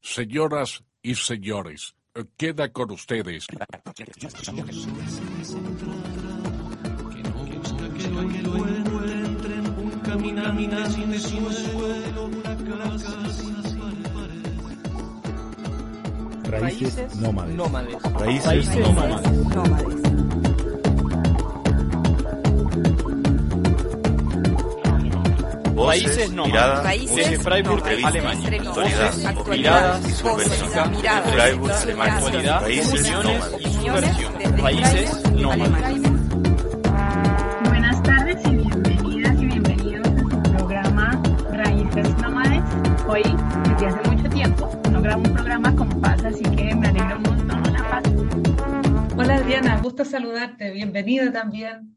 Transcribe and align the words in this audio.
Señoras 0.00 0.82
y 1.02 1.14
señores, 1.14 1.94
queda 2.36 2.72
con 2.72 2.90
ustedes. 2.90 3.46
Raíces 16.44 17.16
nómades. 17.16 17.54
nómades. 17.54 18.02
Raíces 18.18 18.76
nómades. 18.76 20.49
Países 25.86 26.30
nómades. 26.32 26.52
miradas, 26.52 27.16
Desde 27.16 27.38
Freiburg, 27.38 27.82
Alemania. 28.04 28.48
actualidad, 28.48 29.14
Miradas 29.50 30.08
y 30.08 30.12
subversión. 30.12 30.70
Freiburg, 30.70 31.72
Alemania. 31.72 32.14
Actualidad, 32.16 32.60
nómades. 32.60 32.76
y 32.76 33.72
subversión. 33.72 34.32
Países. 34.60 35.24
Alemania. 35.24 36.10
Buenas 37.64 38.02
tardes 38.02 38.36
y 38.46 38.50
bienvenidas 38.56 39.40
y 39.40 39.46
bienvenidos 39.46 40.06
a 40.06 40.20
su 40.30 40.42
programa 40.52 41.22
Raíces 41.52 42.16
Nómades. 42.18 42.62
Hoy, 43.08 43.22
desde 43.72 43.86
hace 43.86 44.10
mucho 44.10 44.28
tiempo, 44.30 44.70
no 44.90 45.02
grabo 45.02 45.22
un 45.22 45.34
programa 45.34 45.74
con 45.76 45.88
paz, 46.00 46.24
así 46.24 46.42
que 46.42 46.74
me 46.76 46.88
alegra 46.88 47.16
un 47.16 47.22
montón. 47.22 47.62
Hola, 47.66 47.84
Paz. 47.90 48.02
Hola 49.16 49.34
Adriana, 49.36 49.80
gusto 49.82 50.04
saludarte, 50.04 50.70
bienvenida 50.70 51.32
también. 51.32 51.96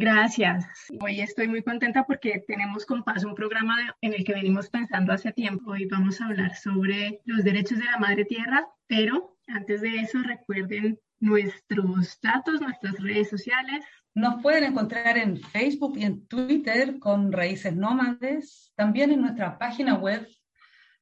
Gracias. 0.00 0.64
Hoy 0.98 1.20
estoy 1.20 1.46
muy 1.46 1.62
contenta 1.62 2.06
porque 2.06 2.42
tenemos 2.48 2.86
con 2.86 3.04
Paz 3.04 3.22
un 3.22 3.34
programa 3.34 3.76
en 4.00 4.14
el 4.14 4.24
que 4.24 4.32
venimos 4.32 4.70
pensando 4.70 5.12
hace 5.12 5.30
tiempo. 5.30 5.72
Hoy 5.72 5.84
vamos 5.84 6.18
a 6.18 6.24
hablar 6.24 6.56
sobre 6.56 7.20
los 7.26 7.44
derechos 7.44 7.78
de 7.78 7.84
la 7.84 7.98
madre 7.98 8.24
tierra, 8.24 8.66
pero 8.86 9.36
antes 9.46 9.82
de 9.82 9.96
eso 9.96 10.22
recuerden 10.22 10.98
nuestros 11.18 12.18
datos, 12.22 12.62
nuestras 12.62 12.98
redes 12.98 13.28
sociales. 13.28 13.84
Nos 14.14 14.40
pueden 14.40 14.64
encontrar 14.64 15.18
en 15.18 15.36
Facebook 15.36 15.98
y 15.98 16.04
en 16.04 16.26
Twitter 16.28 16.98
con 16.98 17.30
Raíces 17.30 17.76
Nómades, 17.76 18.72
también 18.76 19.12
en 19.12 19.20
nuestra 19.20 19.58
página 19.58 19.96
web 19.96 20.26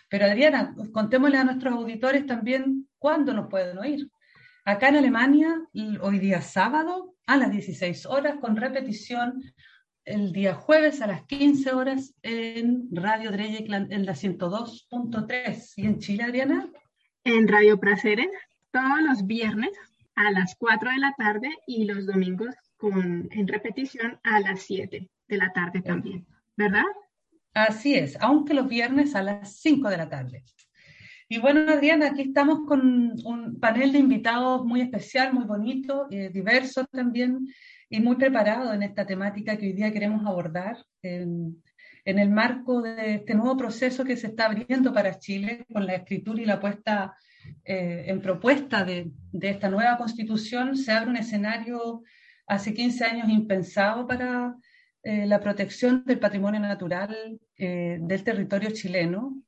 Pero 0.09 0.25
Adriana, 0.25 0.75
contémosle 0.92 1.38
a 1.38 1.44
nuestros 1.44 1.73
auditores 1.73 2.25
también 2.25 2.88
cuándo 2.97 3.34
nos 3.34 3.47
pueden 3.47 3.78
oír. 3.78 4.09
Acá 4.66 4.89
en 4.89 4.95
Alemania, 4.97 5.61
hoy 6.02 6.17
día 6.19 6.42
sábado 6.42 7.14
a 7.25 7.38
las 7.38 7.52
16 7.52 8.06
horas, 8.08 8.38
con 8.41 8.56
repetición 8.56 9.44
el 10.03 10.31
día 10.31 10.56
jueves 10.56 11.02
a 11.02 11.08
las 11.08 11.25
15 11.25 11.73
horas 11.73 12.16
en 12.23 12.88
Radio 12.91 13.31
Dreyeckland 13.31 13.94
en 13.94 14.06
la 14.06 14.13
102.3. 14.13 15.73
¿Y 15.75 15.85
en 15.85 16.00
Chile, 16.00 16.23
Adriana? 16.23 16.72
en 17.28 17.47
Radio 17.47 17.78
Praceres 17.78 18.29
todos 18.72 19.02
los 19.02 19.28
viernes 19.28 19.72
a 20.17 20.31
las 20.31 20.55
4 20.55 20.91
de 20.91 20.97
la 20.97 21.13
tarde 21.16 21.50
y 21.67 21.85
los 21.85 22.05
domingos 22.05 22.53
con, 22.75 23.29
en 23.31 23.47
repetición 23.47 24.19
a 24.23 24.39
las 24.39 24.63
7 24.63 25.07
de 25.28 25.38
la 25.38 25.53
tarde 25.53 25.81
también, 25.81 26.25
¿verdad? 26.57 26.83
Así 27.53 27.94
es, 27.95 28.17
aunque 28.19 28.53
los 28.53 28.67
viernes 28.67 29.16
a 29.16 29.22
las 29.22 29.57
5 29.59 29.89
de 29.89 29.97
la 29.97 30.09
tarde. 30.09 30.44
Y 31.29 31.39
bueno, 31.39 31.72
Adriana, 31.72 32.07
aquí 32.07 32.23
estamos 32.23 32.61
con 32.67 33.13
un 33.25 33.59
panel 33.59 33.91
de 33.91 34.00
invitados 34.00 34.66
muy 34.66 34.81
especial, 34.81 35.33
muy 35.33 35.44
bonito, 35.44 36.07
eh, 36.09 36.29
diverso 36.29 36.85
también, 36.85 37.47
y 37.89 37.99
muy 37.99 38.16
preparado 38.16 38.73
en 38.73 38.84
esta 38.84 39.05
temática 39.05 39.55
que 39.55 39.67
hoy 39.67 39.73
día 39.73 39.91
queremos 39.91 40.25
abordar 40.25 40.78
en, 41.01 41.61
en 42.05 42.19
el 42.19 42.29
marco 42.29 42.81
de 42.81 43.16
este 43.16 43.35
nuevo 43.35 43.55
proceso 43.55 44.03
que 44.03 44.17
se 44.17 44.28
está 44.28 44.45
abriendo 44.45 44.94
para 44.94 45.19
Chile 45.19 45.66
con 45.72 45.85
la 45.85 45.95
escritura 45.95 46.41
y 46.41 46.45
la 46.45 46.59
puesta 46.59 47.16
eh, 47.63 48.06
en 48.08 48.22
propuesta 48.22 48.84
de, 48.84 49.12
esta 49.41 49.69
nueva 49.69 49.97
constitución. 49.97 50.75
Se 50.75 50.91
abre 50.91 51.09
un 51.09 51.18
escenario 51.18 52.03
hace 52.47 52.74
15 52.74 53.06
años 53.06 53.30
impensado 53.30 54.08
para 54.08 54.56
eh, 55.03 55.25
la 55.25 55.40
protección 55.40 56.03
del 56.06 56.19
patrimonio 56.19 56.59
natural 56.59 57.40
eh, 57.58 57.97
del 58.02 58.24
territorio 58.24 58.72
chileno. 58.72 59.41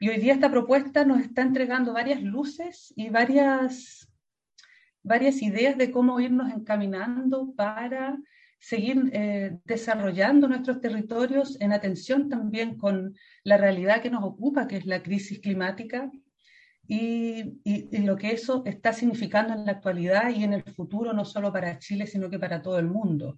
Y 0.00 0.08
hoy 0.08 0.18
día 0.18 0.34
esta 0.34 0.50
propuesta 0.50 1.04
nos 1.04 1.20
está 1.20 1.42
entregando 1.42 1.92
varias 1.92 2.22
luces 2.22 2.92
y 2.96 3.08
varias, 3.08 4.08
varias 5.02 5.42
ideas 5.42 5.76
de 5.76 5.90
cómo 5.90 6.20
irnos 6.20 6.52
encaminando 6.52 7.52
para 7.56 8.16
seguir 8.58 9.10
eh, 9.12 9.58
desarrollando 9.64 10.48
nuestros 10.48 10.80
territorios 10.80 11.60
en 11.60 11.72
atención 11.72 12.28
también 12.28 12.76
con 12.76 13.14
la 13.44 13.56
realidad 13.56 14.02
que 14.02 14.10
nos 14.10 14.24
ocupa, 14.24 14.66
que 14.66 14.76
es 14.76 14.86
la 14.86 15.02
crisis 15.02 15.40
climática, 15.40 16.10
y, 16.90 17.98
lo 17.98 18.16
que 18.16 18.32
eso 18.32 18.62
está 18.64 18.94
significando 18.94 19.52
en 19.52 19.66
la 19.66 19.72
actualidad 19.72 20.30
y 20.30 20.42
en 20.42 20.54
el 20.54 20.62
futuro, 20.62 21.12
no 21.12 21.26
solo 21.26 21.52
para 21.52 21.78
Chile, 21.78 22.06
sino 22.06 22.30
que 22.30 22.38
para 22.38 22.62
todo 22.62 22.78
el 22.78 22.86
mundo. 22.86 23.36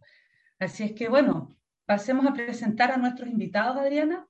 Así 0.60 0.84
es 0.84 0.92
que, 0.92 1.08
bueno, 1.08 1.56
pasemos 1.84 2.24
a 2.26 2.32
presentar 2.32 2.92
a 2.92 2.96
nuestros 2.96 3.28
invitados, 3.28 3.76
Adriana. 3.76 4.24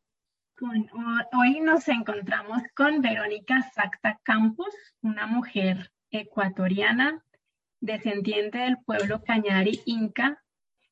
Hoy 1.33 1.61
nos 1.61 1.87
encontramos 1.89 2.63
con 2.75 3.03
Verónica 3.03 3.63
Sacta 3.75 4.19
Campos, 4.23 4.75
una 5.03 5.27
mujer 5.27 5.93
ecuatoriana, 6.11 7.23
descendiente 7.81 8.59
del 8.59 8.79
pueblo 8.79 9.23
Cañari 9.23 9.81
Inca, 9.85 10.43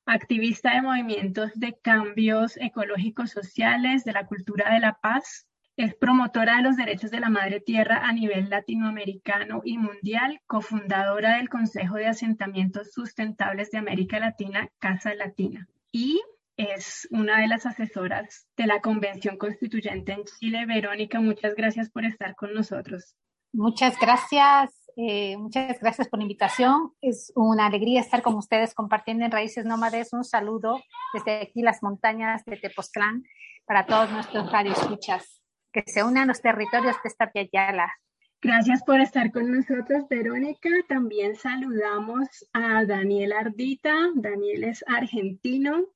activista 0.04 0.74
de 0.74 0.82
movimientos 0.82 1.52
de 1.54 1.78
cambios 1.80 2.58
ecológicos 2.58 3.30
sociales, 3.30 4.04
de 4.04 4.12
la 4.12 4.26
cultura 4.26 4.72
de 4.72 4.80
la 4.80 4.98
paz, 5.00 5.47
es 5.78 5.94
promotora 5.94 6.56
de 6.56 6.62
los 6.64 6.76
derechos 6.76 7.12
de 7.12 7.20
la 7.20 7.30
madre 7.30 7.60
tierra 7.60 8.00
a 8.02 8.12
nivel 8.12 8.50
latinoamericano 8.50 9.62
y 9.64 9.78
mundial, 9.78 10.40
cofundadora 10.48 11.36
del 11.36 11.48
Consejo 11.48 11.94
de 11.94 12.08
Asentamientos 12.08 12.90
Sustentables 12.90 13.70
de 13.70 13.78
América 13.78 14.18
Latina, 14.18 14.68
Casa 14.80 15.14
Latina. 15.14 15.68
Y 15.92 16.20
es 16.56 17.06
una 17.12 17.40
de 17.40 17.46
las 17.46 17.64
asesoras 17.64 18.48
de 18.56 18.66
la 18.66 18.80
Convención 18.80 19.38
Constituyente 19.38 20.10
en 20.10 20.24
Chile. 20.24 20.66
Verónica, 20.66 21.20
muchas 21.20 21.54
gracias 21.54 21.90
por 21.90 22.04
estar 22.04 22.34
con 22.34 22.52
nosotros. 22.54 23.14
Muchas 23.52 23.96
gracias, 24.00 24.90
eh, 24.96 25.36
muchas 25.36 25.78
gracias 25.78 26.08
por 26.08 26.18
la 26.18 26.24
invitación. 26.24 26.90
Es 27.00 27.32
una 27.36 27.66
alegría 27.66 28.00
estar 28.00 28.22
con 28.22 28.34
ustedes 28.34 28.74
compartiendo 28.74 29.24
en 29.24 29.30
Raíces 29.30 29.64
Nómades. 29.64 30.12
Un 30.12 30.24
saludo 30.24 30.80
desde 31.14 31.42
aquí 31.42 31.62
las 31.62 31.84
montañas 31.84 32.44
de 32.46 32.56
Tepoztlán 32.56 33.22
para 33.64 33.86
todos 33.86 34.10
nuestros 34.10 34.50
radioescuchas 34.50 35.38
que 35.72 35.82
se 35.86 36.02
unan 36.02 36.28
los 36.28 36.40
territorios 36.40 36.96
de 37.02 37.08
esta 37.08 37.30
Yala. 37.52 37.92
Gracias 38.40 38.84
por 38.84 39.00
estar 39.00 39.32
con 39.32 39.50
nosotros, 39.50 40.08
Verónica. 40.08 40.70
También 40.88 41.34
saludamos 41.34 42.48
a 42.52 42.84
Daniel 42.84 43.32
Ardita. 43.32 43.94
Daniel 44.14 44.64
es 44.64 44.84
argentino, 44.86 45.86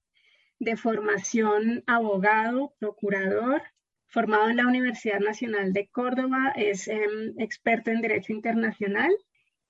de 0.58 0.76
formación 0.76 1.84
abogado, 1.86 2.74
procurador, 2.78 3.62
formado 4.06 4.50
en 4.50 4.56
la 4.56 4.66
Universidad 4.66 5.20
Nacional 5.20 5.72
de 5.72 5.88
Córdoba, 5.88 6.52
es 6.54 6.86
eh, 6.86 7.06
experto 7.38 7.90
en 7.90 8.00
Derecho 8.00 8.32
Internacional. 8.32 9.10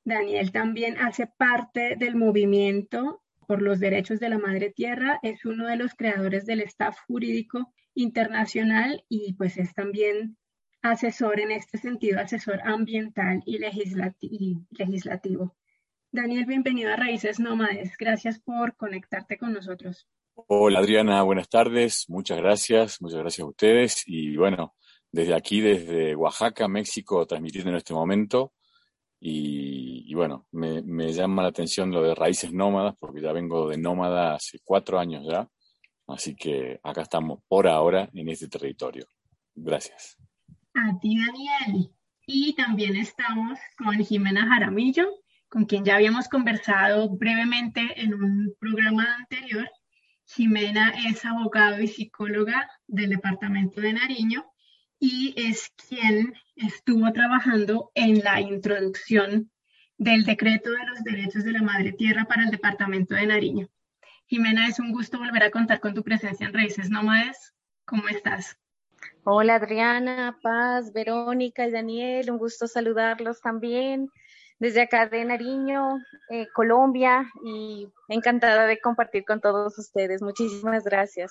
Daniel 0.04 0.50
también 0.50 0.98
hace 0.98 1.26
parte 1.26 1.96
del 1.96 2.16
movimiento 2.16 3.22
por 3.46 3.62
los 3.62 3.80
derechos 3.80 4.18
de 4.18 4.28
la 4.30 4.38
madre 4.38 4.70
tierra, 4.70 5.18
es 5.22 5.44
uno 5.44 5.66
de 5.66 5.76
los 5.76 5.94
creadores 5.94 6.44
del 6.44 6.60
staff 6.60 6.98
jurídico 7.06 7.72
internacional 7.94 9.04
y 9.08 9.34
pues 9.34 9.58
es 9.58 9.74
también 9.74 10.36
asesor 10.82 11.40
en 11.40 11.52
este 11.52 11.78
sentido, 11.78 12.20
asesor 12.20 12.60
ambiental 12.64 13.42
y, 13.46 13.58
legislati 13.58 14.26
y 14.30 14.58
legislativo. 14.70 15.54
Daniel, 16.10 16.44
bienvenido 16.44 16.92
a 16.92 16.96
Raíces 16.96 17.40
Nómades. 17.40 17.96
Gracias 17.98 18.38
por 18.40 18.76
conectarte 18.76 19.38
con 19.38 19.52
nosotros. 19.52 20.06
Hola 20.34 20.80
Adriana, 20.80 21.22
buenas 21.22 21.48
tardes. 21.48 22.06
Muchas 22.08 22.38
gracias, 22.38 23.00
muchas 23.00 23.20
gracias 23.20 23.44
a 23.44 23.48
ustedes. 23.48 24.02
Y 24.06 24.36
bueno, 24.36 24.74
desde 25.10 25.34
aquí, 25.34 25.60
desde 25.60 26.16
Oaxaca, 26.16 26.68
México, 26.68 27.26
transmitiendo 27.26 27.70
en 27.70 27.76
este 27.76 27.94
momento 27.94 28.52
Y, 29.20 30.12
bueno, 30.14 30.48
me, 30.50 30.82
me, 30.82 31.12
llama 31.12 31.42
la 31.42 31.48
atención 31.48 31.92
lo 31.92 32.02
de 32.02 32.14
raíces 32.14 32.52
nómadas, 32.52 32.94
porque 32.98 33.20
ya 33.20 33.32
vengo 33.32 33.68
de 33.68 33.78
nómada 33.78 34.34
hace 34.34 34.58
cuatro 34.64 34.98
años 34.98 35.24
ya. 35.24 35.48
Así 36.06 36.34
que 36.34 36.80
acá 36.82 37.02
estamos 37.02 37.40
por 37.48 37.66
ahora 37.66 38.08
en 38.12 38.28
este 38.28 38.48
territorio. 38.48 39.06
Gracias. 39.54 40.16
A 40.74 40.98
ti, 40.98 41.16
Daniel. 41.18 41.90
Y 42.26 42.54
también 42.54 42.96
estamos 42.96 43.58
con 43.76 43.96
Jimena 44.04 44.46
Jaramillo, 44.46 45.08
con 45.48 45.64
quien 45.64 45.84
ya 45.84 45.96
habíamos 45.96 46.28
conversado 46.28 47.10
brevemente 47.10 48.00
en 48.00 48.14
un 48.14 48.54
programa 48.58 49.16
anterior. 49.16 49.68
Jimena 50.24 50.94
es 51.06 51.24
abogado 51.24 51.80
y 51.80 51.88
psicóloga 51.88 52.70
del 52.86 53.10
departamento 53.10 53.80
de 53.80 53.92
Nariño 53.92 54.46
y 54.98 55.34
es 55.36 55.72
quien 55.88 56.32
estuvo 56.54 57.12
trabajando 57.12 57.90
en 57.94 58.20
la 58.20 58.40
introducción 58.40 59.50
del 59.98 60.24
decreto 60.24 60.70
de 60.70 60.86
los 60.86 61.02
derechos 61.02 61.44
de 61.44 61.52
la 61.52 61.62
madre 61.62 61.92
tierra 61.92 62.24
para 62.24 62.44
el 62.44 62.50
departamento 62.50 63.14
de 63.14 63.26
Nariño. 63.26 63.68
Jimena, 64.32 64.66
es 64.66 64.78
un 64.78 64.92
gusto 64.92 65.18
volver 65.18 65.42
a 65.42 65.50
contar 65.50 65.78
con 65.78 65.92
tu 65.92 66.02
presencia 66.02 66.46
en 66.46 66.54
Raíces 66.54 66.88
Nómades. 66.88 67.52
¿Cómo 67.84 68.08
estás? 68.08 68.56
Hola 69.24 69.56
Adriana, 69.56 70.38
Paz, 70.42 70.90
Verónica 70.94 71.66
y 71.66 71.70
Daniel, 71.70 72.30
un 72.30 72.38
gusto 72.38 72.66
saludarlos 72.66 73.42
también 73.42 74.08
desde 74.58 74.80
acá 74.80 75.06
de 75.06 75.26
Nariño, 75.26 75.98
eh, 76.30 76.46
Colombia, 76.54 77.30
y 77.44 77.88
encantada 78.08 78.64
de 78.64 78.80
compartir 78.80 79.26
con 79.26 79.42
todos 79.42 79.78
ustedes. 79.78 80.22
Muchísimas 80.22 80.84
gracias. 80.84 81.30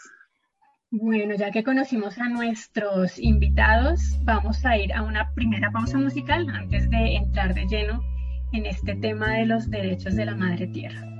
Bueno, 0.92 1.34
ya 1.34 1.50
que 1.50 1.64
conocimos 1.64 2.20
a 2.20 2.30
nuestros 2.30 3.18
invitados, 3.18 4.00
vamos 4.26 4.64
a 4.64 4.78
ir 4.78 4.94
a 4.94 5.02
una 5.02 5.34
primera 5.34 5.72
pausa 5.72 5.98
musical 5.98 6.48
antes 6.54 6.88
de 6.92 7.16
entrar 7.16 7.56
de 7.56 7.66
lleno 7.66 8.04
en 8.54 8.68
este 8.68 8.94
tema 8.98 9.34
de 9.40 9.48
los 9.48 9.72
derechos 9.72 10.16
de 10.16 10.26
la 10.26 10.36
madre 10.36 10.68
tierra. 10.68 11.11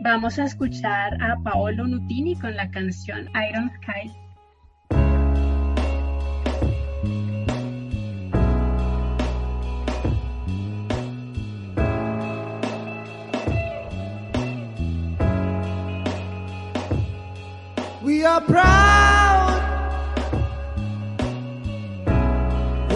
Vamos 0.00 0.38
a 0.38 0.44
escuchar 0.44 1.20
a 1.20 1.36
Paolo 1.42 1.86
Nutini 1.86 2.36
con 2.36 2.54
la 2.54 2.70
canción 2.70 3.28
Iron 3.34 3.70
Sky 3.82 4.14
We 18.02 18.24
are 18.24 18.40
proud 18.40 19.18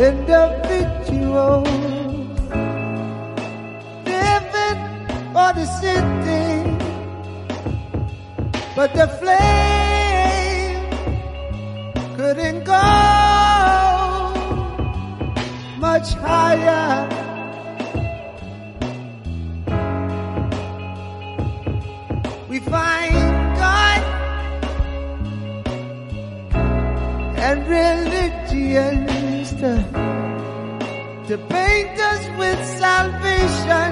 individuals 0.02 1.68
living 4.04 4.78
for 5.32 5.52
the 5.52 5.66
city, 5.80 6.71
but 8.74 8.94
the 8.94 9.06
flame 9.20 9.52
couldn't 12.16 12.64
go 12.64 12.72
much 15.78 16.14
higher. 16.14 17.08
We 22.48 22.60
find 22.60 23.14
God 23.56 24.02
and 27.36 27.68
religions 27.68 29.50
to, 29.60 29.72
to 31.28 31.38
paint 31.48 31.98
us 31.98 32.28
with 32.38 32.60
salvation. 32.78 33.90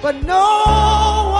But 0.00 0.22
no 0.22 1.35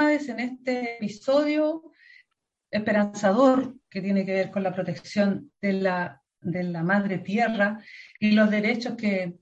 en 0.00 0.40
este 0.40 0.96
episodio 0.96 1.82
esperanzador 2.70 3.76
que 3.90 4.00
tiene 4.00 4.24
que 4.24 4.32
ver 4.32 4.50
con 4.50 4.62
la 4.62 4.74
protección 4.74 5.52
de 5.60 5.74
la, 5.74 6.22
de 6.40 6.62
la 6.62 6.82
madre 6.82 7.18
tierra 7.18 7.78
y 8.18 8.30
los 8.30 8.50
derechos 8.50 8.94
que 8.96 9.34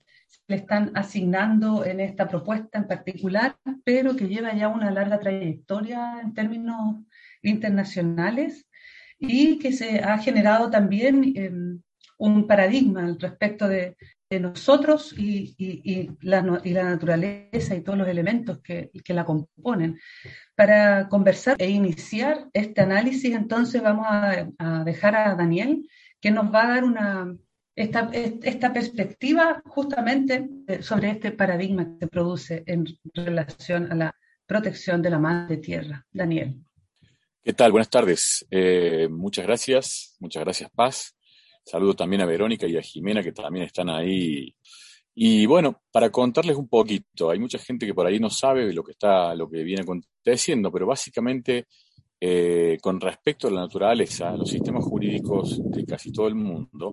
le 0.49 0.57
están 0.57 0.91
asignando 0.97 1.85
en 1.85 2.01
esta 2.01 2.27
propuesta 2.27 2.79
en 2.79 2.89
particular, 2.89 3.57
pero 3.85 4.17
que 4.17 4.27
lleva 4.27 4.53
ya 4.53 4.67
una 4.67 4.91
larga 4.91 5.21
trayectoria 5.21 6.21
en 6.21 6.35
términos 6.35 6.97
internacionales 7.43 8.67
y 9.21 9.61
que 9.61 9.73
se 9.73 10.01
ha 10.01 10.19
generado 10.19 10.69
también 10.69 11.33
eh, 11.37 11.53
un 12.19 12.47
paradigma 12.49 13.05
al 13.05 13.21
respecto 13.21 13.69
de, 13.69 13.97
de 14.31 14.41
nosotros 14.41 15.13
y, 15.19 15.55
y, 15.59 16.11
la, 16.23 16.61
y, 16.63 16.71
la, 16.71 16.85
naturaleza 16.85 17.75
y 17.75 17.83
todos 17.83 17.99
los 17.99 18.07
elementos 18.07 18.61
que, 18.61 18.91
que, 19.05 19.13
la 19.13 19.25
componen. 19.25 19.99
Para 20.55 21.09
conversar 21.09 21.57
e 21.59 21.69
iniciar 21.69 22.49
este 22.53 22.81
análisis, 22.81 23.35
entonces 23.35 23.83
vamos 23.83 24.07
a, 24.09 24.49
a 24.59 24.85
dejar 24.85 25.17
a 25.17 25.35
Daniel, 25.35 25.85
que 26.21 26.31
nos 26.31 26.55
va 26.55 26.63
a 26.63 26.69
dar 26.69 26.85
una, 26.85 27.35
esta, 27.75 28.09
esta, 28.13 28.73
perspectiva 28.73 29.63
justamente 29.65 30.49
sobre 30.81 31.11
este 31.11 31.33
paradigma 31.33 31.85
que 31.85 32.07
se 32.07 32.07
produce 32.07 32.63
en 32.67 32.87
relación 33.13 33.91
a 33.91 33.95
la 33.97 34.17
protección 34.47 35.03
de 35.03 35.11
la 35.11 35.19
madre 35.19 35.57
tierra. 35.57 36.07
Daniel. 36.13 36.57
¿Qué 37.43 37.53
tal? 37.53 37.73
Buenas 37.73 37.91
tardes. 37.91 38.47
Eh, 38.51 39.09
muchas 39.11 39.45
gracias. 39.45 40.17
Muchas 40.21 40.45
gracias, 40.45 40.71
Paz. 40.71 41.17
Saludo 41.65 41.95
también 41.95 42.23
a 42.23 42.27
Verónica 42.27 42.67
y 42.67 42.77
a 42.77 42.83
Jimena 42.83 43.23
que 43.23 43.33
también 43.33 43.67
están 43.67 43.89
ahí. 43.89 44.55
Y 45.15 45.47
bueno, 45.47 45.83
para 45.91 46.11
contarles 46.11 46.57
un 46.57 46.69
poquito, 46.69 47.31
hay 47.31 47.39
mucha 47.39 47.59
gente 47.59 47.87
que 47.87 47.95
por 47.95 48.07
ahí 48.07 48.19
no 48.19 48.31
sabe 48.31 48.73
lo 48.73 48.83
que 48.83 48.93
está, 48.93 49.35
lo 49.35 49.49
que 49.49 49.63
viene 49.63 49.83
aconteciendo, 49.83 50.71
pero 50.73 50.87
básicamente 50.87 51.67
eh, 52.23 52.77
con 52.83 53.01
respecto 53.01 53.49
a 53.49 53.51
la 53.51 53.63
naturaleza, 53.63 54.37
los 54.37 54.51
sistemas 54.51 54.85
jurídicos 54.85 55.59
de 55.71 55.87
casi 55.87 56.13
todo 56.13 56.29
el 56.29 56.35
mundo 56.35 56.93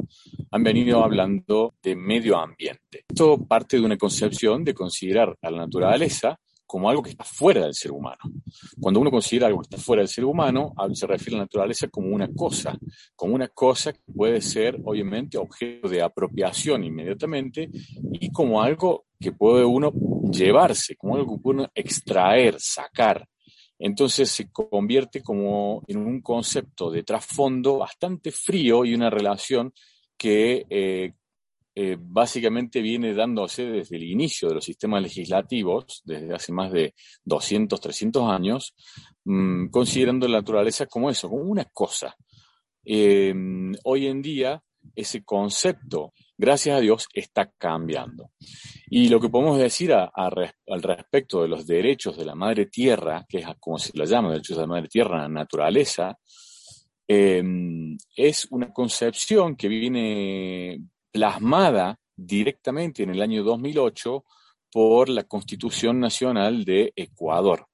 han 0.52 0.64
venido 0.64 1.04
hablando 1.04 1.76
de 1.84 1.98
medio 1.98 2.38
ambiente. 2.38 3.04
Esto 3.10 3.38
parte 3.46 3.78
de 3.78 3.86
una 3.86 3.98
concepción 3.98 4.64
de 4.64 4.74
considerar 4.74 5.38
a 5.42 5.52
la 5.52 5.58
naturaleza 5.60 6.40
como 6.68 6.90
algo 6.90 7.02
que 7.02 7.12
está 7.12 7.24
fuera 7.24 7.62
del 7.62 7.74
ser 7.74 7.92
humano. 7.92 8.20
Cuando 8.80 9.00
uno 9.00 9.10
considera 9.10 9.48
algo 9.48 9.62
que 9.62 9.76
está 9.76 9.78
fuera 9.78 10.02
del 10.02 10.10
ser 10.10 10.26
humano, 10.26 10.74
se 10.94 11.08
refiere 11.08 11.38
a 11.38 11.40
la 11.40 11.46
naturaleza 11.46 11.88
como 11.88 12.10
una 12.14 12.28
cosa, 12.34 12.78
como 13.16 13.34
una 13.34 13.48
cosa 13.48 13.94
que 13.94 14.02
puede 14.14 14.42
ser 14.42 14.78
obviamente 14.84 15.38
objeto 15.38 15.88
de 15.88 16.02
apropiación 16.02 16.84
inmediatamente 16.84 17.70
y 18.12 18.32
como 18.32 18.62
algo 18.62 19.06
que 19.20 19.32
puede 19.32 19.64
uno 19.64 19.92
llevarse, 20.30 20.96
como 20.98 21.16
algo 21.16 21.38
que 21.38 21.42
puede 21.42 21.60
uno 21.60 21.72
extraer, 21.74 22.58
sacar. 22.60 23.26
Entonces 23.80 24.30
se 24.30 24.52
convierte 24.52 25.22
como 25.22 25.84
en 25.88 25.98
un 25.98 26.22
concepto 26.22 26.92
de 26.92 27.04
trasfondo 27.04 27.78
bastante 27.78 28.32
frío 28.32 28.84
y 28.84 28.94
una 28.94 29.10
relación 29.10 29.72
que 30.18 30.66
eh, 30.70 31.14
eh, 31.80 31.96
básicamente 32.00 32.82
viene 32.82 33.14
dándose 33.14 33.64
desde 33.68 33.98
el 33.98 34.04
inicio 34.06 34.48
de 34.48 34.56
los 34.56 34.66
sistemas 34.66 35.00
legislativos, 35.00 36.02
desde 36.06 36.34
hace 36.34 36.52
más 36.52 36.72
de 36.72 36.96
200, 37.24 37.80
300 37.80 38.32
años, 38.32 38.74
mm, 39.26 39.68
considerando 39.68 40.28
la 40.28 40.40
naturaleza 40.40 40.88
como 40.88 41.12
eso, 41.12 41.30
como 41.30 41.44
una 41.44 41.66
cosa. 41.66 42.16
Em, 42.84 43.76
hoy 43.84 44.08
en 44.08 44.24
día, 44.24 44.60
ese 44.96 45.24
concepto, 45.24 46.14
gracias 46.36 46.76
a 46.76 46.82
Dios, 46.82 47.10
está 47.14 47.52
cambiando. 47.60 48.32
Y 48.90 49.10
lo 49.10 49.20
que 49.20 49.30
podemos 49.30 49.60
decir 49.60 49.94
al 49.94 50.82
respecto 50.82 51.44
de 51.44 51.48
los 51.48 51.68
derechos 51.68 52.18
de 52.18 52.26
la 52.26 52.34
madre 52.34 52.66
tierra, 52.66 53.24
que 53.30 53.38
es 53.38 53.46
como 53.60 53.78
se 53.78 53.96
la 53.96 54.06
llama, 54.06 54.32
derechos 54.32 54.58
de 54.58 54.64
la 54.64 54.68
madre 54.68 54.88
tierra, 54.88 55.30
naturaleza, 55.30 56.18
em, 57.08 57.96
es 58.16 58.48
una 58.50 58.74
concepción 58.74 59.56
que 59.56 59.68
viene 59.68 60.82
plasmada 61.18 62.00
directamente 62.16 63.02
en 63.02 63.10
el 63.10 63.24
año 63.24 63.44
2008 63.44 64.24
por 64.72 65.10
la 65.10 65.24
Constitución 65.24 66.00
Nacional 66.00 66.64
de 66.64 66.94
Ecuador. 66.96 67.66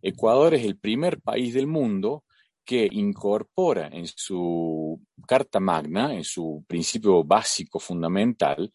Ecuador 0.00 0.54
es 0.54 0.64
el 0.64 0.78
primer 0.78 1.20
país 1.20 1.52
del 1.52 1.66
mundo 1.66 2.24
que 2.64 2.88
incorpora 2.90 3.88
en 3.88 4.06
su 4.06 4.98
Carta 5.26 5.60
Magna, 5.60 6.14
en 6.14 6.24
su 6.24 6.64
principio 6.66 7.22
básico 7.22 7.78
fundamental, 7.78 8.72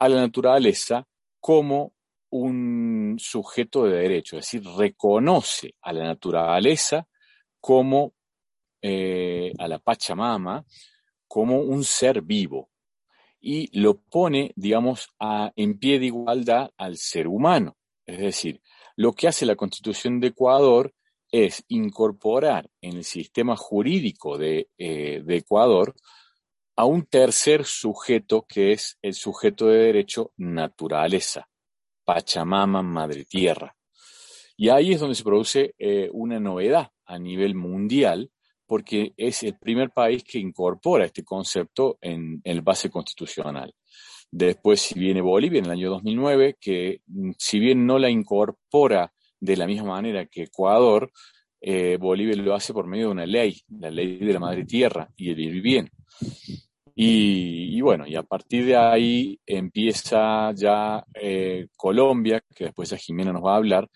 a 0.00 0.08
la 0.08 0.16
naturaleza 0.16 1.06
como 1.38 1.92
un 2.30 3.18
sujeto 3.20 3.84
de 3.84 3.98
derecho, 3.98 4.36
es 4.36 4.46
decir, 4.46 4.64
reconoce 4.76 5.76
a 5.80 5.92
la 5.92 6.02
naturaleza 6.02 7.06
como 7.60 8.14
eh, 8.82 9.52
a 9.56 9.68
la 9.68 9.78
Pachamama 9.78 10.64
como 11.28 11.60
un 11.60 11.84
ser 11.84 12.22
vivo 12.22 12.69
y 13.40 13.78
lo 13.78 13.98
pone, 13.98 14.52
digamos, 14.56 15.08
en 15.56 15.78
pie 15.78 15.98
de 15.98 16.06
igualdad 16.06 16.70
al 16.76 16.96
ser 16.96 17.26
humano. 17.26 17.76
Es 18.06 18.18
decir, 18.18 18.60
lo 18.96 19.12
que 19.12 19.28
hace 19.28 19.46
la 19.46 19.56
Constitución 19.56 20.20
de 20.20 20.28
Ecuador 20.28 20.94
es 21.30 21.64
incorporar 21.68 22.68
en 22.80 22.96
el 22.96 23.04
sistema 23.04 23.56
jurídico 23.56 24.36
de, 24.36 24.68
eh, 24.76 25.22
de 25.24 25.36
Ecuador 25.36 25.94
a 26.76 26.84
un 26.84 27.06
tercer 27.06 27.64
sujeto 27.64 28.46
que 28.48 28.72
es 28.72 28.98
el 29.02 29.14
sujeto 29.14 29.66
de 29.66 29.78
derecho 29.78 30.32
naturaleza, 30.36 31.48
Pachamama, 32.04 32.82
Madre 32.82 33.24
Tierra. 33.24 33.76
Y 34.56 34.68
ahí 34.68 34.92
es 34.92 35.00
donde 35.00 35.14
se 35.14 35.24
produce 35.24 35.74
eh, 35.78 36.10
una 36.12 36.40
novedad 36.40 36.90
a 37.06 37.18
nivel 37.18 37.54
mundial, 37.54 38.30
porque 38.70 39.14
es 39.16 39.42
el 39.42 39.58
primer 39.58 39.90
país 39.90 40.22
que 40.22 40.38
incorpora 40.38 41.04
este 41.04 41.24
concepto 41.24 41.98
en, 42.00 42.40
el 42.44 42.62
base 42.62 42.88
constitucional. 42.88 43.74
Después, 44.30 44.80
si 44.80 44.96
viene 44.96 45.20
Bolivia 45.20 45.58
en 45.58 45.64
el 45.64 45.72
año 45.72 45.90
2009, 45.90 46.56
que 46.60 47.00
mm, 47.08 47.32
si 47.36 47.58
bien 47.58 47.84
no 47.84 47.98
la 47.98 48.08
incorpora 48.08 49.12
de 49.40 49.56
la 49.56 49.66
misma 49.66 49.88
manera 49.88 50.24
que 50.26 50.44
Ecuador, 50.44 51.10
eh, 51.60 51.98
Bolivia 52.00 52.36
lo 52.36 52.54
hace 52.54 52.72
por 52.72 52.86
medio 52.86 53.06
de 53.06 53.10
una 53.10 53.26
ley, 53.26 53.60
la 53.76 53.90
ley 53.90 54.18
de 54.18 54.32
la 54.32 54.38
madre 54.38 54.64
tierra 54.64 55.10
y 55.16 55.30
el 55.30 55.34
vivir 55.34 55.62
bien. 55.62 55.90
Y, 56.94 57.80
bueno, 57.80 58.06
y 58.06 58.14
a 58.14 58.22
partir 58.22 58.66
de 58.66 58.76
ahí 58.76 59.40
empieza 59.46 60.52
ya 60.52 61.04
eh, 61.14 61.66
Colombia, 61.76 62.40
que 62.54 62.66
después 62.66 62.92
a 62.92 62.98
Jimena 62.98 63.32
nos 63.32 63.44
va 63.44 63.54
a 63.54 63.56
hablar, 63.56 63.88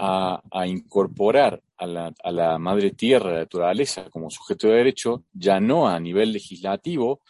a, 0.00 0.66
incorporar 0.66 1.62
a 1.76 1.86
la, 1.86 2.14
a 2.22 2.30
la, 2.30 2.58
madre 2.58 2.92
tierra, 2.92 3.32
la 3.32 3.40
naturaleza, 3.40 4.08
como 4.10 4.30
sujeto 4.30 4.68
de 4.68 4.76
derecho, 4.76 5.24
ya 5.32 5.60
no 5.60 5.88
a 5.88 5.98
nivel 6.00 6.32
legislativo, 6.32 7.20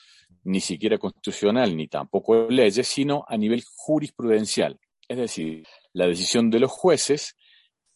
ni 0.44 0.60
siquiera 0.60 0.98
constitucional, 0.98 1.76
ni 1.76 1.88
tampoco 1.88 2.48
leyes, 2.48 2.86
sino 2.86 3.24
a 3.28 3.36
nivel 3.36 3.62
jurisprudencial. 3.64 4.78
Es 5.08 5.18
decir, 5.18 5.66
la 5.92 6.06
decisión 6.06 6.50
de 6.50 6.60
los 6.60 6.70
jueces 6.70 7.36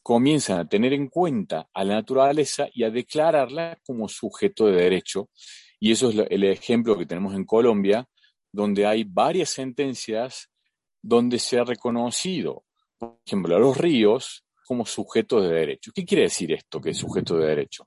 comienzan 0.03 0.59
a 0.59 0.69
tener 0.69 0.93
en 0.93 1.09
cuenta 1.09 1.69
a 1.73 1.85
la 1.85 1.95
naturaleza 1.95 2.67
y 2.73 2.85
a 2.85 2.91
declararla 2.91 3.79
como 3.87 4.09
sujeto 4.09 4.67
de 4.67 4.83
derecho. 4.83 5.31
Y 5.81 5.93
eso 5.93 6.11
es 6.11 6.27
el 6.29 6.45
ejemplo 6.45 6.99
que 6.99 7.07
tenemos 7.07 7.35
en 7.35 7.45
Colombia, 7.45 8.07
donde 8.53 8.87
hay 8.87 9.05
varias 9.05 9.51
sentencias 9.51 10.51
donde 11.01 11.39
se 11.39 11.59
ha 11.59 11.65
reconocido, 11.65 12.65
por 12.99 13.19
ejemplo, 13.27 13.57
a 13.57 13.59
los 13.59 13.77
ríos 13.77 14.44
como 14.65 14.87
sujetos 14.87 15.43
de 15.43 15.55
derecho. 15.55 15.93
¿Qué 15.95 16.05
quiere 16.05 16.25
decir 16.25 16.53
esto, 16.53 16.81
que 16.81 16.91
es 16.91 16.99
sujeto 16.99 17.37
de 17.37 17.49
derecho? 17.49 17.85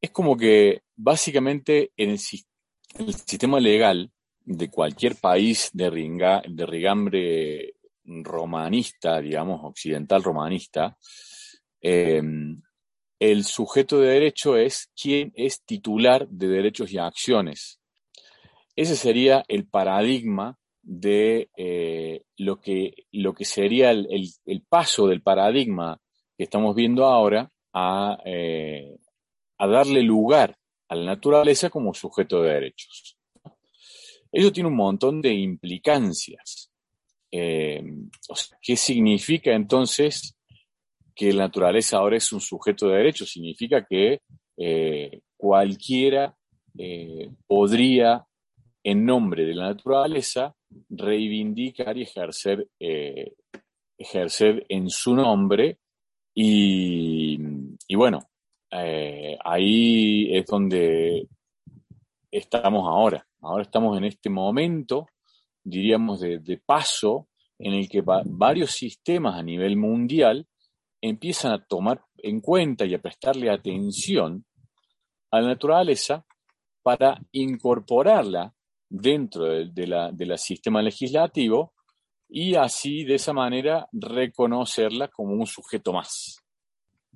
Es 0.00 0.10
como 0.10 0.36
que 0.36 0.82
básicamente 0.94 1.92
en 1.96 2.10
el, 2.10 2.18
sistema 2.18 3.60
legal 3.60 4.10
de 4.44 4.70
cualquier 4.70 5.16
país 5.16 5.70
de, 5.72 5.90
rigambre 5.90 7.74
romanista, 8.04 9.20
digamos, 9.20 9.60
occidental 9.64 10.22
romanista, 10.22 10.96
em, 11.80 12.62
el 13.18 13.44
sujeto 13.44 14.00
de 14.00 14.08
derecho 14.08 14.56
es 14.56 14.90
quien 15.00 15.32
es 15.34 15.62
titular 15.62 16.28
de 16.28 16.48
derechos 16.48 16.92
y 16.92 16.98
acciones. 16.98 17.80
Ese 18.74 18.94
sería 18.94 19.44
el 19.48 19.66
paradigma 19.66 20.58
de 20.86 21.50
eh, 21.56 22.22
lo, 22.36 22.60
que, 22.60 22.94
lo 23.10 23.34
que 23.34 23.44
sería 23.44 23.90
el, 23.90 24.62
paso 24.68 25.08
del 25.08 25.20
paradigma 25.20 26.00
que 26.38 26.44
estamos 26.44 26.76
viendo 26.76 27.04
ahora 27.06 27.50
a, 27.72 28.18
eh, 28.24 28.96
a 29.58 29.66
darle 29.66 30.02
lugar 30.02 30.56
a 30.88 30.94
la 30.94 31.04
naturaleza 31.04 31.70
como 31.70 31.92
sujeto 31.92 32.40
de 32.40 32.52
derechos. 32.52 33.18
Eso 34.30 34.52
tiene 34.52 34.68
un 34.68 34.76
montón 34.76 35.20
de 35.20 35.34
implicancias. 35.34 36.70
Eh, 37.32 37.82
¿Qué 38.62 38.76
significa 38.76 39.52
entonces 39.54 40.36
que 41.16 41.32
la 41.32 41.46
naturaleza 41.46 41.98
ahora 41.98 42.16
es 42.16 42.32
un 42.32 42.40
sujeto 42.40 42.86
de 42.86 42.98
derecho? 42.98 43.26
Significa 43.26 43.84
que 43.84 44.20
cualquiera 45.36 46.36
podría, 47.46 48.24
en 48.84 49.04
nombre 49.04 49.44
de 49.44 49.54
la 49.54 49.68
naturaleza, 49.68 50.55
reivindicar 50.88 51.96
y 51.96 52.02
ejercer, 52.02 52.68
ejercer 53.98 54.66
en 54.68 54.90
su 54.90 55.14
nombre. 55.14 55.78
Y, 56.34 57.38
y 57.88 57.94
bueno, 57.96 58.20
ahí 58.70 60.36
es 60.36 60.46
donde 60.46 61.28
estamos 62.30 62.86
ahora. 62.86 63.26
Ahora 63.40 63.62
estamos 63.62 63.96
en 63.96 64.04
este 64.04 64.28
momento 64.28 65.06
diríamos, 65.66 66.20
de, 66.20 66.62
paso 66.64 67.28
en 67.58 67.74
el 67.74 67.88
que 67.88 68.02
varios 68.02 68.70
sistemas 68.70 69.34
a 69.34 69.42
nivel 69.42 69.76
mundial 69.76 70.46
empiezan 71.00 71.52
a 71.52 71.64
tomar 71.64 72.02
en 72.18 72.40
cuenta 72.40 72.86
y 72.86 72.94
a 72.94 73.02
prestarle 73.02 73.50
atención 73.50 74.44
a 75.30 75.40
la 75.40 75.48
naturaleza 75.48 76.24
para 76.82 77.20
incorporarla 77.32 78.54
dentro 78.88 79.44
del 79.44 79.90
la, 79.90 80.38
sistema 80.38 80.82
legislativo 80.82 81.72
y 82.28 82.54
así 82.54 83.04
de 83.04 83.14
esa 83.14 83.32
manera 83.32 83.88
reconocerla 83.92 85.08
como 85.08 85.34
un 85.34 85.46
sujeto 85.46 85.92
más. 85.92 86.42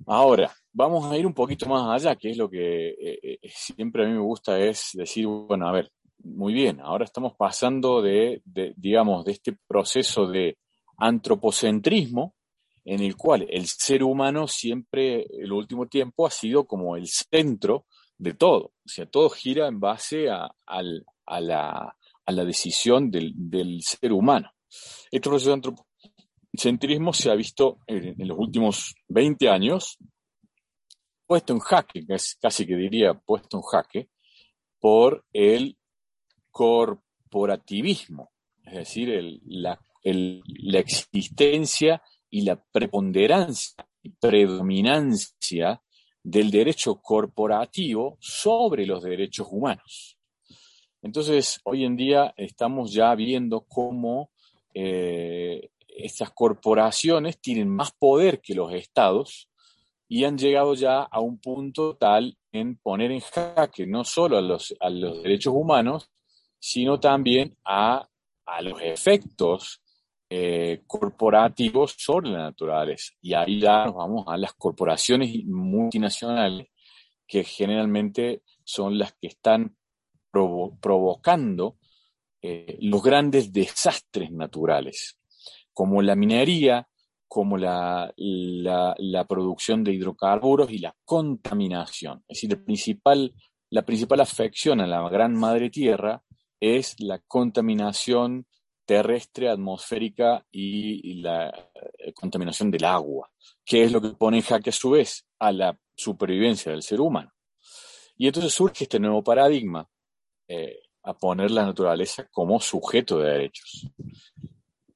Ahora, 0.07 0.51
vamos 0.71 1.11
a 1.11 1.17
ir 1.17 1.27
un 1.27 1.33
poquito 1.33 1.67
más 1.67 1.87
allá, 2.01 2.15
que 2.15 2.31
es 2.31 2.37
lo 2.37 2.49
que 2.49 2.89
eh, 2.89 3.19
eh, 3.21 3.39
siempre 3.49 4.03
a 4.03 4.07
mí 4.07 4.13
me 4.13 4.21
gusta 4.21 4.59
es 4.59 4.91
decir, 4.93 5.27
bueno, 5.27 5.67
a 5.67 5.71
ver, 5.71 5.91
muy 6.23 6.53
bien, 6.53 6.79
ahora 6.81 7.05
estamos 7.05 7.33
pasando 7.35 8.01
de, 8.01 8.41
digamos, 8.75 9.25
de 9.25 9.33
este 9.33 9.57
proceso 9.67 10.27
de 10.27 10.57
antropocentrismo 10.97 12.35
en 12.85 13.01
el 13.01 13.15
cual 13.15 13.45
el 13.49 13.67
ser 13.67 14.03
humano 14.03 14.47
siempre, 14.47 15.25
el 15.31 15.51
último 15.51 15.87
tiempo, 15.87 16.25
ha 16.25 16.31
sido 16.31 16.65
como 16.65 16.95
el 16.95 17.07
centro 17.07 17.85
de 18.17 18.33
todo. 18.33 18.73
O 18.85 18.87
sea, 18.87 19.05
todo 19.05 19.29
gira 19.29 19.67
en 19.67 19.79
base 19.79 20.29
a, 20.29 20.53
la, 21.39 21.95
decisión 22.45 23.11
del, 23.11 23.81
ser 23.81 24.11
humano. 24.11 24.51
Este 25.11 25.29
proceso 25.29 25.49
de 25.49 25.55
antropocentrismo 25.55 27.13
se 27.13 27.29
ha 27.29 27.35
visto 27.35 27.79
en, 27.87 28.15
los 28.27 28.37
últimos 28.37 28.95
20 29.07 29.49
años 29.49 29.97
puesto 31.25 31.53
en 31.53 31.59
jaque, 31.59 32.05
casi 32.41 32.65
que 32.65 32.75
diría 32.75 33.13
puesto 33.13 33.57
en 33.57 33.63
jaque, 33.63 34.09
por 34.79 35.23
el 35.31 35.77
corporativismo, 36.49 38.31
es 38.65 38.73
decir, 38.73 39.39
la, 39.45 39.79
existencia 40.73 42.01
y 42.29 42.41
la 42.41 42.61
preponderancia 42.61 43.87
y 44.01 44.09
predominancia 44.09 45.81
del 46.23 46.51
derecho 46.51 47.01
corporativo 47.01 48.17
sobre 48.19 48.85
los 48.85 49.03
derechos 49.03 49.47
humanos. 49.49 50.17
Entonces, 51.01 51.59
hoy 51.63 51.85
en 51.85 51.95
día 51.95 52.33
estamos 52.37 52.93
ya 52.93 53.13
viendo 53.15 53.61
cómo 53.61 54.29
eh, 54.73 55.69
estas 55.87 56.31
corporaciones 56.31 57.39
tienen 57.39 57.69
más 57.69 57.91
poder 57.91 58.39
que 58.39 58.53
los 58.53 58.71
estados 58.73 59.49
y 60.07 60.25
han 60.25 60.37
llegado 60.37 60.73
ya 60.73 61.01
a 61.01 61.19
un 61.19 61.39
punto 61.39 61.95
tal 61.95 62.37
en 62.51 62.77
poner 62.77 63.11
en 63.11 63.21
jaque 63.21 63.87
no 63.87 64.03
solo 64.03 64.37
a 64.37 64.41
los, 64.41 64.75
derechos 65.23 65.53
humanos, 65.55 66.09
sino 66.59 66.99
también 66.99 67.55
a, 67.65 68.07
los 68.61 68.81
efectos 68.81 69.81
eh, 70.29 70.81
corporativos 70.85 71.95
sobre 71.97 72.29
la 72.29 72.39
naturaleza. 72.39 73.13
Y 73.21 73.33
ahí 73.33 73.61
ya 73.61 73.85
nos 73.85 73.95
vamos 73.95 74.25
a 74.27 74.35
las 74.35 74.53
corporaciones 74.53 75.33
multinacionales, 75.45 76.67
que 77.25 77.45
generalmente 77.45 78.43
son 78.65 78.97
las 78.97 79.13
que 79.13 79.27
están 79.27 79.77
provocando 80.31 81.77
eh, 82.41 82.77
los 82.81 83.03
grandes 83.03 83.51
desastres 83.53 84.31
naturales, 84.31 85.19
como 85.73 86.01
la 86.01 86.15
minería, 86.15 86.87
como 87.27 87.57
la, 87.57 88.13
la, 88.17 89.25
producción 89.25 89.83
de 89.83 89.93
hidrocarburos 89.93 90.71
y 90.71 90.79
la 90.79 90.93
contaminación. 91.05 92.23
Es 92.27 92.41
decir, 92.41 92.63
principal, 92.65 93.33
la 93.69 93.83
principal 93.83 94.19
afección 94.19 94.81
a 94.81 94.87
la 94.87 95.07
gran 95.07 95.33
madre 95.35 95.69
tierra 95.69 96.21
es 96.59 96.99
la 96.99 97.19
contaminación 97.19 98.47
terrestre, 98.85 99.47
atmosférica 99.47 100.45
y, 100.51 101.21
la 101.21 101.47
eh, 101.49 102.11
contaminación 102.13 102.69
del 102.69 102.83
agua, 102.83 103.31
que 103.63 103.83
es 103.83 103.91
lo 103.91 104.01
que 104.01 104.09
pone 104.09 104.37
en 104.37 104.43
jaque 104.43 104.71
a 104.71 104.73
su 104.73 104.89
vez 104.89 105.25
a 105.39 105.53
la 105.53 105.79
supervivencia 105.95 106.71
del 106.73 106.81
ser 106.81 106.99
humano. 106.99 107.31
Y 108.17 108.27
entonces 108.27 108.53
surge 108.53 108.83
este 108.83 108.99
nuevo 108.99 109.23
paradigma 109.23 109.87
eh, 110.53 110.81
a 111.03 111.13
poner 111.13 111.49
la 111.49 111.65
naturaleza 111.65 112.27
como 112.29 112.59
sujeto 112.59 113.19
de 113.19 113.31
derechos. 113.31 113.87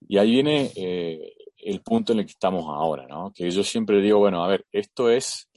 Y 0.06 0.18
ahí 0.18 0.32
viene 0.32 0.70
eh, 0.76 1.34
el 1.58 1.82
punto 1.82 2.12
en 2.12 2.20
el 2.20 2.26
que 2.26 2.34
estamos 2.34 2.66
ahora, 2.68 3.08
¿no? 3.08 3.32
Que 3.34 3.50
yo 3.50 3.64
siempre 3.64 4.02
digo, 4.02 4.20
bueno, 4.20 4.44
a 4.44 4.50
ver, 4.50 4.66
esto 4.74 5.10
es, 5.10 5.50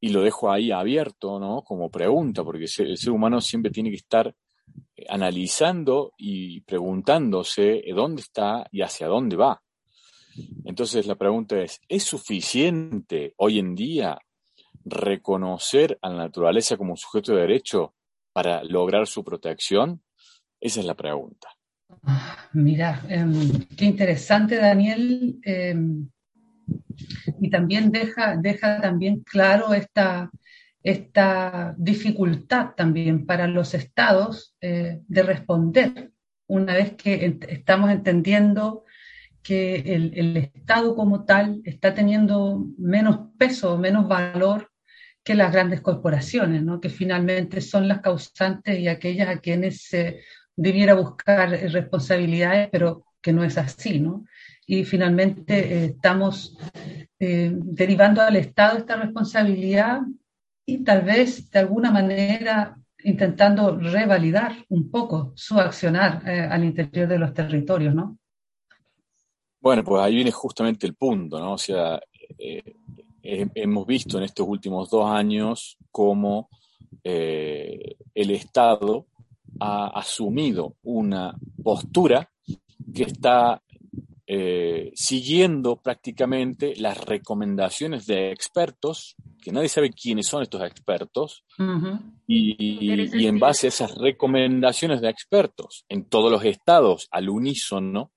y 0.00 0.10
lo 0.10 0.22
dejo 0.22 0.52
ahí 0.52 0.70
abierto, 0.70 1.40
¿no? 1.40 1.62
Como 1.64 1.90
pregunta, 1.90 2.44
porque 2.44 2.66
el 2.78 2.96
ser 2.96 3.10
humano 3.10 3.40
siempre 3.40 3.72
tiene 3.72 3.90
que 3.90 3.96
estar 3.96 4.32
analizando 5.08 6.12
y 6.16 6.60
preguntándose 6.60 7.82
dónde 7.94 8.22
está 8.22 8.68
y 8.70 8.82
hacia 8.82 9.08
dónde 9.08 9.34
va. 9.34 9.60
Entonces 10.64 11.06
la 11.08 11.16
pregunta 11.16 11.60
es, 11.60 11.80
¿es 11.88 12.04
suficiente 12.04 13.34
hoy 13.36 13.58
en 13.58 13.74
día 13.74 14.16
reconocer 14.84 15.98
a 16.00 16.08
la 16.08 16.18
naturaleza 16.18 16.76
como 16.76 16.96
sujeto 16.96 17.34
de 17.34 17.40
derecho 17.42 17.94
para 18.32 18.62
lograr 18.64 19.06
su 19.06 19.24
protección? 19.24 20.02
Esa 20.60 20.80
es 20.80 20.86
la 20.86 20.94
pregunta. 20.94 21.48
Mira, 22.52 23.02
em, 23.08 23.66
qué 23.76 23.84
interesante, 23.84 24.56
Daniel. 24.56 25.38
Em, 25.44 26.08
y 27.40 27.50
también 27.50 27.90
deja, 27.90 28.36
deja 28.36 28.80
también 28.80 29.20
claro 29.20 29.74
esta, 29.74 30.30
esta 30.82 31.74
dificultad 31.76 32.70
también 32.76 33.26
para 33.26 33.46
los 33.46 33.74
estados 33.74 34.54
eh, 34.60 35.00
de 35.06 35.22
responder 35.22 36.12
una 36.46 36.74
vez 36.74 36.94
que 36.96 37.38
estamos 37.48 37.90
entendiendo 37.90 38.84
que 39.42 39.76
el, 39.76 40.36
Estado 40.36 40.94
como 40.94 41.24
tal 41.24 41.60
está 41.64 41.94
teniendo 41.94 42.64
menos 42.78 43.28
peso, 43.38 43.76
menos 43.76 44.06
valor 44.06 44.70
que 45.24 45.34
las 45.34 45.52
grandes 45.52 45.80
corporaciones, 45.80 46.62
¿no? 46.62 46.80
que 46.80 46.88
finalmente 46.88 47.60
son 47.60 47.88
las 47.88 48.00
causantes 48.00 48.78
y 48.78 48.88
aquellas 48.88 49.28
a 49.28 49.40
quienes 49.40 49.82
se 49.82 50.20
debiera 50.56 50.94
buscar 50.94 51.50
responsabilidades, 51.50 52.68
pero 52.70 53.04
que 53.20 53.32
no 53.32 53.44
es 53.44 53.56
así. 53.56 54.00
¿no? 54.00 54.24
Y 54.66 54.84
finalmente 54.84 55.58
eh, 55.58 55.84
estamos 55.86 56.58
eh, 57.18 57.52
derivando 57.54 58.22
al 58.22 58.36
Estado 58.36 58.78
esta 58.78 58.96
responsabilidad 58.96 60.00
y 60.66 60.84
tal 60.84 61.02
vez 61.02 61.50
de 61.50 61.58
alguna 61.58 61.90
manera 61.90 62.76
intentando 63.04 63.76
revalidar 63.76 64.64
un 64.68 64.90
poco 64.90 65.32
su 65.34 65.58
accionar 65.58 66.22
eh, 66.28 66.40
al 66.40 66.64
interior 66.64 67.08
de 67.08 67.18
los 67.18 67.34
territorios, 67.34 67.94
¿no? 67.94 68.18
Bueno, 69.60 69.84
pues 69.84 70.02
ahí 70.02 70.16
viene 70.16 70.32
justamente 70.32 70.86
el 70.86 70.94
punto, 70.94 71.38
¿no? 71.38 71.52
O 71.52 71.58
sea, 71.58 72.00
eh, 72.38 72.74
hemos 73.22 73.86
visto 73.86 74.18
en 74.18 74.24
estos 74.24 74.46
últimos 74.48 74.90
dos 74.90 75.06
años 75.06 75.76
cómo 75.90 76.48
eh, 77.04 77.96
el 78.14 78.30
Estado 78.30 79.06
ha 79.60 79.86
asumido 79.98 80.76
una 80.82 81.36
postura 81.62 82.30
que 82.94 83.04
está 83.04 83.62
siguiendo 84.94 85.76
prácticamente 85.76 86.74
las 86.76 86.98
recomendaciones 87.04 88.06
de 88.06 88.32
expertos 88.32 89.14
que 89.42 89.52
nadie 89.52 89.68
sabe 89.68 89.90
quiénes 89.90 90.26
son 90.26 90.42
estos 90.42 90.62
expertos, 90.62 91.44
y, 92.26 93.26
en 93.26 93.38
base 93.38 93.66
a 93.66 93.68
esas 93.68 93.94
recomendaciones 93.96 95.02
de 95.02 95.10
expertos 95.10 95.84
en 95.88 96.08
todos 96.08 96.30
los 96.30 96.44
estados 96.44 97.08
al 97.10 97.28
unísono, 97.28 98.12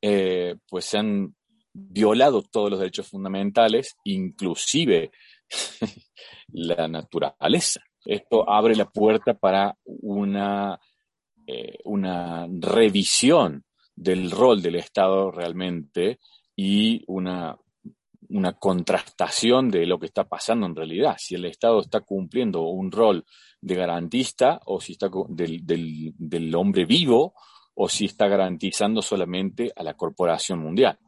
eh, 0.00 0.56
pues 0.68 0.84
se 0.84 0.98
han 0.98 1.34
violado 1.78 2.42
todos 2.42 2.70
los 2.70 2.78
derechos 2.78 3.08
fundamentales, 3.08 3.96
inclusive 4.04 5.10
la 6.48 6.88
naturaleza. 6.88 7.80
Esto 8.04 8.48
abre 8.48 8.74
la 8.74 8.88
puerta 8.88 9.34
para 9.34 9.76
una, 9.84 10.78
eh, 11.46 11.78
una 11.84 12.46
revisión 12.48 13.64
del 13.94 14.30
rol 14.30 14.62
del 14.62 14.76
Estado 14.76 15.30
realmente 15.30 16.20
y 16.56 17.02
una 17.06 17.56
una 18.30 18.52
contrastación 18.54 19.70
de 19.70 19.86
lo 19.86 19.98
que 19.98 20.06
está 20.06 20.24
pasando 20.24 20.66
en 20.66 20.76
realidad, 20.76 21.16
si 21.18 21.34
el 21.34 21.44
Estado 21.46 21.80
está 21.80 22.00
cumpliendo 22.00 22.62
un 22.62 22.92
rol 22.92 23.24
de 23.60 23.74
garantista 23.74 24.60
o 24.66 24.80
si 24.80 24.92
está 24.92 25.08
del, 25.28 25.64
del, 25.64 26.54
hombre 26.54 26.84
vivo 26.84 27.34
o 27.74 27.88
si 27.88 28.04
está 28.04 28.28
garantizando 28.28 29.02
solamente 29.02 29.72
a 29.74 29.82
la 29.82 29.94
corporación 29.94 30.58
mundial. 30.60 30.98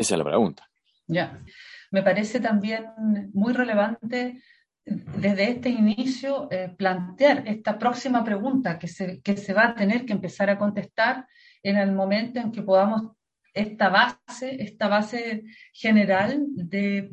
Esa 0.00 0.14
es 0.14 0.18
la 0.18 0.24
pregunta. 0.24 0.66
Ya, 1.06 1.42
me 1.90 2.02
parece 2.02 2.40
también 2.40 2.86
muy 3.34 3.52
relevante 3.52 4.42
desde 4.84 5.50
este 5.50 5.68
inicio 5.68 6.48
eh, 6.50 6.74
plantear 6.76 7.46
esta 7.46 7.78
próxima 7.78 8.24
pregunta 8.24 8.78
que 8.78 8.88
se, 8.88 9.20
que 9.20 9.36
se 9.36 9.52
va 9.52 9.66
a 9.66 9.74
tener 9.74 10.06
que 10.06 10.14
empezar 10.14 10.48
a 10.48 10.56
contestar 10.56 11.26
en 11.62 11.76
el 11.76 11.92
momento 11.92 12.40
en 12.40 12.50
que 12.50 12.62
podamos 12.62 13.12
esta 13.52 13.90
base, 13.90 14.62
esta 14.62 14.88
base 14.88 15.44
general 15.74 16.46
de, 16.48 17.10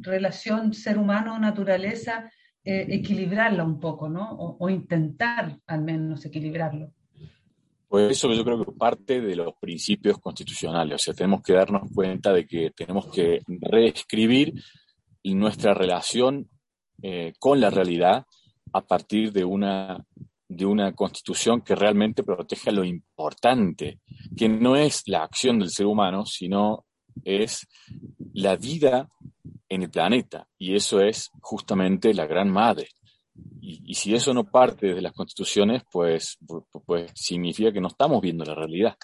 relación 0.00 0.72
ser 0.72 0.96
humano-naturaleza, 0.96 2.30
eh, 2.64 2.86
equilibrarla 2.88 3.64
un 3.64 3.78
poco, 3.78 4.08
¿no? 4.08 4.30
O, 4.32 4.70
intentar 4.70 5.58
al 5.66 5.82
menos 5.82 6.24
equilibrarlo. 6.24 6.92
Pues 7.92 8.12
eso 8.12 8.32
yo 8.32 8.42
creo 8.42 8.64
que 8.64 8.72
parte 8.72 9.20
de 9.20 9.36
los 9.36 9.52
principios 9.60 10.18
constitucionales, 10.18 10.94
o 10.94 10.98
sea, 10.98 11.12
tenemos 11.12 11.42
que 11.42 11.52
darnos 11.52 11.90
cuenta 11.94 12.32
de 12.32 12.46
que 12.46 12.70
tenemos 12.70 13.08
que 13.08 13.42
reescribir 13.46 14.54
nuestra 15.24 15.74
relación 15.74 16.48
eh, 17.02 17.34
con 17.38 17.60
la 17.60 17.68
realidad 17.68 18.24
a 18.72 18.80
partir 18.80 19.30
de 19.30 19.44
una 19.44 20.06
de 20.48 20.64
una 20.64 20.94
constitución 20.94 21.60
que 21.60 21.74
realmente 21.74 22.22
proteja 22.22 22.70
lo 22.70 22.82
importante, 22.82 24.00
que 24.38 24.48
no 24.48 24.74
es 24.74 25.02
la 25.04 25.24
acción 25.24 25.58
del 25.58 25.68
ser 25.68 25.84
humano, 25.84 26.24
sino 26.24 26.86
es 27.24 27.68
la 28.32 28.56
vida 28.56 29.10
en 29.68 29.82
el 29.82 29.90
planeta. 29.90 30.48
Y 30.56 30.76
eso 30.76 31.02
es 31.02 31.28
justamente 31.42 32.14
la 32.14 32.26
gran 32.26 32.50
madre. 32.50 32.88
Y, 33.64 33.94
si 33.94 34.12
eso 34.12 34.34
no 34.34 34.42
parte 34.44 34.92
de 34.92 35.00
las 35.00 35.12
constituciones, 35.12 35.82
pues, 35.90 36.36
pues 36.84 37.12
significa 37.14 37.72
que 37.72 37.80
no 37.80 37.86
estamos 37.86 38.20
viendo 38.20 38.44
la 38.44 38.56
realidad. 38.56 38.96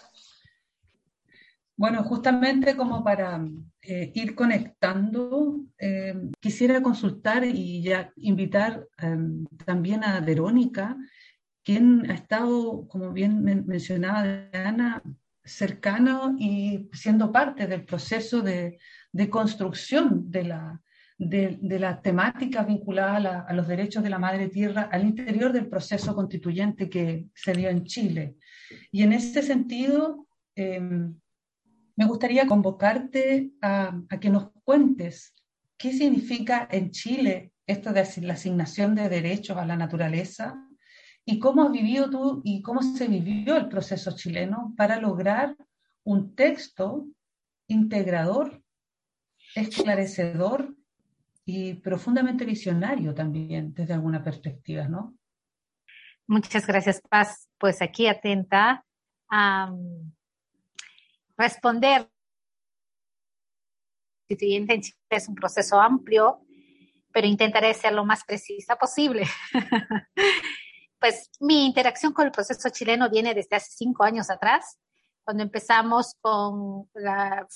Bueno, 1.76 2.02
justamente 2.02 2.76
como 2.76 3.04
para 3.04 3.40
eh, 3.82 4.10
ir 4.12 4.34
conectando, 4.34 5.60
eh, 5.78 6.12
quisiera 6.40 6.82
consultar 6.82 7.44
y 7.44 7.80
ya 7.82 8.12
invitar 8.16 8.84
em, 8.98 9.46
también 9.64 10.02
a 10.02 10.18
Verónica, 10.18 10.96
quien 11.62 12.10
ha 12.10 12.14
estado, 12.14 12.88
como 12.88 13.12
bien 13.12 13.44
mencionaba 13.44 14.48
Ana, 14.52 15.00
cercano 15.44 16.34
y 16.36 16.88
siendo 16.92 17.30
parte 17.30 17.68
del 17.68 17.84
proceso 17.84 18.42
de, 18.42 18.78
construcción 19.30 20.30
de 20.32 20.44
la, 20.44 20.80
de, 21.18 21.58
la 21.60 22.00
temática 22.00 22.62
vinculada 22.62 23.40
a, 23.40 23.52
los 23.52 23.66
derechos 23.66 24.02
de 24.02 24.10
la 24.10 24.18
madre 24.18 24.48
tierra 24.48 24.88
al 24.90 25.04
interior 25.04 25.52
del 25.52 25.66
proceso 25.66 26.14
constituyente 26.14 26.88
que 26.88 27.26
se 27.34 27.52
dio 27.52 27.68
en 27.68 27.84
Chile. 27.84 28.36
Y 28.92 29.02
en 29.02 29.12
ese 29.12 29.42
sentido, 29.42 30.26
em, 30.54 31.14
me 31.96 32.06
gustaría 32.06 32.46
convocarte 32.46 33.50
a, 33.60 34.00
a, 34.08 34.20
que 34.20 34.30
nos 34.30 34.50
cuentes 34.64 35.34
qué 35.76 35.92
significa 35.92 36.68
en 36.70 36.90
Chile 36.90 37.52
esto 37.66 37.92
de 37.92 38.06
la 38.22 38.34
asignación 38.34 38.94
de 38.94 39.08
derechos 39.08 39.56
a 39.56 39.66
la 39.66 39.76
naturaleza 39.76 40.64
¿Y 41.30 41.40
cómo 41.40 41.62
has 41.62 41.72
vivido 41.72 42.08
tú 42.08 42.40
y 42.42 42.62
cómo 42.62 42.82
se 42.82 43.06
vivió 43.06 43.58
el 43.58 43.68
proceso 43.68 44.16
chileno 44.16 44.72
para 44.78 44.98
lograr 44.98 45.54
un 46.02 46.34
texto 46.34 47.06
integrador, 47.66 48.62
esclarecedor 49.54 50.74
y 51.50 51.72
profundamente 51.72 52.44
visionario 52.44 53.14
también 53.14 53.72
desde 53.72 53.94
alguna 53.94 54.22
perspectiva, 54.22 54.86
¿no? 54.86 55.16
Muchas 56.26 56.66
gracias, 56.66 57.00
Paz. 57.08 57.48
Pues 57.56 57.80
aquí 57.80 58.06
atenta 58.06 58.84
a 59.30 59.72
responder. 61.38 62.06
En 64.28 64.82
Chile 64.82 64.94
es 65.08 65.26
un 65.26 65.34
proceso 65.34 65.80
amplio, 65.80 66.44
pero 67.14 67.26
intentaré 67.26 67.72
ser 67.72 67.94
lo 67.94 68.04
más 68.04 68.24
precisa 68.24 68.76
posible. 68.76 69.24
pues 71.00 71.30
mi 71.40 71.64
interacción 71.64 72.12
con 72.12 72.26
el 72.26 72.32
proceso 72.32 72.68
chileno 72.68 73.08
viene 73.08 73.32
desde 73.32 73.56
hace 73.56 73.70
cinco 73.74 74.04
años 74.04 74.28
atrás, 74.28 74.78
cuando 75.24 75.44
empezamos 75.44 76.14
con 76.20 76.90
la, 76.92 77.48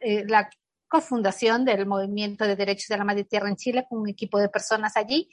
eh, 0.00 0.24
la 0.26 0.50
cofundación 0.88 1.64
del 1.64 1.86
Movimiento 1.86 2.46
de 2.46 2.56
Derechos 2.56 2.88
de 2.88 2.98
la 2.98 3.04
Madre 3.04 3.24
Tierra 3.24 3.48
en 3.48 3.56
Chile, 3.56 3.86
con 3.88 4.00
un 4.00 4.08
equipo 4.08 4.38
de 4.38 4.48
personas 4.48 4.96
allí. 4.96 5.28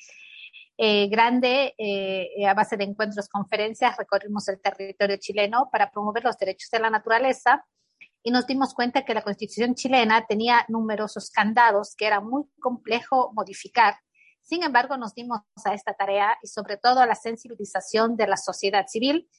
eh, 0.78 1.08
grande 1.08 1.76
eh, 1.78 2.48
a 2.48 2.54
base 2.56 2.78
de 2.78 2.84
encuentros, 2.84 3.30
conferencias, 3.30 3.96
recorrimos 3.96 4.48
el 4.48 4.60
territorio 4.60 5.18
chileno 5.18 5.70
para 5.72 5.92
promover 5.92 6.24
los 6.24 6.38
derechos 6.38 6.70
de 6.72 6.80
la 6.80 6.89
naturaleza 6.89 7.63
y 8.24 8.32
nos 8.32 8.48
dimos 8.48 8.74
cuenta 8.74 9.04
que 9.04 9.13
la 9.13 9.22
constitución 9.22 9.76
chilena 9.76 10.26
tenía 10.26 10.66
numerosos 10.70 11.30
candados 11.30 11.94
que 11.96 12.08
era 12.08 12.22
muy 12.22 12.46
complejo 12.60 13.32
modificar. 13.34 13.96
Sin 14.42 14.63
embargo, 14.63 14.98
nos 14.98 15.13
dimos 15.13 15.39
a 15.63 15.74
esta 15.74 15.94
tarea 15.94 16.38
y 16.42 16.48
sobre 16.48 16.78
todo 16.78 17.02
a 17.02 17.06
la 17.06 17.16
sensibilización 17.16 18.16
de 18.16 18.28
la 18.28 18.38
sociedad 18.38 18.86
civil. 18.88 19.30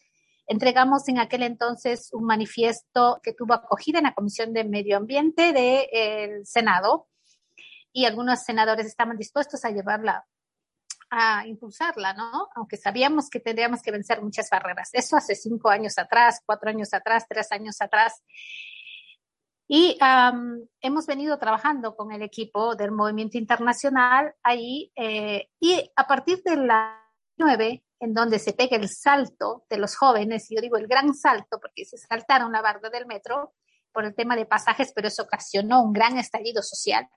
Entregamos 0.46 1.08
en 1.08 1.18
aquel 1.18 1.42
entonces 1.42 2.10
un 2.12 2.24
manifiesto 2.24 3.20
que 3.22 3.32
tuvo 3.32 3.54
acogida 3.54 3.98
en 3.98 4.04
la 4.04 4.14
Comisión 4.14 4.52
de 4.52 4.64
Medio 4.64 4.96
Ambiente 4.96 5.52
del 5.52 6.46
Senado 6.46 7.08
y 7.92 8.04
algunos 8.04 8.42
senadores 8.42 8.86
estaban 8.86 9.16
dispuestos 9.16 9.64
a 9.64 9.70
llevarla 9.70 10.26
a 11.10 11.46
impulsarla, 11.46 12.12
¿no? 12.12 12.48
Aunque 12.56 12.76
sabíamos 12.76 13.30
que 13.30 13.40
tendríamos 13.40 13.82
que 13.82 13.92
vencer 13.92 14.20
muchas 14.20 14.48
barreras. 14.50 14.90
Eso 14.92 15.16
hace 15.16 15.34
cinco 15.34 15.70
años 15.70 15.96
atrás, 15.96 16.40
cuatro 16.44 16.70
años 16.70 16.92
atrás, 16.92 17.24
tres 17.28 17.52
años 17.52 17.80
atrás. 17.80 18.22
Y 19.66 19.96
hemos 20.80 21.06
venido 21.06 21.38
trabajando 21.38 21.96
con 21.96 22.12
el 22.12 22.22
equipo 22.22 22.74
del 22.74 22.90
movimiento 22.90 23.38
internacional 23.38 24.34
ahí 24.42 24.92
eh, 24.94 25.48
y 25.58 25.90
a 25.96 26.06
partir 26.06 26.42
de 26.42 26.56
la 26.56 27.00
9, 27.36 27.82
en 28.04 28.12
donde 28.12 28.38
se 28.38 28.52
pega 28.52 28.76
el 28.76 28.88
salto 28.88 29.64
de 29.70 29.78
los 29.78 29.96
jóvenes, 29.96 30.50
y 30.50 30.56
yo 30.56 30.60
digo 30.60 30.76
el 30.76 30.86
gran 30.86 31.14
salto 31.14 31.58
porque 31.58 31.84
se 31.84 31.96
saltaron 31.96 32.52
la 32.52 32.60
barra 32.60 32.90
del 32.90 33.06
metro 33.06 33.54
por 33.92 34.04
el 34.04 34.14
tema 34.14 34.36
de 34.36 34.44
pasajes, 34.44 34.92
pero 34.94 35.08
eso 35.08 35.22
ocasionó 35.22 35.82
un 35.82 35.92
gran 35.92 36.18
estallido 36.18 36.62
social. 36.62 37.08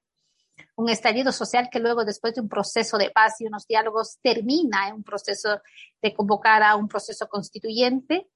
Un 0.76 0.90
estallido 0.90 1.32
social 1.32 1.70
que 1.70 1.80
luego, 1.80 2.06
después 2.06 2.34
de 2.36 2.42
un 2.42 2.48
proceso 2.48 2.98
de 2.98 3.10
paz 3.10 3.42
y 3.42 3.48
unos 3.48 3.68
diálogos, 3.68 4.18
termina 4.22 4.88
en 4.88 4.96
un 4.96 5.04
proceso 5.04 5.62
de 6.02 6.14
convocar 6.14 6.64
a 6.64 6.76
un 6.76 6.88
proceso 6.88 7.28
constituyente 7.28 8.30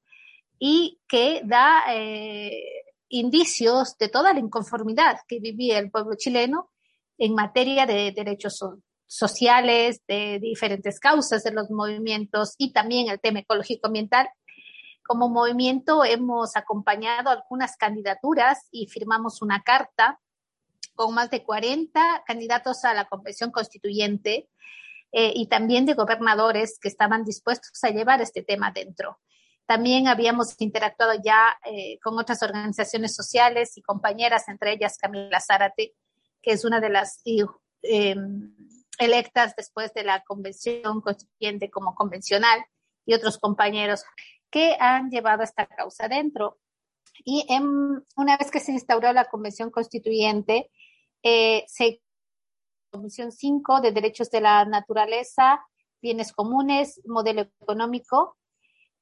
y 0.60 1.00
que 1.08 1.42
da 1.46 1.84
eh, 1.90 2.84
indicios 3.10 3.98
de 3.98 4.10
toda 4.10 4.34
la 4.34 4.40
inconformidad 4.40 5.20
que 5.28 5.40
vivía 5.40 5.80
el 5.80 5.90
pueblo 5.90 6.16
chileno 6.18 6.70
en 7.18 7.34
materia 7.34 7.86
de 7.86 8.12
derechos 8.12 8.62
sociales, 9.12 10.02
de 10.08 10.40
diferentes 10.40 10.98
causas 10.98 11.44
de 11.44 11.52
los 11.52 11.70
movimientos 11.70 12.56
y 12.58 12.72
también 12.72 13.10
el 13.10 13.20
tema 13.20 13.40
ecológico 13.40 13.88
ambiental. 13.88 14.30
Como 15.04 15.28
movimiento 15.28 16.06
hemos 16.06 16.56
acompañado 16.56 17.30
algunas 17.30 17.76
candidaturas 17.76 18.70
y 18.72 18.88
firmamos 18.88 19.42
una 19.42 19.64
carta 19.64 20.22
con 20.96 21.14
más 21.14 21.30
de 21.30 21.44
40 21.44 22.24
candidatos 22.26 22.86
a 22.86 22.94
la 22.94 23.04
convención 23.04 23.52
constituyente 23.52 24.48
eh, 25.12 25.34
y 25.36 25.48
también 25.48 25.86
de 25.86 25.94
gobernadores 25.94 26.80
que 26.80 26.88
estaban 26.88 27.26
dispuestos 27.26 27.84
a 27.84 27.90
llevar 27.90 28.22
este 28.22 28.44
tema 28.44 28.72
dentro. 28.72 29.20
También 29.66 30.08
habíamos 30.08 30.56
interactuado 30.60 31.20
ya 31.22 31.60
eh, 31.66 32.00
con 32.02 32.18
otras 32.18 32.42
organizaciones 32.44 33.14
sociales 33.14 33.78
y 33.78 33.82
compañeras, 33.82 34.48
entre 34.48 34.72
ellas 34.72 34.98
Camila 34.98 35.42
Zárate, 35.42 35.96
que 36.42 36.52
es 36.54 36.64
una 36.64 36.80
de 36.80 36.90
las 36.90 37.22
eh, 37.26 38.16
electas 39.02 39.56
después 39.56 39.94
de 39.94 40.04
la 40.04 40.24
convención 40.24 41.02
constituyente 41.02 41.70
como 41.70 41.96
convencional, 41.96 42.64
y 43.06 43.14
otros 43.14 43.38
compañeros 43.38 44.04
que 44.50 44.76
han 44.80 45.10
llevado 45.10 45.44
esta 45.44 45.66
causa 45.68 46.08
dentro. 46.08 46.60
Y 47.24 47.46
una 48.16 48.38
vez 48.38 48.52
que 48.52 48.60
se 48.60 48.72
instauró 48.72 49.14
la 49.14 49.26
convención 49.26 49.70
constituyente, 49.70 50.72
eh, 51.24 51.64
se, 51.68 52.02
Comisión 52.92 53.32
5 53.32 53.82
de 53.82 53.92
Derechos 53.92 54.30
de 54.32 54.42
la 54.42 54.66
Naturaleza, 54.66 55.66
Bienes 56.02 56.34
Comunes, 56.34 57.02
Modelo 57.06 57.42
Económico, 57.62 58.38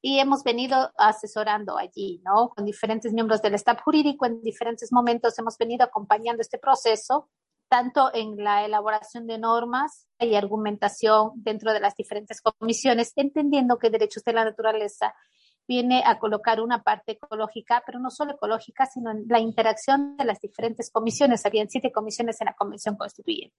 y 0.02 0.18
hemos 0.18 0.44
venido 0.44 0.92
asesorando 0.96 1.76
allí, 1.76 2.22
¿no? 2.24 2.50
Con 2.50 2.64
diferentes 2.64 3.12
miembros 3.12 3.42
del 3.42 3.54
staff 3.54 3.80
jurídico 3.82 4.24
en 4.24 4.40
diferentes 4.42 4.92
momentos 4.92 5.38
hemos 5.38 5.58
venido 5.58 5.84
acompañando 5.84 6.40
este 6.40 6.58
proceso, 6.58 7.28
tanto 7.70 8.10
en 8.12 8.36
la 8.36 8.64
elaboración 8.64 9.28
de 9.28 9.38
normas 9.38 10.08
y 10.18 10.34
argumentación 10.34 11.30
dentro 11.36 11.72
de 11.72 11.78
las 11.78 11.94
diferentes 11.94 12.42
comisiones, 12.42 13.12
entendiendo 13.14 13.78
que 13.78 13.90
derechos 13.90 14.24
de 14.24 14.32
la 14.32 14.44
naturaleza 14.44 15.14
viene 15.68 16.02
a 16.04 16.18
colocar 16.18 16.60
una 16.60 16.82
parte 16.82 17.12
ecológica, 17.12 17.80
pero 17.86 18.00
no 18.00 18.10
solo 18.10 18.32
ecológica, 18.32 18.86
sino 18.86 19.12
en 19.12 19.24
la 19.28 19.38
interacción 19.38 20.16
de 20.16 20.24
las 20.24 20.40
diferentes 20.40 20.90
comisiones. 20.90 21.46
Habían 21.46 21.70
siete 21.70 21.92
comisiones 21.92 22.40
en 22.40 22.46
la 22.46 22.54
Convención 22.54 22.96
Constituyente. 22.96 23.56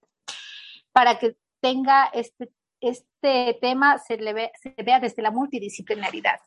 Para 0.91 1.17
que 1.17 1.37
tenga 1.61 2.07
este, 2.07 2.51
este 2.81 3.57
tema, 3.61 3.97
se, 3.97 4.17
le 4.17 4.51
se 4.61 4.75
vea 4.83 4.99
desde 4.99 5.21
la 5.21 5.31
multidisciplinaridad. 5.31 6.41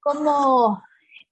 Como 0.00 0.82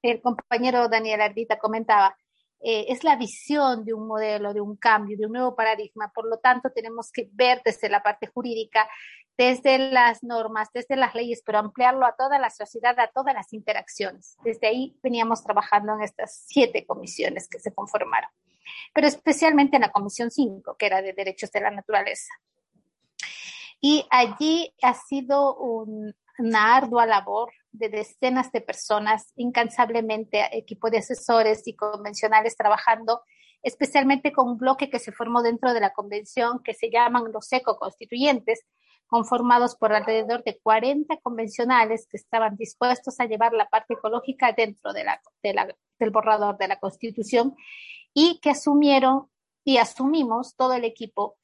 el 0.00 0.22
compañero 0.22 0.88
Daniel 0.88 1.20
Ardita 1.20 1.58
comentaba, 1.58 2.16
eh, 2.64 2.87
es 2.88 3.05
la 3.05 3.16
visión 3.16 3.85
de 3.85 3.94
un 3.94 4.07
modelo, 4.07 4.55
de 4.55 4.61
un 4.61 4.77
cambio, 4.77 5.16
de 5.16 5.27
un 5.27 5.33
nuevo 5.33 5.55
paradigma. 5.55 6.12
Por 6.14 6.29
lo 6.29 6.38
tanto, 6.38 6.70
tenemos 6.70 7.11
que 7.12 7.29
ver 7.33 7.61
desde 7.64 7.88
la 7.88 8.03
parte 8.03 8.29
jurídica 8.29 8.88
desde 9.37 9.79
las 9.79 10.22
normas, 10.22 10.68
desde 10.72 10.96
las 10.96 11.14
leyes, 11.14 11.42
pero 11.44 11.59
ampliarlo 11.59 12.07
a 12.07 12.14
toda 12.16 12.38
la 12.38 12.51
sociedad, 12.51 12.98
a 12.98 13.09
todas 13.09 13.35
las 13.35 13.53
interacciones. 13.53 14.37
Desde 14.44 14.66
ahí 14.68 14.96
veníamos 15.03 15.42
trabajando 15.42 15.94
en 15.94 16.03
estas 16.03 16.44
siete 16.46 16.85
comisiones 16.87 17.48
que 17.48 17.59
se 17.59 17.75
conformaron, 17.75 18.31
pero 18.94 19.07
especialmente 19.07 19.77
en 19.77 19.83
la 19.83 19.90
Comisión 19.90 20.31
5, 20.31 20.77
que 20.79 20.87
era 20.87 21.03
de 21.03 21.12
Derechos 21.12 21.51
de 21.51 21.61
la 21.61 21.70
Naturaleza. 21.70 22.33
Y 23.81 24.07
allí 24.11 24.72
ha 24.83 24.94
sido 24.94 25.57
una 25.57 26.77
ardua 26.77 27.07
labor 27.07 27.51
de 27.72 27.88
decenas 27.88 28.52
de 28.52 28.61
personas, 28.61 29.32
incansablemente, 29.37 30.56
equipo 30.56 30.90
de 30.90 30.98
asesores 30.98 31.66
y 31.66 31.74
convencionales 31.74 32.56
trabajando 32.56 33.22
especialmente 33.62 34.32
con 34.32 34.48
un 34.48 34.58
bloque 34.58 34.90
que 34.90 34.98
se 34.98 35.12
formó 35.12 35.42
dentro 35.42 35.72
de 35.72 35.80
la 35.80 35.92
convención 35.92 36.62
que 36.62 36.74
se 36.74 36.90
llaman 36.90 37.32
los 37.32 37.52
eco-constituyentes, 37.52 38.64
conformados 39.06 39.76
por 39.76 39.92
alrededor 39.92 40.42
de 40.42 40.58
40 40.58 41.18
convencionales 41.18 42.06
que 42.11 42.16
estaban 42.16 42.56
dispuestos 42.56 43.20
a 43.20 43.26
llevar 43.26 43.52
la 43.52 43.68
parte 43.68 43.94
ecológica 43.94 44.52
dentro 44.52 44.92
de 44.92 45.04
la, 45.04 45.20
del 45.42 46.11
borrador 46.11 46.56
de 46.58 46.68
la 46.68 46.80
Constitución 46.80 47.54
y 48.14 48.40
que 48.40 48.50
asumieron 48.50 49.28
y 49.64 49.76
asumimos 49.76 50.56
todo 50.56 50.72
el 50.72 50.85
equipo 50.85 51.37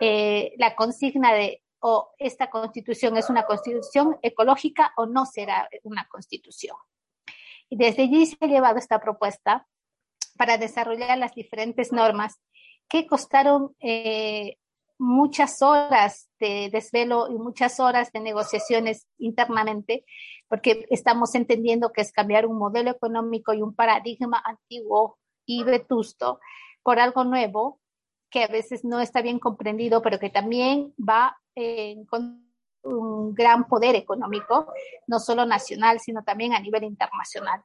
eh, 0.00 0.52
la 0.58 0.76
consigna 0.76 1.32
de 1.32 1.62
o 1.86 2.14
esta 2.18 2.48
constitución 2.48 3.18
es 3.18 3.28
una 3.28 3.44
constitución 3.44 4.16
ecológica 4.22 4.94
o 4.96 5.04
no 5.04 5.26
será 5.26 5.68
una 5.82 6.08
constitución. 6.08 6.74
Y 7.68 7.76
desde 7.76 8.04
allí 8.04 8.24
se 8.24 8.38
ha 8.40 8.46
llevado 8.46 8.78
esta 8.78 9.00
propuesta 9.00 9.66
para 10.38 10.56
desarrollar 10.56 11.18
las 11.18 11.34
diferentes 11.34 11.92
normas 11.92 12.40
que 12.88 13.06
costaron 13.06 13.76
eh, 13.80 14.56
muchas 14.98 15.60
horas 15.60 16.30
de 16.40 16.70
desvelo 16.72 17.28
y 17.28 17.34
muchas 17.34 17.78
horas 17.78 18.10
de 18.12 18.20
negociaciones 18.20 19.06
internamente, 19.18 20.06
porque 20.48 20.86
estamos 20.88 21.34
entendiendo 21.34 21.92
que 21.92 22.00
es 22.00 22.12
cambiar 22.12 22.46
un 22.46 22.56
modelo 22.56 22.92
económico 22.92 23.52
y 23.52 23.60
un 23.60 23.74
paradigma 23.74 24.42
antiguo 24.42 25.18
y 25.44 25.64
vetusto 25.64 26.40
por 26.82 26.98
algo 26.98 27.24
nuevo 27.24 27.78
que 28.34 28.42
a 28.42 28.48
veces 28.48 28.84
no 28.84 28.98
está 28.98 29.22
bien 29.22 29.38
comprendido, 29.38 30.02
pero 30.02 30.18
que 30.18 30.28
también 30.28 30.92
va 30.98 31.40
con 32.08 32.44
un 32.82 33.32
gran 33.32 33.68
poder 33.68 33.94
económico, 33.94 34.72
no 35.06 35.20
solo 35.20 35.46
nacional, 35.46 36.00
sino 36.00 36.24
también 36.24 36.52
a 36.52 36.58
nivel 36.58 36.82
internacional. 36.82 37.62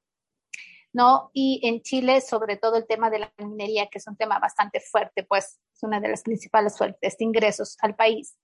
¿no? 0.93 1.32
Y 1.34 1.60
en 1.63 1.82
Chile, 1.82 2.21
sobre 2.21 2.55
todo 2.58 2.77
el 2.77 2.86
tema 2.86 3.10
de 3.10 3.17
la 3.17 3.34
minería, 3.39 3.88
que 3.88 3.97
es 3.97 4.08
un 4.08 4.15
tema 4.15 4.38
bastante 4.38 4.79
fuerte, 4.79 5.23
pues 5.23 5.60
es 5.73 5.82
una 5.82 5.99
de 5.99 6.10
las 6.10 6.21
principales 6.21 6.77
fuentes 6.77 7.17
de 7.17 7.25
ingresos 7.25 7.75
al 7.82 7.95
país. 7.95 8.38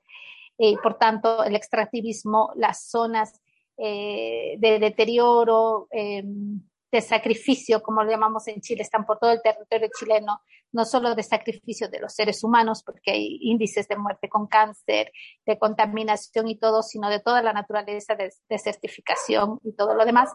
Y 0.57 0.77
por 0.77 0.97
tanto, 0.97 1.43
el 1.43 1.55
extractivismo, 1.55 2.53
las 2.55 2.89
zonas 2.89 3.39
eh, 3.77 4.55
de 4.57 4.79
deterioro, 4.79 5.87
em, 5.91 6.59
de 6.91 7.01
sacrificio, 7.01 7.83
como 7.83 8.03
lo 8.03 8.09
llamamos 8.09 8.47
en 8.47 8.61
Chile, 8.61 8.81
están 8.81 9.05
por 9.05 9.19
todo 9.19 9.31
el 9.31 9.43
territorio 9.43 9.89
chileno, 9.99 10.41
no 10.75 10.83
solo 10.83 11.15
de 11.15 11.23
sacrificio 11.23 11.87
de 11.87 12.01
los 12.01 12.13
seres 12.13 12.43
humanos, 12.43 12.83
porque 12.83 13.11
hay 13.11 13.37
índices 13.41 13.87
de 13.87 13.95
muerte 13.95 14.27
con 14.27 14.45
cáncer, 14.45 15.11
de 15.45 15.57
contaminación 15.57 16.49
y 16.49 16.57
todo, 16.57 16.83
sino 16.83 17.09
de 17.09 17.21
toda 17.21 17.41
la 17.41 17.53
naturaleza 17.53 18.15
de 18.15 18.31
desertificación 18.49 19.59
y 19.63 19.71
todo 19.71 19.95
lo 19.95 20.03
demás. 20.05 20.33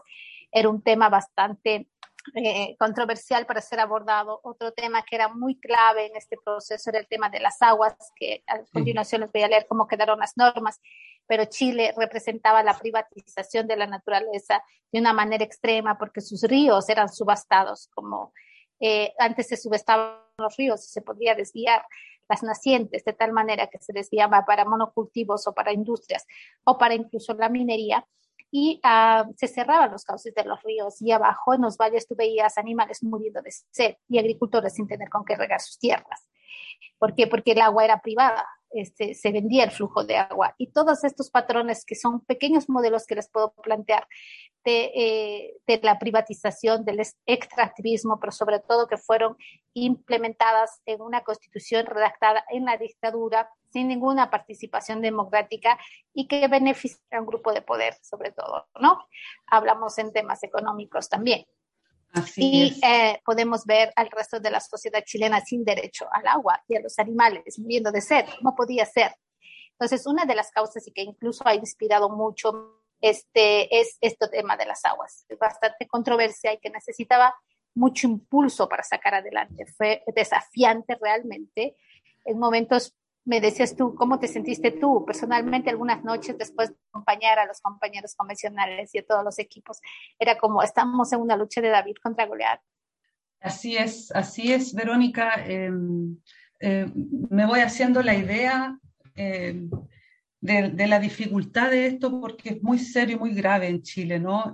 Era 0.51 0.67
un 0.69 0.81
tema 0.81 1.09
bastante 1.09 1.87
eh, 2.33 2.75
controversial 2.79 3.45
para 3.45 3.61
ser 3.61 3.79
abordado. 3.79 4.41
Otro 4.43 4.71
tema 4.71 5.03
que 5.03 5.15
era 5.15 5.27
muy 5.27 5.59
clave 5.59 6.07
en 6.07 6.15
este 6.15 6.37
proceso 6.43 6.89
era 6.89 6.99
el 6.99 7.07
tema 7.07 7.29
de 7.29 7.39
las 7.39 7.61
aguas, 7.61 7.93
que 8.15 8.43
a 8.47 8.63
continuación 8.73 9.21
les 9.21 9.31
voy 9.31 9.43
a 9.43 9.47
leer 9.47 9.67
cómo 9.69 9.87
quedaron 9.87 10.19
las 10.19 10.35
normas, 10.37 10.81
pero 11.27 11.45
Chile 11.45 11.93
representaba 11.95 12.63
la 12.63 12.79
privatización 12.79 13.67
de 13.67 13.77
la 13.77 13.85
naturaleza 13.85 14.63
de 14.91 14.99
una 14.99 15.13
manera 15.13 15.43
extrema 15.43 15.99
porque 15.99 16.21
sus 16.21 16.41
ríos 16.43 16.89
eran 16.89 17.09
subastados, 17.09 17.89
como 17.93 18.33
eh, 18.81 19.13
antes 19.19 19.47
se 19.47 19.57
subestaban 19.57 20.17
los 20.37 20.57
ríos 20.57 20.85
y 20.85 20.89
se 20.89 21.01
podía 21.01 21.35
desviar 21.35 21.85
las 22.27 22.43
nacientes, 22.43 23.03
de 23.05 23.13
tal 23.13 23.31
manera 23.31 23.67
que 23.67 23.77
se 23.79 23.93
desviaba 23.93 24.43
para 24.45 24.65
monocultivos 24.65 25.47
o 25.47 25.53
para 25.53 25.71
industrias 25.71 26.25
o 26.63 26.77
para 26.77 26.95
incluso 26.95 27.33
la 27.33 27.49
minería, 27.49 28.05
y 28.51 28.81
ah, 28.83 29.25
se 29.37 29.47
cerraban 29.47 29.91
los 29.91 30.03
cauces 30.03 30.35
de 30.35 30.43
los 30.43 30.61
ríos 30.63 31.01
y 31.01 31.11
abajo 31.11 31.53
en 31.53 31.61
los 31.61 31.77
valles 31.77 32.05
tú 32.05 32.15
veías 32.15 32.57
animales 32.57 33.01
muriendo 33.01 33.41
de 33.41 33.51
sed 33.51 33.95
y 34.09 34.19
agricultores 34.19 34.73
sin 34.73 34.87
tener 34.87 35.09
con 35.09 35.23
qué 35.23 35.35
regar 35.35 35.61
sus 35.61 35.79
tierras. 35.79 36.27
¿Por 36.97 37.15
qué? 37.15 37.27
Porque 37.27 37.53
el 37.53 37.61
agua 37.61 37.85
era 37.85 38.01
privada, 38.01 38.45
este, 38.73 39.13
se 39.15 39.31
vendía 39.31 39.63
el 39.63 39.71
flujo 39.71 40.03
de 40.03 40.17
agua. 40.17 40.55
Y 40.57 40.67
todos 40.67 41.03
estos 41.03 41.29
patrones 41.29 41.85
que 41.85 41.95
son 41.95 42.21
pequeños 42.21 42.69
modelos 42.69 43.05
que 43.05 43.15
les 43.15 43.29
puedo 43.29 43.53
plantear 43.53 44.07
de, 44.63 44.91
eh, 44.95 45.79
la 45.81 45.97
privatización, 45.97 46.85
del 46.85 47.01
extractivismo, 47.25 48.19
pero 48.19 48.31
sobre 48.31 48.59
todo 48.59 48.87
que 48.87 48.97
fueron 48.97 49.35
implementadas 49.73 50.81
en 50.85 51.01
una 51.01 51.21
constitución 51.21 51.85
redactada 51.85 52.43
en 52.49 52.65
la 52.65 52.77
dictadura 52.77 53.49
sin 53.71 53.87
ninguna 53.87 54.29
participación 54.29 55.01
democrática 55.01 55.79
y 56.13 56.27
que 56.27 56.47
beneficia 56.47 56.99
a 57.11 57.21
un 57.21 57.25
grupo 57.25 57.53
de 57.53 57.61
poder, 57.61 57.95
sobre 58.01 58.31
todo, 58.31 58.67
¿no? 58.79 58.99
Hablamos 59.47 59.97
en 59.97 60.11
temas 60.11 60.43
económicos 60.43 61.09
también 61.09 61.45
y 62.35 62.79
eh, 62.83 63.21
podemos 63.25 63.65
ver 63.65 63.91
al 63.95 64.09
resto 64.11 64.39
de 64.39 64.51
la 64.51 64.59
sociedad 64.59 65.03
chilena 65.05 65.41
sin 65.41 65.63
derecho 65.63 66.07
al 66.11 66.27
agua 66.27 66.61
y 66.67 66.75
a 66.75 66.81
los 66.81 66.99
animales 66.99 67.57
muriendo 67.59 67.91
de 67.91 68.01
sed. 68.01 68.25
No 68.41 68.55
podía 68.55 68.85
ser. 68.85 69.15
Entonces, 69.71 70.05
una 70.05 70.25
de 70.25 70.35
las 70.35 70.51
causas 70.51 70.87
y 70.87 70.91
que 70.91 71.01
incluso 71.01 71.47
ha 71.47 71.55
inspirado 71.55 72.09
mucho 72.09 72.81
este, 72.99 73.79
es 73.79 73.97
este 74.01 74.27
tema 74.27 74.55
de 74.57 74.65
las 74.65 74.85
aguas. 74.85 75.25
Bastante 75.39 75.87
controversia 75.87 76.53
y 76.53 76.59
que 76.59 76.69
necesitaba 76.69 77.33
mucho 77.73 78.07
impulso 78.07 78.67
para 78.67 78.83
sacar 78.83 79.15
adelante. 79.15 79.65
Fue 79.77 80.03
desafiante 80.13 80.97
realmente 81.01 81.77
en 82.25 82.37
momentos 82.37 82.95
me 83.23 83.39
decías 83.39 83.75
tú, 83.75 83.93
¿cómo 83.95 84.19
te 84.19 84.27
sentiste 84.27 84.71
tú 84.71 85.05
personalmente 85.05 85.69
algunas 85.69 86.03
noches 86.03 86.37
después 86.37 86.69
de 86.69 86.75
acompañar 86.89 87.39
a 87.39 87.45
los 87.45 87.61
compañeros 87.61 88.15
convencionales 88.15 88.93
y 88.93 88.99
a 88.99 89.05
todos 89.05 89.23
los 89.23 89.37
equipos? 89.39 89.79
Era 90.17 90.37
como, 90.37 90.63
estamos 90.63 91.13
en 91.13 91.21
una 91.21 91.37
lucha 91.37 91.61
de 91.61 91.69
David 91.69 91.95
contra 92.01 92.25
Goliat. 92.25 92.61
Así 93.39 93.77
es, 93.77 94.11
así 94.11 94.51
es, 94.53 94.73
Verónica. 94.73 95.33
Em, 95.45 96.17
em, 96.59 96.91
me 97.29 97.45
voy 97.45 97.59
haciendo 97.59 98.01
la 98.01 98.15
idea 98.15 98.77
em, 99.15 99.69
de, 100.39 100.87
la 100.87 100.99
dificultad 100.99 101.69
de 101.69 101.87
esto 101.87 102.19
porque 102.19 102.49
es 102.49 102.63
muy 102.63 102.79
serio 102.79 103.17
y 103.17 103.19
muy 103.19 103.33
grave 103.33 103.67
en 103.67 103.81
Chile, 103.83 104.19
¿no? 104.19 104.53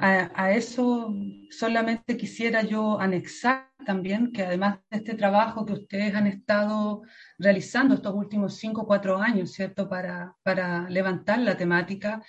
A, 0.00 0.52
eso 0.52 1.14
solamente 1.50 2.16
quisiera 2.16 2.62
yo 2.62 2.98
anexar 2.98 3.70
también 3.84 4.32
que 4.32 4.42
además 4.42 4.78
de 4.90 4.98
este 4.98 5.14
trabajo 5.14 5.64
que 5.66 5.74
ustedes 5.74 6.14
han 6.14 6.26
estado 6.26 7.02
realizando 7.38 7.94
estos 7.94 8.14
últimos 8.14 8.56
cinco 8.56 8.82
o 8.82 8.86
cuatro 8.86 9.18
años, 9.18 9.52
¿cierto?, 9.52 9.88
para, 9.88 10.34
para 10.42 10.88
levantar 10.88 11.38
la 11.40 11.56
temática, 11.56 12.22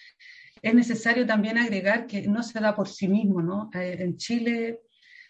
es 0.62 0.74
necesario 0.74 1.26
también 1.26 1.58
agregar 1.58 2.08
que 2.08 2.28
no 2.28 2.44
se 2.44 2.60
da 2.60 2.76
por 2.76 2.88
sí 2.88 3.08
mismo, 3.08 3.42
¿no? 3.42 3.70
Eh, 3.74 3.98
en 4.00 4.18
Chile, 4.18 4.80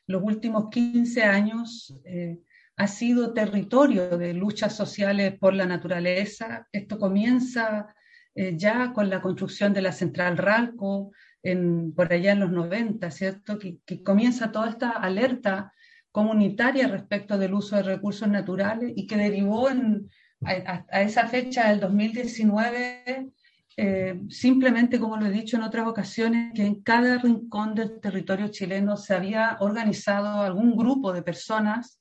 los 0.07 0.21
últimos 0.23 0.69
15 0.69 1.23
años 1.23 1.95
eh, 2.03 2.39
ha 2.75 2.87
sido 2.87 3.33
territorio 3.33 4.17
de 4.17 4.33
luchas 4.33 4.75
sociales 4.75 5.37
por 5.39 5.53
la 5.53 5.65
naturaleza. 5.65 6.67
Esto 6.71 6.97
comienza 6.99 7.95
eh, 8.35 8.55
ya 8.57 8.91
con 8.93 9.09
la 9.09 9.21
construcción 9.21 9.73
de 9.73 9.81
la 9.81 9.91
central 9.91 10.37
Ralco, 10.37 11.11
en, 11.43 11.93
por 11.93 12.11
allá 12.11 12.33
en 12.33 12.41
los 12.41 12.51
90, 12.51 13.09
¿cierto? 13.11 13.57
Que, 13.57 13.79
que 13.85 14.03
comienza 14.03 14.51
toda 14.51 14.69
esta 14.69 14.91
alerta 14.91 15.73
comunitaria 16.11 16.87
respecto 16.87 17.37
del 17.37 17.53
uso 17.53 17.77
de 17.77 17.83
recursos 17.83 18.27
naturales 18.27 18.91
y 18.95 19.07
que 19.07 19.17
derivó 19.17 19.69
en, 19.69 20.09
a, 20.43 21.01
esa 21.01 21.27
fecha 21.27 21.69
del 21.69 21.79
2019, 21.79 23.31
eh, 23.77 24.21
simplemente, 24.29 24.99
como 24.99 25.17
lo 25.17 25.27
he 25.27 25.31
dicho 25.31 25.57
en 25.57 25.63
otras 25.63 25.87
ocasiones, 25.87 26.53
que 26.53 26.65
en 26.65 26.81
cada 26.81 27.17
rincón 27.19 27.75
del 27.75 27.99
territorio 27.99 28.49
chileno 28.49 28.97
se 28.97 29.13
había 29.13 29.57
organizado 29.59 30.41
algún 30.41 30.75
grupo 30.75 31.13
de 31.13 31.23
personas 31.23 31.99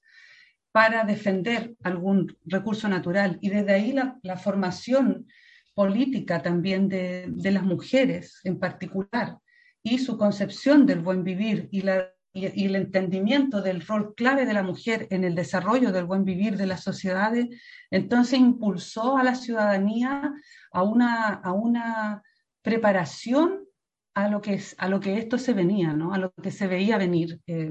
para 0.73 1.05
defender 1.05 1.75
algún 1.83 2.37
recurso 2.45 2.89
natural. 2.89 3.39
Y 3.41 3.51
desde 3.51 3.73
ahí 3.73 3.93
la, 3.93 4.19
la 4.23 4.37
formación 4.37 5.27
política 5.75 6.43
también 6.43 6.89
de, 6.89 7.27
de, 7.29 7.51
las 7.51 7.63
mujeres 7.63 8.41
en 8.45 8.59
particular 8.59 9.39
y 9.83 9.99
su 9.99 10.19
concepción 10.19 10.87
del 10.87 11.01
buen 11.01 11.25
vivir 11.25 11.69
y 11.71 11.83
la 11.83 12.11
y, 12.33 12.67
el 12.67 12.77
entendimiento 12.77 13.61
del 13.63 13.85
rol 13.85 14.15
clave 14.15 14.47
de 14.47 14.55
la 14.55 14.63
mujer 14.63 15.07
en 15.11 15.25
el 15.25 15.35
desarrollo 15.35 15.93
del 15.93 16.05
buen 16.05 16.25
vivir 16.25 16.57
de 16.57 16.67
las 16.67 16.83
sociedades, 16.83 17.49
entonces 17.91 18.39
impulsó 18.39 19.17
a 19.17 19.25
la 19.25 19.35
ciudadanía 19.35 20.33
a 20.73 20.83
una, 20.83 21.35
a 21.35 21.53
una 21.53 22.23
preparación 22.63 23.65
a 24.15 24.29
lo, 24.29 24.41
que 24.41 24.61
a 24.79 24.89
lo 24.89 25.01
que 25.01 25.19
esto 25.19 25.39
se 25.39 25.53
venía, 25.53 25.93
¿no? 25.93 26.13
a 26.13 26.19
lo 26.19 26.33
que 26.33 26.51
se 26.51 26.67
veía 26.67 26.99
venir, 26.99 27.41
eh, 27.47 27.71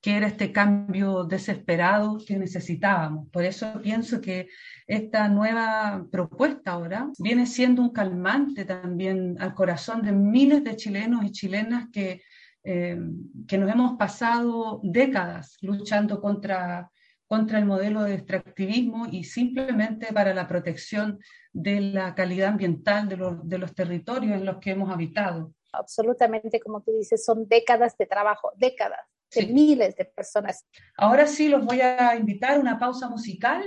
que 0.00 0.16
era 0.16 0.26
este 0.26 0.52
cambio 0.52 1.24
desesperado 1.24 2.18
que 2.26 2.38
necesitábamos. 2.38 3.28
Por 3.30 3.44
eso 3.44 3.80
pienso 3.82 4.20
que 4.20 4.48
esta 4.86 5.28
nueva 5.28 6.06
propuesta 6.10 6.72
ahora 6.72 7.10
viene 7.18 7.46
siendo 7.46 7.82
un 7.82 7.90
calmante 7.90 8.64
también 8.64 9.36
al 9.40 9.54
corazón 9.54 10.02
de 10.02 10.12
miles 10.12 10.64
de 10.64 10.76
chilenos 10.76 11.24
y 11.24 11.30
chilenas 11.30 11.88
que 11.92 12.22
eh, 12.66 12.98
que 13.46 13.58
nos 13.58 13.70
hemos 13.70 13.98
pasado 13.98 14.80
décadas 14.82 15.58
luchando 15.60 16.18
contra, 16.22 16.90
contra 17.26 17.58
el 17.58 17.66
modelo 17.66 18.02
de 18.02 18.14
extractivismo 18.14 19.06
y 19.10 19.24
simplemente 19.24 20.14
para 20.14 20.32
la 20.32 20.48
protección 20.48 21.18
de 21.52 21.82
la 21.82 22.14
calidad 22.14 22.48
ambiental 22.48 23.06
de, 23.06 23.18
los, 23.18 23.46
de 23.46 23.58
los 23.58 23.74
territorios 23.74 24.32
en 24.32 24.46
los 24.46 24.58
que 24.60 24.70
hemos 24.70 24.90
habitado. 24.90 25.52
Absolutamente, 25.78 26.60
como 26.60 26.82
tú 26.82 26.92
dices, 26.92 27.24
son 27.24 27.46
décadas 27.48 27.96
de 27.96 28.06
trabajo, 28.06 28.52
décadas 28.56 29.00
de 29.34 29.46
miles 29.46 29.96
de 29.96 30.04
personas. 30.04 30.66
Ahora 30.96 31.26
sí 31.26 31.48
los 31.48 31.64
voy 31.64 31.80
a 31.80 32.14
invitar 32.16 32.54
a 32.54 32.60
una 32.60 32.78
pausa 32.78 33.08
musical 33.08 33.64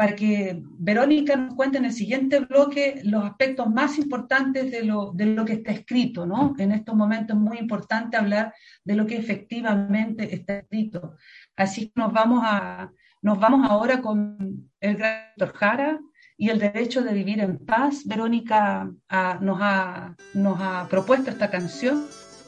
para 0.00 0.16
que 0.16 0.62
Verónica 0.78 1.36
nos 1.36 1.54
cuente 1.54 1.76
en 1.76 1.84
el 1.84 1.92
siguiente 1.92 2.40
bloque 2.40 3.02
los 3.04 3.22
aspectos 3.22 3.68
más 3.68 3.98
importantes 3.98 4.70
de 4.70 4.82
lo, 4.82 5.12
de 5.12 5.26
lo 5.26 5.44
que 5.44 5.52
está 5.52 5.72
escrito, 5.72 6.24
¿no? 6.24 6.54
En 6.56 6.72
estos 6.72 6.94
momentos 6.94 7.36
es 7.36 7.42
muy 7.42 7.58
importante 7.58 8.16
hablar 8.16 8.54
de 8.82 8.94
lo 8.94 9.04
que 9.04 9.18
efectivamente 9.18 10.34
está 10.34 10.60
escrito. 10.60 11.16
Así 11.54 11.88
que 11.88 12.00
nos 12.00 12.14
vamos, 12.14 12.40
a, 12.42 12.90
nos 13.20 13.38
vamos 13.38 13.68
ahora 13.68 14.00
con 14.00 14.70
el 14.80 14.96
gran 14.96 15.34
Jara 15.54 16.00
y 16.40 16.48
el 16.48 16.58
derecho 16.58 17.02
de 17.02 17.12
vivir 17.12 17.38
en 17.40 17.58
paz. 17.58 18.00
Verónica 18.06 18.90
ah, 19.10 19.38
nos, 19.42 19.58
ha, 19.60 20.86
propuesto 20.88 21.30
esta 21.30 21.50
canción 21.50 22.06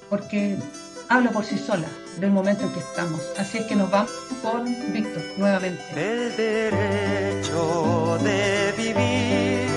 porque 0.08 0.56
habla 1.10 1.30
por 1.30 1.44
sí 1.44 1.58
sola 1.58 1.86
del 2.18 2.30
momento 2.30 2.64
en 2.64 2.72
que 2.72 2.80
estamos. 2.80 3.20
Así 3.38 3.58
es 3.58 3.66
que 3.66 3.76
nos 3.76 3.90
vamos 3.90 4.10
con 4.42 4.64
Víctor 4.94 5.22
nuevamente. 5.36 5.82
El 5.94 6.34
derecho 6.36 8.18
de 8.22 8.72
vivir, 8.78 9.68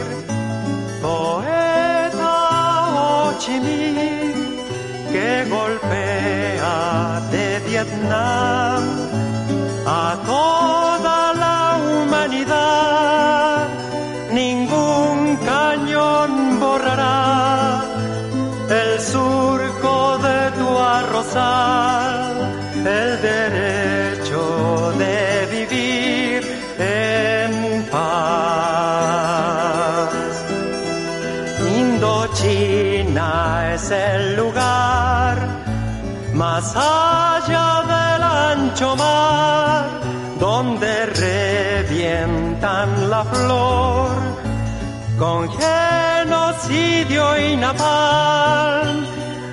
poeta 1.01 2.31
Ho 2.95 3.37
Chi 3.37 3.59
Minh, 3.59 4.55
que 5.11 5.45
golpea 5.49 7.21
de 7.31 7.59
Vietnam 7.67 8.64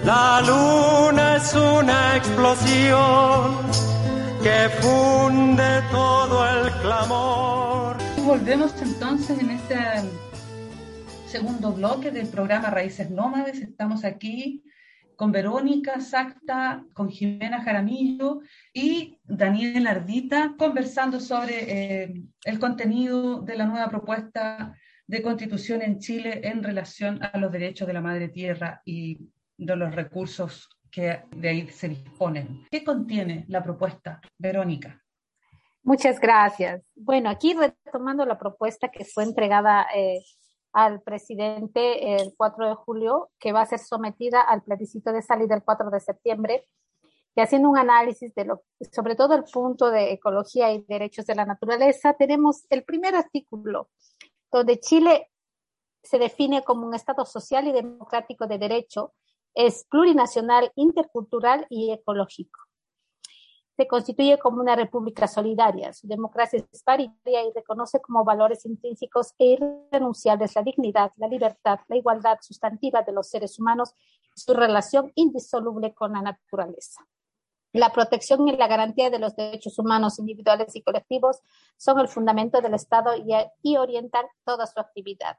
la 0.05 0.42
luna 0.46 1.37
es 1.37 1.55
una 1.55 2.16
explosión 2.16 3.57
que 4.42 4.68
funde 4.83 5.81
todo 5.90 6.46
el 6.46 6.70
clamor. 6.83 7.96
Volvemos 8.22 8.75
entonces 8.83 9.40
en 9.40 9.53
este 9.53 9.77
segundo 11.27 11.72
bloque 11.72 12.11
del 12.11 12.29
programa 12.29 12.68
Raíces 12.68 13.11
Nómades. 13.11 13.62
Estamos 13.62 14.05
aquí 14.05 14.62
con 15.16 15.33
Verónica 15.33 15.98
Sacta, 16.03 16.85
con 16.92 17.09
Jimena 17.09 17.62
Jaramillo 17.62 18.40
y 18.75 19.20
Daniel 19.25 19.87
Ardita, 19.87 20.55
conversando 20.59 21.18
sobre 21.18 22.03
eh, 22.03 22.22
el 22.44 22.59
contenido 22.59 23.40
de 23.40 23.57
la 23.57 23.64
nueva 23.64 23.88
propuesta 23.88 24.77
de 25.12 25.20
constitución 25.20 25.83
en 25.83 25.98
Chile 25.98 26.40
en 26.42 26.62
relación 26.62 27.22
a 27.22 27.37
los 27.37 27.53
derechos 27.53 27.87
de 27.87 27.92
la 27.92 28.01
madre 28.01 28.31
tierra 28.31 28.81
y 28.83 29.31
de 29.59 29.77
los 29.77 29.94
recursos 29.94 30.70
que 30.90 31.25
de 31.37 31.48
ahí 31.51 31.68
se 31.68 31.90
disponen. 31.90 32.64
¿Qué 32.70 32.83
contiene 32.83 33.44
la 33.48 33.62
propuesta, 33.62 34.22
Verónica? 34.38 34.98
Muchas 35.83 36.18
gracias. 36.18 36.83
Bueno, 36.94 37.29
aquí 37.29 37.53
retomando 37.53 38.25
la 38.25 38.38
propuesta 38.38 38.88
que 38.88 39.05
fue 39.05 39.25
entregada 39.25 39.87
eh, 39.94 40.25
al 40.72 41.03
presidente 41.03 42.14
el 42.14 42.33
4 42.35 42.70
de 42.70 42.75
julio, 42.77 43.29
que 43.38 43.53
va 43.53 43.61
a 43.61 43.66
ser 43.66 43.81
sometida 43.81 44.40
al 44.40 44.62
plebiscito 44.62 45.12
de 45.12 45.20
salida 45.20 45.55
el 45.55 45.62
4 45.62 45.90
de 45.90 46.01
septiembre, 46.01 46.64
y 47.35 47.42
haciendo 47.42 47.68
un 47.68 47.77
análisis 47.77 48.35
de 48.35 48.51
sobre 48.90 49.14
todo 49.14 49.35
el 49.35 49.44
punto 49.44 49.90
de 49.90 50.12
ecología 50.12 50.72
y 50.72 50.87
derechos 50.88 51.27
de 51.27 51.35
la 51.35 51.44
naturaleza, 51.44 52.14
tenemos 52.14 52.64
el 52.70 52.83
primer 52.85 53.14
artículo, 53.14 53.90
donde 54.52 54.78
Chile 54.80 55.30
se 56.02 56.18
define 56.18 56.62
como 56.62 56.86
un 56.86 56.94
Estado 56.94 57.24
social 57.24 57.66
y 57.66 57.72
democrático 57.72 58.46
de 58.46 58.58
derecho, 58.58 59.14
es 59.54 59.84
plurinacional, 59.88 60.72
intercultural 60.76 61.66
y 61.68 61.92
ecológico 61.92 62.60
se 63.76 63.86
constituye 63.86 64.38
como 64.38 64.60
una 64.60 64.76
república 64.76 65.26
solidaria. 65.26 65.92
Su 65.92 66.06
democracia 66.06 66.64
es 66.72 66.82
paritaria 66.82 67.44
y 67.44 67.52
reconoce 67.52 68.00
como 68.00 68.24
valores 68.24 68.66
intrínsecos 68.66 69.34
e 69.38 69.56
irrenunciables 69.56 70.54
la 70.54 70.62
dignidad, 70.62 71.12
la 71.16 71.28
libertad, 71.28 71.80
la 71.88 71.96
igualdad 71.96 72.38
sustantiva 72.40 73.02
de 73.02 73.12
los 73.12 73.28
seres 73.28 73.58
humanos 73.58 73.94
y 74.36 74.40
su 74.40 74.52
relación 74.54 75.10
indisoluble 75.14 75.94
con 75.94 76.12
la 76.12 76.22
naturaleza. 76.22 77.06
La 77.72 77.90
protección 77.90 78.46
y 78.48 78.56
la 78.56 78.68
garantía 78.68 79.08
de 79.08 79.18
los 79.18 79.35
derechos 79.35 79.78
humanos 79.78 80.18
individuales 80.18 80.76
y 80.76 80.82
colectivos 80.82 81.40
son 81.76 81.98
el 82.00 82.08
fundamento 82.08 82.61
del 82.61 82.74
Estado 82.74 83.12
y, 83.62 83.76
orientan 83.76 84.26
toda 84.44 84.66
su 84.66 84.78
actividad 84.78 85.38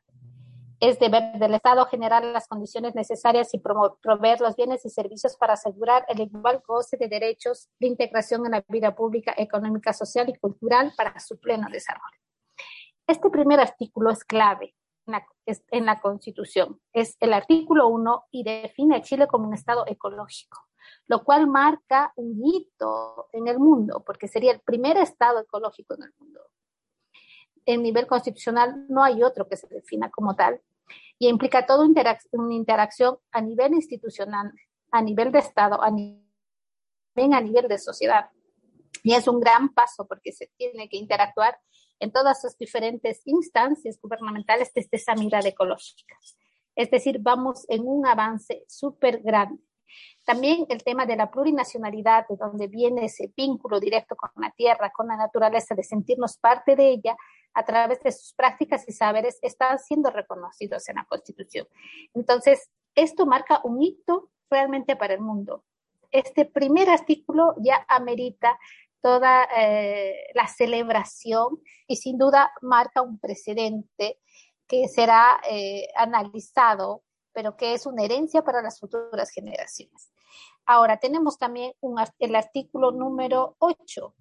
es 0.80 1.00
deber 1.00 1.40
del 1.40 1.54
Estado 1.54 1.86
generar 1.86 2.26
las 2.26 2.50
condiciones 2.50 2.94
necesarias 2.94 3.54
y 3.54 3.60
proveer 3.60 4.42
los 4.42 4.54
bienes 4.58 4.86
y 4.86 4.90
servicios 4.90 5.38
para 5.38 5.54
asegurar 5.54 6.04
el 6.10 6.20
igual 6.20 6.62
goce 6.68 6.98
de 6.98 7.08
derechos 7.08 7.70
de 7.80 7.88
integración 7.88 8.46
en 8.46 8.52
la 8.52 8.66
vida 8.68 8.94
pública, 8.94 9.34
económica, 9.38 9.94
social 9.94 10.28
y 10.28 10.34
cultural 10.34 10.92
para 10.98 11.18
su 11.22 11.40
pleno 11.40 11.70
desarrollo. 11.72 12.20
Este 13.08 13.30
primer 13.30 13.62
artículo 13.62 14.10
es 14.10 14.26
clave 14.26 14.76
en 15.08 15.14
la, 15.14 15.26
en 15.46 15.86
la 15.86 16.02
Constitución. 16.02 16.82
Es 16.92 17.16
el 17.22 17.32
artículo 17.32 17.88
1 17.88 18.26
y 18.32 18.44
define 18.44 18.98
a 18.98 19.02
Chile 19.02 19.28
como 19.28 19.48
un 19.48 19.54
Estado 19.54 19.86
ecológico, 19.88 20.68
lo 21.08 21.24
cual 21.24 21.48
marca 21.48 22.14
un 22.16 22.42
hito 22.44 23.28
en 23.34 23.48
el 23.48 23.60
mundo, 23.60 24.04
porque 24.06 24.28
sería 24.28 24.52
el 24.52 24.62
primer 24.62 24.98
Estado 24.98 25.40
ecológico 25.42 25.96
en 25.96 26.04
el 26.04 26.14
mundo 26.18 26.42
en 27.66 27.84
nivel 27.84 28.08
constitucional 28.08 28.86
no 28.90 29.04
hay 29.04 29.24
otro 29.24 29.48
que 29.48 29.58
se 29.58 29.68
defina 29.68 30.10
como 30.10 30.36
tal 30.36 30.62
y 31.20 31.28
implica 31.28 31.66
toda 31.66 31.86
una 31.86 32.54
interacción 32.54 33.18
a 33.32 33.42
nivel 33.42 33.74
institucional, 33.74 34.52
a 34.92 35.02
nivel 35.02 35.32
de 35.32 35.40
Estado, 35.40 35.82
a 35.82 35.90
nivel, 35.90 36.24
a 37.16 37.42
nivel 37.42 37.68
de 37.68 37.78
sociedad. 37.78 38.30
Y 39.04 39.14
es 39.14 39.28
un 39.28 39.40
gran 39.40 39.74
paso 39.74 40.06
porque 40.08 40.32
se 40.32 40.52
tiene 40.58 40.90
que 40.90 40.98
interactuar 40.98 41.58
en 42.00 42.12
todas 42.12 42.44
las 42.44 42.58
diferentes 42.58 43.22
instancias 43.26 44.00
gubernamentales 44.02 44.74
desde 44.74 44.98
esa 44.98 45.16
mirada 45.16 45.48
ecológica. 45.48 46.18
Es 46.76 46.90
decir, 46.92 47.20
vamos 47.22 47.66
en 47.70 47.88
un 47.88 48.06
avance 48.06 48.66
súper 48.68 49.22
grande. 49.22 49.62
También 50.26 50.66
el 50.70 50.84
tema 50.84 51.06
de 51.06 51.16
la 51.16 51.30
plurinacionalidad, 51.30 52.28
de 52.28 52.38
donde 52.38 52.68
viene 52.68 53.06
ese 53.06 53.32
vínculo 53.36 53.80
directo 53.80 54.16
con 54.16 54.30
la 54.36 54.52
tierra, 54.52 54.92
con 54.92 55.08
la 55.08 55.18
naturaleza, 55.18 55.76
de 55.76 55.84
sentirnos 55.84 56.38
parte 56.38 56.76
de 56.76 56.90
ella, 56.90 57.18
a 57.54 57.64
través 57.66 58.02
de 58.02 58.12
sus 58.12 58.34
prácticas 58.34 58.88
y 58.88 58.92
saberes 58.92 59.38
están 59.42 59.80
siendo 59.80 60.10
reconocidos 60.10 60.88
en 60.90 60.96
la 60.96 61.06
Constitución. 61.06 61.68
Entonces, 62.14 62.70
esto 62.96 63.26
marca 63.26 63.62
un 63.64 63.82
hito 63.82 64.30
realmente 64.50 64.96
para 64.96 65.14
el 65.14 65.22
mundo. 65.22 65.64
Este 66.12 66.46
primer 66.46 66.90
artículo 66.90 67.56
ya 67.58 67.86
amerita 67.88 68.60
toda 69.02 69.48
eh, 69.58 70.28
la 70.34 70.48
celebración 70.48 71.60
y 71.88 71.98
sin 71.98 72.18
duda 72.18 72.54
marca 72.62 73.02
un 73.02 73.20
precedente 73.20 74.20
que 74.68 74.88
será 74.88 75.42
eh, 75.50 75.88
analizado, 75.96 77.04
pero 77.34 77.58
que 77.58 77.74
es 77.74 77.86
una 77.86 78.04
herencia 78.04 78.44
para 78.44 78.62
las 78.62 78.80
futuras 78.80 79.30
generaciones. 79.32 80.12
Ahora, 80.66 80.98
tenemos 80.98 81.38
también 81.38 81.74
el 82.20 82.36
artículo 82.36 82.92
número 82.92 83.56
8, 83.60 84.16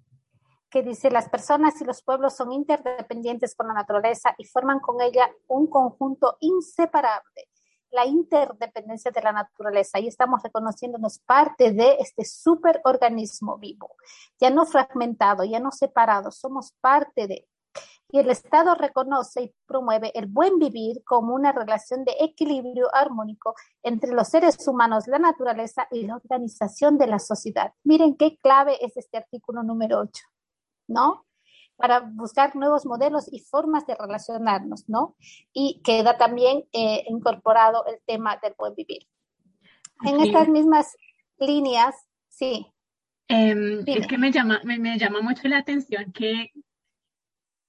que 0.69 0.81
dice 0.81 1.11
las 1.11 1.29
personas 1.29 1.79
y 1.79 1.85
los 1.85 2.01
pueblos 2.01 2.35
son 2.35 2.51
interdependientes 2.51 3.55
con 3.55 3.67
la 3.67 3.75
naturaleza 3.75 4.33
y 4.39 4.45
forman 4.45 4.79
con 4.79 4.99
ella 5.01 5.31
un 5.47 5.67
conjunto 5.67 6.37
inseparable, 6.39 7.47
la 7.91 8.07
interdependencia 8.07 9.11
de 9.11 9.21
la 9.21 9.31
naturaleza. 9.31 9.99
Y 9.99 10.07
estamos 10.07 10.41
reconociéndonos 10.41 11.19
parte 11.19 11.71
de 11.71 11.97
este 11.99 12.25
superorganismo 12.25 13.57
vivo, 13.59 13.95
ya 14.39 14.49
no 14.49 14.65
fragmentado, 14.65 15.43
ya 15.43 15.59
no 15.59 15.71
separado, 15.71 16.31
somos 16.31 16.73
parte 16.81 17.27
de. 17.27 17.47
Y 18.13 18.19
el 18.19 18.29
Estado 18.29 18.75
reconoce 18.75 19.41
y 19.41 19.53
promueve 19.65 20.11
el 20.13 20.27
buen 20.27 20.59
vivir 20.59 21.03
como 21.03 21.33
una 21.33 21.51
relación 21.51 22.05
de 22.05 22.15
equilibrio 22.19 22.87
armónico 22.93 23.55
entre 23.81 24.13
los 24.13 24.27
seres 24.27 24.65
humanos, 24.67 25.07
la 25.07 25.17
naturaleza 25.17 25.87
y 25.91 26.05
la 26.05 26.17
organización 26.17 26.97
de 26.99 27.07
la 27.07 27.17
sociedad. 27.17 27.73
Miren 27.83 28.15
qué 28.15 28.37
clave 28.37 28.77
es 28.85 28.95
este 28.97 29.17
artículo 29.17 29.63
número 29.63 29.99
8. 29.99 30.23
¿no? 30.87 31.25
Para 31.75 31.99
buscar 32.01 32.55
nuevos 32.55 32.85
modelos 32.85 33.27
y 33.31 33.39
formas 33.39 33.85
de 33.87 33.95
relacionarnos, 33.95 34.87
¿no? 34.87 35.15
Y 35.51 35.81
queda 35.83 36.17
también 36.17 36.63
eh, 36.71 37.03
incorporado 37.07 37.85
el 37.87 37.99
tema 38.05 38.39
del 38.41 38.53
buen 38.57 38.75
vivir. 38.75 39.07
En 40.05 40.19
estas 40.21 40.47
mismas 40.49 40.95
líneas, 41.37 41.95
sí. 42.29 42.67
Em, 43.27 43.83
es 43.87 44.07
que 44.07 44.17
me 44.17 44.31
llama, 44.31 44.61
me, 44.63 44.77
me 44.77 44.97
llama 44.99 45.21
mucho 45.21 45.47
la 45.47 45.57
atención 45.57 46.11
que 46.11 46.51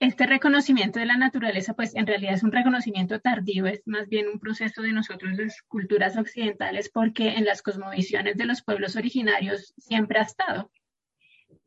este 0.01 0.27
reconocimiento 0.27 0.99
de 0.99 1.07
la 1.07 1.17
naturaleza, 1.17 1.75
pues 1.75 1.95
en 1.95 2.07
realidad 2.07 2.35
es 2.35 2.43
un 2.43 2.53
reconocimiento 2.53 3.21
tardío, 3.21 3.67
es 3.67 3.83
más 3.87 4.09
bien 4.09 4.29
un 4.29 4.39
proceso 4.39 4.83
de 4.83 4.93
nosotros, 4.93 5.33
las 5.39 5.63
culturas 5.63 6.17
occidentales, 6.17 6.91
porque 6.91 7.35
en 7.35 7.45
las 7.45 7.63
cosmovisiones 7.63 8.37
de 8.37 8.47
los 8.47 8.63
pueblos 8.63 8.97
originarios 8.97 9.73
siempre 9.79 10.19
ha 10.19 10.23
estado. 10.23 10.71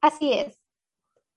Así 0.01 0.33
es 0.33 0.59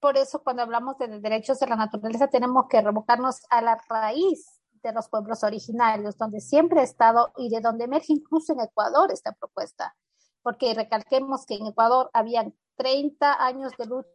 por 0.00 0.16
eso 0.16 0.42
cuando 0.42 0.62
hablamos 0.62 0.98
de 0.98 1.20
derechos 1.20 1.60
de 1.60 1.66
la 1.66 1.76
naturaleza 1.76 2.28
tenemos 2.28 2.66
que 2.68 2.80
revocarnos 2.80 3.42
a 3.50 3.60
la 3.60 3.78
raíz 3.88 4.60
de 4.82 4.92
los 4.92 5.08
pueblos 5.08 5.44
originarios, 5.44 6.16
donde 6.16 6.40
siempre 6.40 6.80
ha 6.80 6.84
estado 6.84 7.32
y 7.36 7.50
de 7.50 7.60
donde 7.60 7.84
emerge 7.84 8.14
incluso 8.14 8.54
en 8.54 8.60
Ecuador 8.60 9.12
esta 9.12 9.32
propuesta, 9.32 9.94
porque 10.42 10.72
recalquemos 10.72 11.44
que 11.44 11.56
en 11.56 11.66
Ecuador 11.66 12.08
habían 12.14 12.54
30 12.76 13.44
años 13.44 13.72
de 13.78 13.86
lucha 13.86 14.08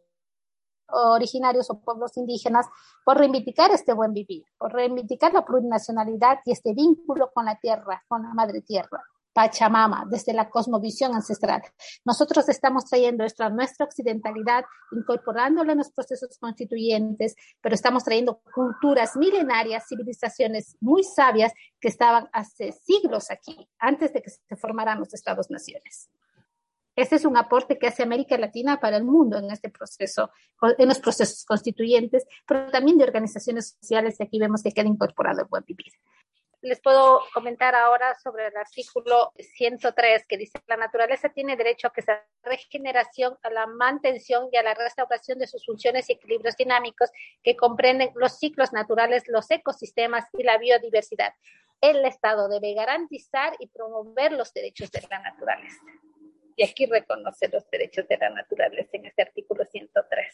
originarios 0.88 1.70
o 1.70 1.80
pueblos 1.80 2.16
indígenas 2.16 2.66
por 3.04 3.18
reivindicar 3.18 3.70
este 3.72 3.92
buen 3.92 4.12
vivir, 4.12 4.44
por 4.58 4.72
reivindicar 4.72 5.32
la 5.32 5.44
plurinacionalidad 5.44 6.40
y 6.44 6.52
este 6.52 6.74
vínculo 6.74 7.30
con 7.32 7.44
la 7.44 7.58
tierra, 7.58 8.02
con 8.08 8.22
la 8.22 8.34
madre 8.34 8.62
tierra. 8.62 9.02
Pachamama, 9.36 10.06
desde 10.08 10.32
la 10.32 10.48
cosmovisión 10.48 11.14
ancestral. 11.14 11.60
Nosotros 12.06 12.48
estamos 12.48 12.86
trayendo 12.86 13.22
esto 13.22 13.44
a 13.44 13.50
nuestra 13.50 13.84
occidentalidad, 13.84 14.64
incorporándolo 14.92 15.72
en 15.72 15.78
los 15.78 15.90
procesos 15.90 16.38
constituyentes, 16.38 17.36
pero 17.60 17.74
estamos 17.74 18.02
trayendo 18.02 18.40
culturas 18.54 19.14
milenarias, 19.14 19.88
civilizaciones 19.88 20.78
muy 20.80 21.04
sabias 21.04 21.52
que 21.78 21.88
estaban 21.88 22.30
hace 22.32 22.72
siglos 22.72 23.30
aquí, 23.30 23.68
antes 23.78 24.14
de 24.14 24.22
que 24.22 24.30
se 24.30 24.56
formaran 24.56 25.00
los 25.00 25.12
Estados-naciones. 25.12 26.08
Este 26.96 27.16
es 27.16 27.24
un 27.24 27.36
aporte 27.36 27.78
que 27.78 27.86
hace 27.86 28.02
América 28.02 28.36
Latina 28.38 28.80
para 28.80 28.96
el 28.96 29.04
mundo 29.04 29.38
en 29.38 29.50
este 29.50 29.68
proceso, 29.68 30.30
en 30.78 30.88
los 30.88 30.98
procesos 30.98 31.44
constituyentes, 31.44 32.26
pero 32.46 32.70
también 32.70 32.98
de 32.98 33.04
organizaciones 33.04 33.76
sociales, 33.78 34.16
y 34.18 34.24
aquí 34.24 34.38
vemos 34.38 34.62
que 34.62 34.72
queda 34.72 34.88
incorporado 34.88 35.42
el 35.42 35.46
buen 35.46 35.64
vivir 35.64 35.92
les 36.66 36.80
puedo 36.80 37.22
comentar 37.32 37.74
ahora 37.74 38.14
sobre 38.18 38.48
el 38.48 38.56
artículo 38.56 39.32
103 39.38 40.26
que 40.26 40.36
dice 40.36 40.58
la 40.66 40.76
naturaleza 40.76 41.28
tiene 41.28 41.56
derecho 41.56 41.86
a 41.86 41.92
que 41.92 42.02
se 42.02 42.18
regeneración, 42.42 43.36
a 43.42 43.50
la 43.50 43.66
mantención 43.66 44.48
y 44.52 44.56
a 44.56 44.62
la 44.62 44.74
restauración 44.74 45.38
de 45.38 45.46
sus 45.46 45.64
funciones 45.64 46.08
y 46.08 46.14
equilibrios 46.14 46.56
dinámicos 46.56 47.10
que 47.42 47.56
comprenden 47.56 48.10
los 48.14 48.38
ciclos 48.38 48.72
naturales, 48.72 49.24
los 49.28 49.50
ecosistemas 49.50 50.26
y 50.36 50.42
la 50.42 50.58
biodiversidad. 50.58 51.34
El 51.80 52.04
Estado 52.04 52.48
debe 52.48 52.74
garantizar 52.74 53.54
y 53.60 53.68
promover 53.68 54.32
los 54.32 54.52
derechos 54.52 54.90
de 54.90 55.02
la 55.08 55.20
naturaleza. 55.20 55.82
Y 56.58 56.64
aquí 56.64 56.86
reconoce 56.86 57.50
los 57.52 57.68
derechos 57.70 58.08
de 58.08 58.16
la 58.16 58.30
naturaleza 58.30 58.88
en 58.94 59.04
este 59.04 59.20
artículo 59.20 59.62
103. 59.66 60.26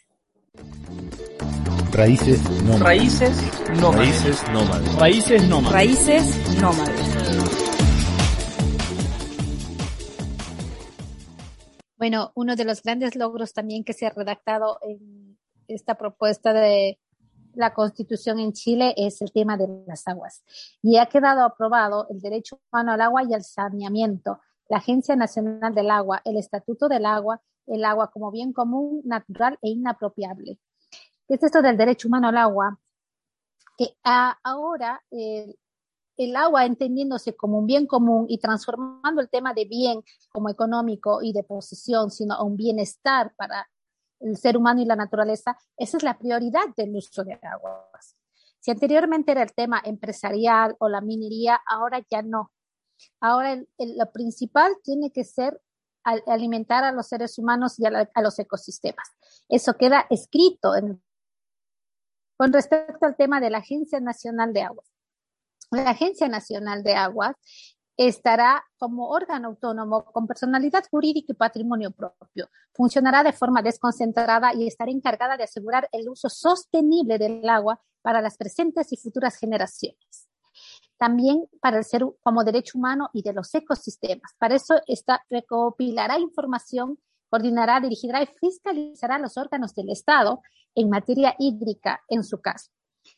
Raíces 1.90 2.48
nómades. 2.62 2.80
Raíces 2.80 3.70
nómades. 3.80 4.06
Raíces 4.06 4.48
nómades. 4.52 4.94
Raíces 4.96 5.48
nómades. 5.48 5.72
Raíces 5.72 6.60
nómades. 6.60 7.22
Bueno, 11.96 12.30
uno 12.36 12.54
de 12.54 12.64
los 12.66 12.84
grandes 12.84 13.16
logros 13.16 13.52
también 13.52 13.82
que 13.82 13.92
se 13.92 14.06
ha 14.06 14.10
redactado 14.10 14.78
en 14.82 15.36
esta 15.66 15.96
propuesta 15.96 16.52
de 16.52 17.00
la 17.54 17.74
Constitución 17.74 18.38
en 18.38 18.52
Chile 18.52 18.94
es 18.96 19.20
el 19.22 19.32
tema 19.32 19.56
de 19.56 19.66
las 19.88 20.06
aguas. 20.06 20.44
Y 20.82 20.98
ha 20.98 21.06
quedado 21.06 21.44
aprobado 21.44 22.06
el 22.10 22.20
derecho 22.20 22.60
humano 22.70 22.92
al 22.92 23.00
agua 23.00 23.24
y 23.24 23.34
al 23.34 23.42
saneamiento, 23.42 24.40
la 24.72 24.78
Agencia 24.78 25.14
Nacional 25.16 25.74
del 25.74 25.90
Agua, 25.90 26.22
el 26.24 26.38
Estatuto 26.38 26.88
del 26.88 27.04
Agua, 27.04 27.42
el 27.66 27.84
agua 27.84 28.10
como 28.10 28.30
bien 28.30 28.54
común, 28.54 29.02
natural 29.04 29.58
e 29.60 29.68
inapropiable. 29.68 30.58
¿Qué 31.28 31.34
es 31.34 31.42
esto 31.42 31.60
del 31.60 31.76
derecho 31.76 32.08
humano 32.08 32.28
al 32.28 32.38
agua? 32.38 32.80
Que 33.76 33.98
ahora 34.02 35.04
el 35.10 36.36
agua 36.36 36.64
entendiéndose 36.64 37.36
como 37.36 37.58
un 37.58 37.66
bien 37.66 37.86
común 37.86 38.24
y 38.30 38.38
transformando 38.38 39.20
el 39.20 39.28
tema 39.28 39.52
de 39.52 39.66
bien 39.66 40.02
como 40.30 40.48
económico 40.48 41.22
y 41.22 41.34
de 41.34 41.42
posesión, 41.42 42.10
sino 42.10 42.32
a 42.32 42.42
un 42.42 42.56
bienestar 42.56 43.34
para 43.36 43.68
el 44.20 44.38
ser 44.38 44.56
humano 44.56 44.80
y 44.80 44.86
la 44.86 44.96
naturaleza, 44.96 45.58
esa 45.76 45.98
es 45.98 46.02
la 46.02 46.16
prioridad 46.16 46.64
del 46.78 46.96
uso 46.96 47.24
de 47.24 47.34
aguas. 47.42 48.16
Si 48.58 48.70
anteriormente 48.70 49.32
era 49.32 49.42
el 49.42 49.52
tema 49.52 49.82
empresarial 49.84 50.76
o 50.78 50.88
la 50.88 51.02
minería, 51.02 51.60
ahora 51.66 52.02
ya 52.10 52.22
no. 52.22 52.50
Ahora 53.20 53.62
lo 53.78 54.12
principal 54.12 54.72
tiene 54.82 55.12
que 55.12 55.24
ser 55.24 55.60
alimentar 56.04 56.84
a 56.84 56.92
los 56.92 57.08
seres 57.08 57.38
humanos 57.38 57.78
y 57.78 57.86
a, 57.86 58.22
los 58.22 58.38
ecosistemas. 58.38 59.08
Eso 59.48 59.74
queda 59.74 60.06
escrito 60.10 60.72
con 62.36 62.52
respecto 62.52 63.06
al 63.06 63.16
tema 63.16 63.40
de 63.40 63.50
la 63.50 63.58
Agencia 63.58 64.00
Nacional 64.00 64.52
de 64.52 64.62
Aguas. 64.62 64.92
La 65.70 65.90
Agencia 65.90 66.28
Nacional 66.28 66.82
de 66.82 66.94
Aguas 66.94 67.36
estará 67.96 68.64
como 68.78 69.08
órgano 69.08 69.48
autónomo 69.48 70.04
con 70.04 70.26
personalidad 70.26 70.84
jurídica 70.90 71.32
y 71.32 71.36
patrimonio 71.36 71.90
propio. 71.90 72.48
Funcionará 72.72 73.22
de 73.22 73.32
forma 73.32 73.62
desconcentrada 73.62 74.54
y 74.54 74.66
estará 74.66 74.90
encargada 74.90 75.36
de 75.36 75.44
asegurar 75.44 75.88
el 75.92 76.08
uso 76.08 76.28
sostenible 76.28 77.18
del 77.18 77.48
agua 77.48 77.80
para 78.00 78.20
las 78.20 78.36
presentes 78.36 78.92
y 78.92 78.96
futuras 78.96 79.36
generaciones. 79.36 80.31
También 81.02 81.48
para 81.60 81.78
el 81.78 81.84
ser 81.84 82.04
como 82.22 82.44
derecho 82.44 82.78
humano 82.78 83.10
y 83.12 83.22
de 83.22 83.32
los 83.32 83.52
ecosistemas. 83.52 84.36
Para 84.38 84.54
eso 84.54 84.80
esta, 84.86 85.26
recopilará 85.28 86.16
información, 86.20 86.96
coordinará, 87.28 87.80
dirigirá 87.80 88.22
y 88.22 88.26
fiscalizará 88.26 89.18
los 89.18 89.36
órganos 89.36 89.74
del 89.74 89.90
Estado 89.90 90.42
en 90.76 90.88
materia 90.88 91.34
hídrica, 91.40 92.04
en 92.06 92.22
su 92.22 92.40
caso. 92.40 92.70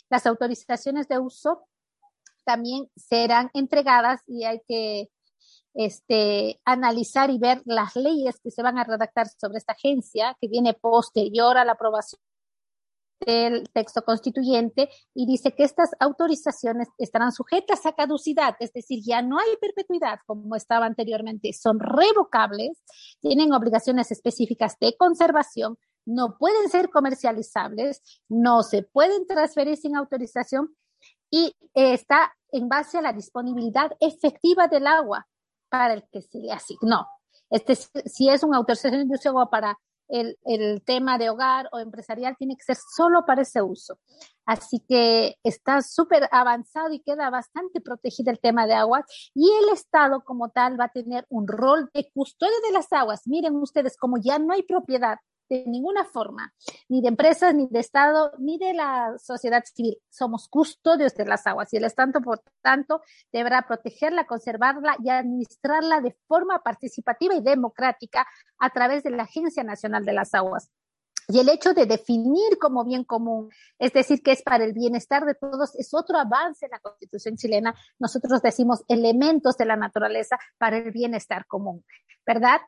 Las 0.08 0.24
autorizaciones 0.24 1.08
de 1.08 1.18
uso 1.18 1.66
también 2.46 2.88
serán 2.96 3.50
entregadas 3.52 4.22
y 4.26 4.44
hay 4.44 4.62
que 4.66 5.10
este, 5.74 6.62
analizar 6.64 7.28
y 7.28 7.36
ver 7.36 7.60
las 7.66 7.96
leyes 7.96 8.40
que 8.40 8.50
se 8.50 8.62
van 8.62 8.78
a 8.78 8.84
redactar 8.84 9.26
sobre 9.28 9.58
esta 9.58 9.74
agencia, 9.74 10.38
que 10.40 10.48
viene 10.48 10.72
posterior 10.72 11.58
a 11.58 11.66
la 11.66 11.72
aprobación 11.72 12.18
del 13.26 13.68
texto 13.70 14.02
constituyente 14.02 14.88
y 15.14 15.26
dice 15.26 15.54
que 15.54 15.64
estas 15.64 15.90
autorizaciones 16.00 16.88
estarán 16.98 17.32
sujetas 17.32 17.84
a 17.86 17.92
caducidad, 17.92 18.54
es 18.60 18.72
decir, 18.72 19.00
ya 19.04 19.22
no 19.22 19.38
hay 19.38 19.56
perpetuidad 19.60 20.18
como 20.26 20.56
estaba 20.56 20.86
anteriormente, 20.86 21.52
son 21.52 21.78
revocables, 21.80 22.82
tienen 23.20 23.52
obligaciones 23.52 24.10
específicas 24.10 24.78
de 24.80 24.96
conservación, 24.96 25.76
no 26.06 26.36
pueden 26.38 26.68
ser 26.68 26.90
comercializables, 26.90 28.02
no 28.28 28.62
se 28.62 28.82
pueden 28.82 29.26
transferir 29.26 29.76
sin 29.76 29.96
autorización 29.96 30.74
y 31.30 31.54
está 31.74 32.32
en 32.52 32.68
base 32.68 32.98
a 32.98 33.02
la 33.02 33.12
disponibilidad 33.12 33.90
efectiva 34.00 34.68
del 34.68 34.86
agua 34.86 35.26
para 35.68 35.94
el 35.94 36.04
que 36.12 36.22
se 36.22 36.38
le 36.38 36.52
asignó. 36.52 37.06
Este, 37.50 37.74
si 37.74 38.28
es 38.28 38.42
una 38.42 38.58
autorización 38.58 39.08
de 39.08 39.14
uso 39.14 39.34
para 39.50 39.76
el, 40.08 40.38
el, 40.44 40.82
tema 40.82 41.18
de 41.18 41.30
hogar 41.30 41.68
o 41.72 41.78
empresarial, 41.78 42.36
tiene 42.38 42.56
que 42.56 42.64
ser 42.64 42.76
solo 42.76 43.24
para 43.26 43.42
ese 43.42 43.62
uso. 43.62 43.98
Así 44.46 44.80
que 44.86 45.36
está 45.42 45.80
súper 45.80 46.28
avanzado 46.30 46.92
y 46.92 47.00
queda 47.00 47.30
bastante 47.30 47.80
protegido 47.80 48.30
el 48.30 48.40
tema 48.40 48.66
de 48.66 48.74
agua 48.74 49.04
y 49.34 49.50
el 49.50 49.72
Estado 49.72 50.22
como 50.22 50.50
tal 50.50 50.78
va 50.78 50.86
a 50.86 50.92
tener 50.92 51.24
un 51.30 51.48
rol 51.48 51.90
de 51.94 52.10
custodio 52.12 52.54
de 52.66 52.72
las 52.72 52.92
aguas. 52.92 53.22
Miren 53.26 53.56
ustedes, 53.56 53.96
como 53.96 54.18
ya 54.18 54.38
no 54.38 54.52
hay 54.52 54.62
propiedad 54.62 55.16
de 55.48 55.64
ninguna 55.66 56.04
forma, 56.04 56.52
ni 56.88 57.00
de 57.02 57.08
empresas, 57.08 57.54
ni 57.54 57.68
de 57.68 57.80
Estado, 57.80 58.32
ni 58.38 58.58
de 58.58 58.74
la 58.74 59.16
sociedad 59.18 59.62
civil. 59.64 59.98
Somos 60.08 60.48
custodios 60.48 61.14
de 61.14 61.26
las 61.26 61.46
aguas 61.46 61.72
y 61.72 61.76
el 61.76 61.84
Estado, 61.84 62.20
por 62.20 62.40
tanto, 62.62 63.02
deberá 63.32 63.62
protegerla, 63.62 64.26
conservarla 64.26 64.96
y 65.02 65.10
administrarla 65.10 66.00
de 66.00 66.16
forma 66.26 66.60
participativa 66.60 67.34
y 67.34 67.42
democrática 67.42 68.26
a 68.58 68.70
través 68.70 69.02
de 69.02 69.10
la 69.10 69.24
Agencia 69.24 69.64
Nacional 69.64 70.04
de 70.04 70.12
las 70.12 70.34
Aguas. 70.34 70.70
Y 71.28 71.38
el 71.38 71.48
hecho 71.48 71.72
de 71.72 71.86
definir 71.86 72.58
como 72.60 72.84
bien 72.84 73.04
común, 73.04 73.50
es 73.78 73.92
decir, 73.92 74.22
que 74.22 74.32
es 74.32 74.42
para 74.42 74.64
el 74.64 74.74
bienestar 74.74 75.24
de 75.24 75.34
todos, 75.34 75.74
es 75.76 75.94
otro 75.94 76.18
avance 76.18 76.66
en 76.66 76.72
la 76.72 76.80
Constitución 76.80 77.36
chilena. 77.36 77.74
Nosotros 77.98 78.42
decimos 78.42 78.84
elementos 78.88 79.56
de 79.56 79.64
la 79.64 79.76
naturaleza 79.76 80.38
para 80.58 80.78
el 80.78 80.90
bienestar 80.90 81.46
común, 81.46 81.84
¿verdad? 82.26 82.60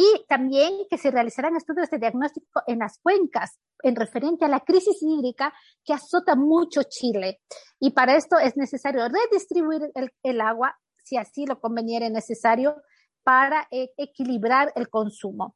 Y 0.00 0.24
también 0.26 0.86
que 0.88 0.96
se 0.96 1.10
realizarán 1.10 1.56
estudios 1.56 1.90
de 1.90 1.98
diagnóstico 1.98 2.62
en 2.66 2.78
las 2.78 2.98
cuencas 3.02 3.60
en 3.82 3.94
referente 3.96 4.46
a 4.46 4.48
la 4.48 4.60
crisis 4.60 4.96
hídrica 5.02 5.52
que 5.84 5.92
azota 5.92 6.36
mucho 6.36 6.84
Chile. 6.84 7.42
Y 7.78 7.90
para 7.90 8.16
esto 8.16 8.38
es 8.38 8.56
necesario 8.56 9.06
redistribuir 9.06 9.92
el, 10.22 10.40
agua, 10.40 10.74
si 11.04 11.18
así 11.18 11.44
lo 11.44 11.60
conveniera 11.60 12.08
necesario, 12.08 12.76
para 13.22 13.68
e, 13.70 13.90
equilibrar 13.98 14.72
el 14.74 14.88
consumo. 14.88 15.54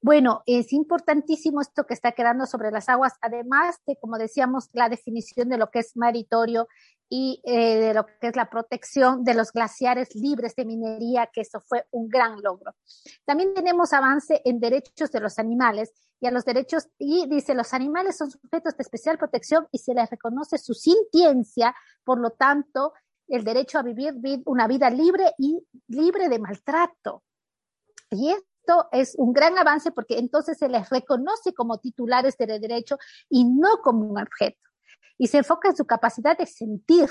Bueno, 0.00 0.42
es 0.46 0.72
importantísimo 0.72 1.60
esto 1.60 1.86
que 1.86 1.94
está 1.94 2.12
quedando 2.12 2.46
sobre 2.46 2.70
las 2.70 2.88
aguas, 2.88 3.14
además 3.20 3.76
de, 3.86 3.96
como 3.96 4.18
decíamos, 4.18 4.68
la 4.72 4.88
definición 4.88 5.48
de 5.48 5.58
lo 5.58 5.70
que 5.70 5.80
es 5.80 5.96
maritorio 5.96 6.68
y 7.08 7.40
eh, 7.44 7.76
de 7.76 7.94
lo 7.94 8.06
que 8.06 8.28
es 8.28 8.36
la 8.36 8.50
protección 8.50 9.22
de 9.24 9.34
los 9.34 9.52
glaciares 9.52 10.14
libres 10.14 10.54
de 10.56 10.64
minería, 10.64 11.28
que 11.32 11.42
eso 11.42 11.60
fue 11.60 11.86
un 11.90 12.08
gran 12.08 12.42
logro. 12.42 12.74
También 13.24 13.54
tenemos 13.54 13.92
avance 13.92 14.42
en 14.44 14.60
derechos 14.60 15.12
de 15.12 15.20
los 15.20 15.38
animales 15.38 15.92
y 16.20 16.26
a 16.26 16.30
los 16.30 16.44
derechos, 16.44 16.88
y 16.98 17.26
dice, 17.28 17.54
los 17.54 17.74
animales 17.74 18.16
son 18.16 18.30
sujetos 18.30 18.76
de 18.76 18.82
especial 18.82 19.18
protección 19.18 19.68
y 19.70 19.78
se 19.78 19.94
les 19.94 20.08
reconoce 20.10 20.58
su 20.58 20.74
sintiencia, 20.74 21.74
por 22.04 22.18
lo 22.18 22.30
tanto, 22.30 22.94
el 23.28 23.44
derecho 23.44 23.78
a 23.78 23.82
vivir 23.82 24.14
una 24.46 24.66
vida 24.66 24.88
libre 24.90 25.34
y 25.38 25.60
libre 25.88 26.28
de 26.28 26.38
maltrato. 26.38 27.22
Y 28.10 28.34
es 28.92 29.14
un 29.16 29.32
gran 29.32 29.56
avance 29.58 29.90
porque 29.92 30.18
entonces 30.18 30.58
se 30.58 30.68
les 30.68 30.88
reconoce 30.90 31.52
como 31.54 31.78
titulares 31.78 32.36
de 32.36 32.46
derecho 32.58 32.98
y 33.28 33.44
no 33.44 33.78
como 33.82 34.06
un 34.06 34.20
objeto 34.20 34.58
y 35.18 35.28
se 35.28 35.38
enfoca 35.38 35.68
en 35.68 35.76
su 35.76 35.86
capacidad 35.86 36.36
de 36.36 36.46
sentir, 36.46 37.08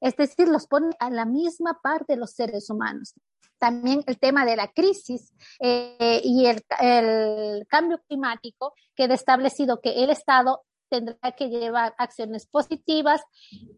es 0.00 0.16
decir, 0.16 0.48
los 0.48 0.66
pone 0.66 0.94
a 0.98 1.10
la 1.10 1.24
misma 1.24 1.80
par 1.82 2.04
de 2.06 2.16
los 2.16 2.32
seres 2.32 2.68
humanos. 2.70 3.14
También 3.58 4.02
el 4.06 4.18
tema 4.18 4.44
de 4.44 4.56
la 4.56 4.68
crisis 4.68 5.32
eh, 5.60 6.20
y 6.22 6.46
el, 6.46 6.62
el 6.80 7.66
cambio 7.68 8.00
climático 8.08 8.74
queda 8.94 9.14
establecido 9.14 9.80
que 9.80 10.02
el 10.02 10.10
Estado 10.10 10.64
tendrá 10.90 11.32
que 11.32 11.48
llevar 11.48 11.94
acciones 11.96 12.46
positivas 12.46 13.22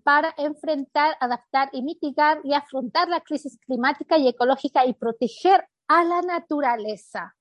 para 0.02 0.34
enfrentar, 0.38 1.16
adaptar 1.20 1.68
y 1.72 1.82
mitigar 1.82 2.40
y 2.42 2.54
afrontar 2.54 3.08
la 3.08 3.20
crisis 3.20 3.58
climática 3.64 4.18
y 4.18 4.28
ecológica 4.28 4.84
y 4.86 4.94
proteger 4.94 5.68
a 5.88 6.04
la 6.04 6.22
naturaleza. 6.22 7.34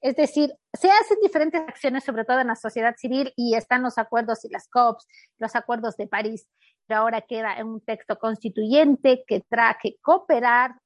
Es 0.00 0.16
decir, 0.16 0.52
se 0.72 0.90
hacen 0.90 1.18
diferentes 1.22 1.60
acciones, 1.60 2.04
sobre 2.04 2.24
todo 2.24 2.40
en 2.40 2.46
la 2.48 2.56
sociedad 2.56 2.94
civil, 2.96 3.32
y 3.36 3.54
están 3.54 3.82
los 3.82 3.98
acuerdos 3.98 4.44
y 4.44 4.48
las 4.50 4.68
COPs, 4.68 5.06
los 5.38 5.56
acuerdos 5.56 5.96
de 5.96 6.06
París, 6.06 6.48
pero 6.86 7.00
ahora 7.00 7.22
queda 7.22 7.58
en 7.58 7.66
un 7.66 7.80
texto 7.80 8.18
constituyente 8.18 9.24
que 9.26 9.40
trae 9.40 9.76
que 9.82 9.96
cooperar 10.00 10.76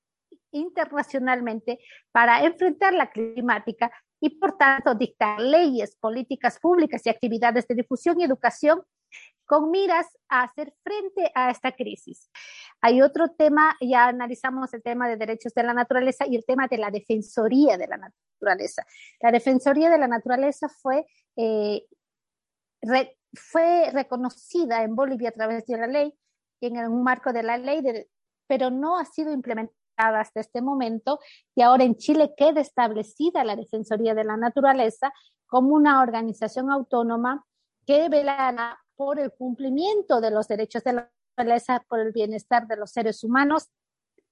internacionalmente 0.53 1.79
para 2.13 2.45
enfrentar 2.45 2.95
la 2.95 3.11
climática 3.11 3.91
y, 4.21 4.39
por 4.39 4.57
tanto, 4.57 4.95
dictar 4.95 5.41
leyes, 5.41 5.97
políticas 5.97 6.59
públicas 6.59 7.05
y 7.05 7.11
actividades 7.11 7.67
de 7.67 7.75
difusión 7.75 8.21
y 8.21 8.25
educación 8.25 8.83
con 9.51 9.73
miras 9.73 10.07
a 10.29 10.45
hacer 10.45 10.73
frente 10.85 11.33
a 11.35 11.51
esta 11.51 11.73
crisis. 11.73 12.31
Hay 12.81 13.03
otro 13.03 13.31
tema, 13.31 13.77
ya 13.81 14.07
analizamos 14.07 14.73
el 14.75 14.81
tema 14.81 15.09
de 15.09 15.17
derechos 15.17 15.53
de 15.55 15.65
la 15.65 15.75
naturaleza 15.75 16.25
y 16.25 16.37
el 16.37 16.45
tema 16.45 16.69
de 16.69 16.79
la 16.79 16.93
defensoría 16.93 17.77
de 17.77 17.89
la 17.89 17.97
naturaleza. 17.97 18.87
La 19.21 19.33
defensoría 19.33 19.91
de 19.91 19.99
la 19.99 20.07
naturaleza 20.07 20.69
fue, 20.69 21.05
eh, 21.35 21.85
fue 23.35 23.91
reconocida 23.93 24.85
en 24.85 24.95
Bolivia 24.95 25.31
a 25.31 25.33
través 25.33 25.67
de 25.67 25.79
la 25.79 25.89
ley 25.89 26.15
y 26.61 26.67
en 26.67 26.79
un 26.89 27.03
marco 27.03 27.33
de 27.33 27.43
la 27.43 27.59
ley, 27.59 27.83
pero 28.47 28.71
no 28.71 28.99
ha 28.99 29.05
sido 29.05 29.33
implementada 29.33 30.21
hasta 30.21 30.39
este 30.39 30.63
momento 30.63 31.19
y 31.55 31.63
ahora 31.63 31.85
en 31.85 31.97
Chile 31.97 32.35
queda 32.37 32.61
establecida 32.61 33.43
la 33.43 33.57
Defensoría 33.57 34.15
de 34.15 34.25
la 34.25 34.37
Naturaleza 34.37 35.13
como 35.47 35.75
una 35.75 36.01
organización 36.01 36.71
autónoma 36.71 37.45
que 37.85 38.09
velará 38.09 38.79
por 39.01 39.19
el 39.19 39.33
cumplimiento 39.33 40.21
de 40.21 40.31
los 40.31 40.47
derechos 40.47 40.85
de 40.85 40.93
la 40.93 41.11
naturaleza, 41.31 41.83
por 41.89 42.01
el 42.01 42.13
bienestar 42.13 42.67
de 42.67 42.77
los 42.77 42.91
seres 42.91 43.25
humanos, 43.25 43.71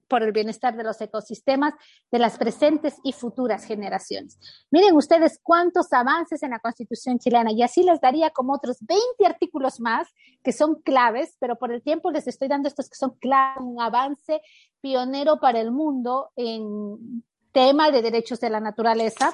por 0.09 0.23
el 0.23 0.31
bienestar 0.31 0.77
de 0.77 0.85
los 0.85 1.01
ecosistemas 1.01 1.73
de 2.11 2.19
las 2.19 2.37
presentes 2.37 2.97
y 3.03 3.15
futuras 3.15 3.65
generaciones. 3.65 4.39
Miren 4.71 4.95
ustedes 4.95 5.41
cuántos 5.43 5.91
avances 5.95 6.43
en 6.43 6.51
la 6.51 6.59
Constitución 6.59 7.19
chilena 7.19 7.51
y 7.51 7.63
así 7.63 7.83
les 7.83 7.99
daría 8.03 8.29
como 8.29 8.53
otros 8.53 8.77
20 8.83 9.25
artículos 9.25 9.81
más 9.81 10.07
que 10.45 10.53
son 10.53 10.83
claves, 10.83 11.35
pero 11.41 11.57
por 11.57 11.73
el 11.73 11.83
tiempo 11.83 12.11
les 12.11 12.29
estoy 12.29 12.49
dando 12.49 12.69
estos 12.69 12.91
que 12.91 12.97
son 12.97 13.13
claves, 13.21 13.63
un 13.63 13.81
avance 13.81 14.43
pionero 14.83 15.41
para 15.41 15.61
el 15.61 15.71
mundo 15.71 16.31
en 16.37 17.25
tema 17.53 17.91
de 17.91 18.03
derechos 18.03 18.39
de 18.41 18.51
la 18.51 18.61
naturaleza 18.61 19.33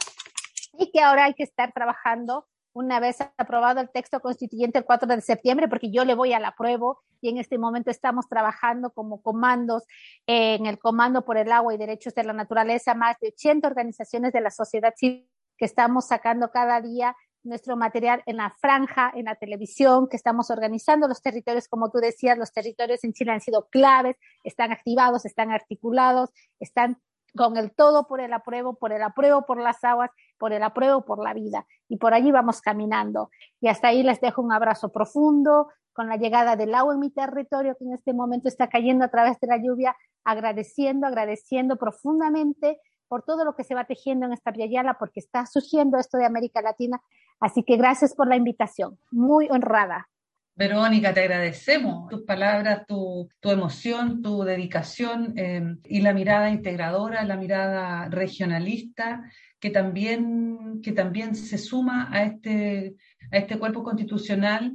y 0.78 0.92
que 0.92 1.00
ahora 1.00 1.24
hay 1.24 1.34
que 1.34 1.42
estar 1.42 1.72
trabajando 1.72 2.46
una 2.74 3.00
vez 3.00 3.18
aprobado 3.38 3.80
el 3.80 3.88
texto 3.88 4.20
constituyente 4.20 4.78
el 4.78 4.84
4 4.84 5.08
de 5.08 5.20
septiembre, 5.20 5.68
porque 5.68 5.90
yo 5.90 6.04
le 6.04 6.14
voy 6.14 6.32
a 6.32 6.40
la 6.40 6.54
prueba 6.54 6.96
y 7.20 7.30
en 7.30 7.38
este 7.38 7.56
momento 7.56 7.90
estamos 7.90 8.28
trabajando 8.28 8.90
como 8.90 9.22
comandos 9.22 9.84
en 10.26 10.66
el 10.66 10.78
Comando 10.78 11.24
por 11.24 11.38
el 11.38 11.50
Agua 11.50 11.72
y 11.72 11.78
Derechos 11.78 12.14
de 12.14 12.24
la 12.24 12.32
Naturaleza, 12.32 12.94
más 12.94 13.16
de 13.20 13.28
80 13.28 13.66
organizaciones 13.66 14.32
de 14.32 14.40
la 14.40 14.50
sociedad 14.50 14.92
civil 14.96 15.28
que 15.56 15.64
estamos 15.64 16.06
sacando 16.06 16.50
cada 16.50 16.80
día 16.80 17.16
nuestro 17.44 17.76
material 17.76 18.22
en 18.26 18.38
la 18.38 18.50
franja, 18.58 19.12
en 19.14 19.26
la 19.26 19.36
televisión, 19.36 20.08
que 20.08 20.16
estamos 20.16 20.50
organizando 20.50 21.06
los 21.06 21.22
territorios, 21.22 21.68
como 21.68 21.90
tú 21.90 21.98
decías, 21.98 22.38
los 22.38 22.52
territorios 22.52 23.04
en 23.04 23.12
Chile 23.12 23.32
han 23.32 23.40
sido 23.40 23.68
claves, 23.70 24.16
están 24.42 24.72
activados, 24.72 25.24
están 25.26 25.52
articulados, 25.52 26.30
están 26.58 26.98
con 27.36 27.56
el 27.56 27.74
todo 27.74 28.06
por 28.06 28.20
el 28.20 28.32
apruebo, 28.32 28.74
por 28.74 28.92
el 28.92 29.02
apruebo 29.02 29.42
por 29.42 29.58
las 29.58 29.82
aguas, 29.84 30.10
por 30.38 30.52
el 30.52 30.62
apruebo 30.62 31.04
por 31.04 31.22
la 31.22 31.34
vida. 31.34 31.66
Y 31.88 31.96
por 31.96 32.14
allí 32.14 32.30
vamos 32.30 32.60
caminando. 32.60 33.30
Y 33.60 33.68
hasta 33.68 33.88
ahí 33.88 34.02
les 34.02 34.20
dejo 34.20 34.42
un 34.42 34.52
abrazo 34.52 34.90
profundo 34.90 35.68
con 35.92 36.08
la 36.08 36.16
llegada 36.16 36.56
del 36.56 36.74
agua 36.74 36.94
en 36.94 37.00
mi 37.00 37.10
territorio, 37.10 37.76
que 37.76 37.84
en 37.84 37.94
este 37.94 38.12
momento 38.12 38.48
está 38.48 38.68
cayendo 38.68 39.04
a 39.04 39.08
través 39.08 39.38
de 39.40 39.46
la 39.46 39.58
lluvia, 39.58 39.96
agradeciendo, 40.24 41.06
agradeciendo 41.06 41.76
profundamente 41.76 42.80
por 43.08 43.22
todo 43.22 43.44
lo 43.44 43.54
que 43.54 43.64
se 43.64 43.74
va 43.74 43.84
tejiendo 43.84 44.26
en 44.26 44.32
esta 44.32 44.52
Yala, 44.52 44.94
porque 44.98 45.20
está 45.20 45.46
surgiendo 45.46 45.98
esto 45.98 46.18
de 46.18 46.26
América 46.26 46.62
Latina. 46.62 47.00
Así 47.38 47.62
que 47.62 47.76
gracias 47.76 48.14
por 48.14 48.26
la 48.26 48.36
invitación. 48.36 48.98
Muy 49.10 49.48
honrada. 49.50 50.08
Verónica, 50.56 51.12
te 51.12 51.20
agradecemos 51.20 52.08
tus 52.08 52.22
palabras, 52.22 52.86
tu, 52.86 53.28
emoción, 53.42 54.22
tu 54.22 54.44
dedicación 54.44 55.36
em, 55.36 55.80
y 55.84 56.00
la 56.00 56.14
mirada 56.14 56.48
integradora, 56.50 57.24
la 57.24 57.36
mirada 57.36 58.08
regionalista 58.08 59.28
que 59.58 59.70
también, 59.70 60.80
que 60.80 60.92
también 60.92 61.34
se 61.34 61.58
suma 61.58 62.08
a 62.12 62.22
este, 62.24 62.94
a 63.32 63.38
este 63.38 63.58
cuerpo 63.58 63.82
constitucional 63.82 64.74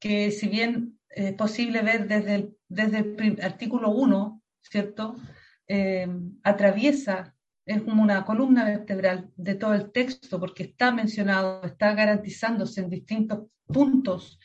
que 0.00 0.32
si 0.32 0.48
bien 0.48 0.98
es 1.08 1.34
posible 1.34 1.82
ver 1.82 2.08
desde 2.08 2.34
el, 2.34 2.56
desde 2.68 3.36
artículo 3.40 3.90
1, 3.90 4.42
¿cierto? 4.62 5.14
Em, 5.68 6.38
atraviesa, 6.42 7.36
es 7.64 7.82
como 7.82 8.02
una 8.02 8.24
columna 8.24 8.64
vertebral 8.64 9.30
de 9.36 9.54
todo 9.54 9.74
el 9.74 9.92
texto 9.92 10.40
porque 10.40 10.64
está 10.64 10.90
mencionado, 10.90 11.62
está 11.62 11.94
garantizándose 11.94 12.80
en 12.80 12.90
distintos 12.90 13.46
puntos 13.66 14.40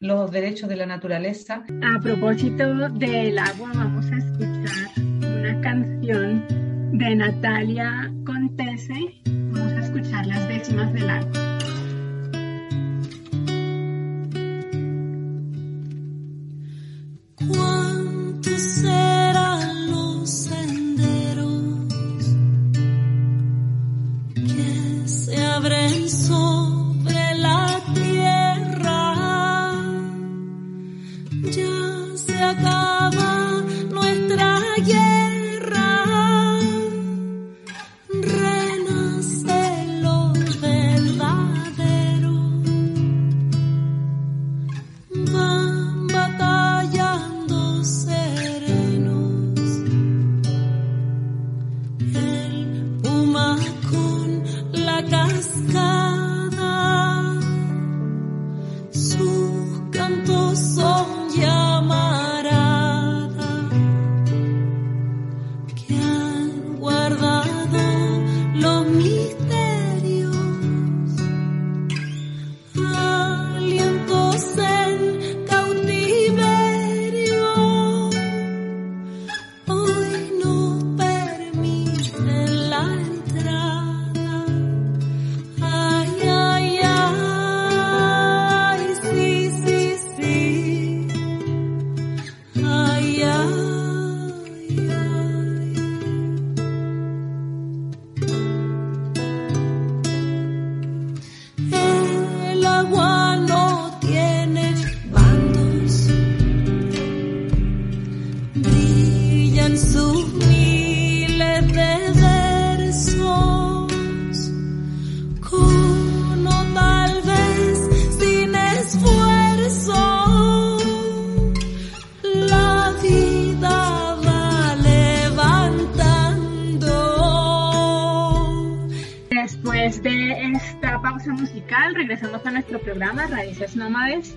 los 0.00 0.30
derechos 0.30 0.68
de 0.68 0.76
la 0.76 0.86
naturaleza. 0.86 1.64
A 1.82 2.00
propósito 2.00 2.88
del 2.90 3.38
agua, 3.38 3.70
vamos 3.74 4.06
a 4.06 4.18
escuchar 4.18 5.04
una 5.20 5.60
canción 5.60 6.44
de 6.92 7.16
Natalia 7.16 8.12
Contese. 8.24 9.20
Vamos 9.26 9.72
a 9.72 9.80
escuchar 9.80 10.26
las 10.26 10.48
décimas 10.48 10.92
del 10.92 11.10
agua. 11.10 11.47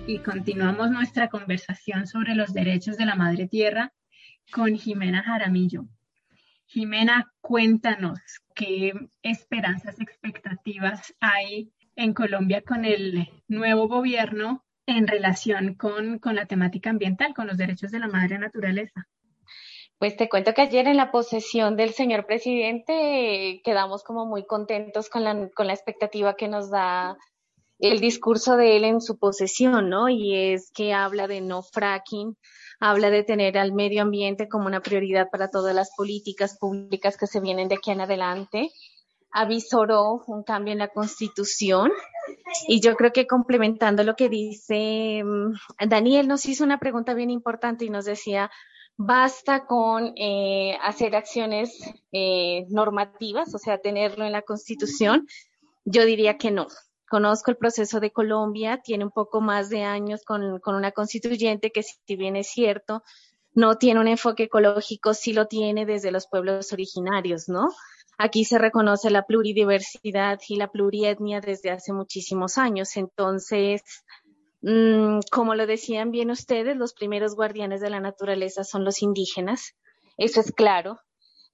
Y 0.06 0.18
continuamos 0.18 0.90
nuestra 0.90 1.28
conversación 1.28 2.06
sobre 2.06 2.34
los 2.34 2.52
derechos 2.52 2.98
de 2.98 3.06
la 3.06 3.14
madre 3.14 3.48
tierra 3.48 3.92
con 4.52 4.76
Jimena 4.76 5.22
Jaramillo. 5.22 5.86
Jimena, 6.66 7.32
cuéntanos 7.40 8.20
qué 8.54 8.92
esperanzas, 9.22 9.98
expectativas 9.98 11.14
hay 11.20 11.72
en 11.96 12.12
Colombia 12.12 12.62
con 12.62 12.84
el 12.84 13.28
nuevo 13.48 13.88
gobierno 13.88 14.64
en 14.86 15.06
relación 15.06 15.74
con, 15.74 16.18
con 16.18 16.34
la 16.34 16.46
temática 16.46 16.90
ambiental, 16.90 17.32
con 17.34 17.46
los 17.46 17.56
derechos 17.56 17.92
de 17.92 17.98
la 17.98 18.08
madre 18.08 18.38
naturaleza. 18.38 19.08
Pues 19.98 20.16
te 20.16 20.28
cuento 20.28 20.52
que 20.52 20.62
ayer 20.62 20.86
en 20.86 20.96
la 20.96 21.10
posesión 21.10 21.76
del 21.76 21.94
señor 21.94 22.26
presidente 22.26 23.62
quedamos 23.64 24.04
como 24.04 24.26
muy 24.26 24.44
contentos 24.44 25.08
con 25.08 25.24
la, 25.24 25.48
con 25.54 25.66
la 25.66 25.72
expectativa 25.72 26.36
que 26.36 26.48
nos 26.48 26.70
da 26.70 27.16
el 27.82 27.98
discurso 27.98 28.56
de 28.56 28.76
él 28.76 28.84
en 28.84 29.00
su 29.00 29.18
posesión, 29.18 29.90
¿no? 29.90 30.08
Y 30.08 30.36
es 30.36 30.70
que 30.70 30.94
habla 30.94 31.26
de 31.26 31.40
no 31.40 31.62
fracking, 31.62 32.36
habla 32.78 33.10
de 33.10 33.24
tener 33.24 33.58
al 33.58 33.72
medio 33.72 34.02
ambiente 34.02 34.48
como 34.48 34.66
una 34.66 34.80
prioridad 34.80 35.28
para 35.30 35.50
todas 35.50 35.74
las 35.74 35.90
políticas 35.96 36.56
públicas 36.58 37.16
que 37.16 37.26
se 37.26 37.40
vienen 37.40 37.68
de 37.68 37.74
aquí 37.74 37.90
en 37.90 38.00
adelante. 38.00 38.70
Avisoró 39.32 40.22
un 40.28 40.44
cambio 40.44 40.72
en 40.72 40.78
la 40.78 40.88
constitución 40.88 41.90
y 42.68 42.80
yo 42.80 42.94
creo 42.94 43.12
que 43.12 43.26
complementando 43.26 44.04
lo 44.04 44.14
que 44.14 44.28
dice 44.28 45.24
mm, 45.24 45.88
Daniel 45.88 46.28
nos 46.28 46.46
hizo 46.46 46.62
una 46.62 46.78
pregunta 46.78 47.14
bien 47.14 47.30
importante 47.30 47.84
y 47.84 47.90
nos 47.90 48.04
decía, 48.04 48.48
basta 48.96 49.66
con 49.66 50.12
eh, 50.16 50.78
hacer 50.82 51.16
acciones 51.16 51.76
eh, 52.12 52.64
normativas, 52.68 53.52
o 53.56 53.58
sea, 53.58 53.78
tenerlo 53.78 54.24
en 54.24 54.32
la 54.32 54.42
constitución. 54.42 55.26
Yo 55.84 56.04
diría 56.04 56.38
que 56.38 56.52
no, 56.52 56.68
Conozco 57.12 57.50
el 57.50 57.58
proceso 57.58 58.00
de 58.00 58.10
Colombia, 58.10 58.80
tiene 58.82 59.04
un 59.04 59.10
poco 59.10 59.42
más 59.42 59.68
de 59.68 59.82
años 59.82 60.22
con, 60.24 60.62
una 60.64 60.92
constituyente 60.92 61.70
que 61.70 61.82
si 61.82 62.16
bien 62.16 62.36
es 62.36 62.46
cierto, 62.46 63.02
no 63.52 63.76
tiene 63.76 64.00
un 64.00 64.08
enfoque 64.08 64.44
ecológico, 64.44 65.12
sí 65.12 65.34
lo 65.34 65.46
tiene 65.46 65.84
desde 65.84 66.10
los 66.10 66.26
pueblos 66.26 66.72
originarios, 66.72 67.50
¿no? 67.50 67.68
Aquí 68.16 68.46
se 68.46 68.56
reconoce 68.56 69.10
la 69.10 69.26
pluridiversidad 69.26 70.40
y 70.48 70.56
la 70.56 70.68
plurietnia 70.68 71.42
desde 71.42 71.70
hace 71.70 71.92
muchísimos 71.92 72.56
años. 72.56 72.96
Entonces, 72.96 73.82
mm, 74.62 75.18
como 75.30 75.54
lo 75.54 75.66
decían 75.66 76.12
bien 76.12 76.30
ustedes, 76.30 76.78
los 76.78 76.94
primeros 76.94 77.34
guardianes 77.36 77.82
de 77.82 77.90
la 77.90 78.00
naturaleza 78.00 78.64
son 78.64 78.86
los 78.86 79.02
indígenas. 79.02 79.74
Eso 80.16 80.40
es 80.40 80.50
claro 80.50 80.98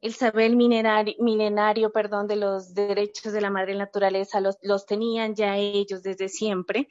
el 0.01 0.15
saber 0.15 0.55
milenario, 0.55 1.91
perdón, 1.91 2.29
de 2.29 2.37
los 2.37 2.75
derechos 2.75 3.33
de 3.33 3.41
la 3.41 3.51
madre 3.51 3.75
naturaleza 3.75 4.41
los, 4.41 4.87
tenían 4.87 5.35
ya 5.35 5.57
ellos 5.57 6.03
desde 6.03 6.29
siempre. 6.29 6.89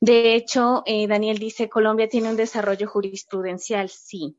De 0.00 0.34
hecho, 0.34 0.82
eh, 0.86 1.06
Daniel 1.06 1.38
dice, 1.38 1.68
Colombia 1.68 2.08
tiene 2.08 2.30
un 2.30 2.36
desarrollo 2.36 2.88
jurisprudencial, 2.88 3.90
sí. 3.90 4.38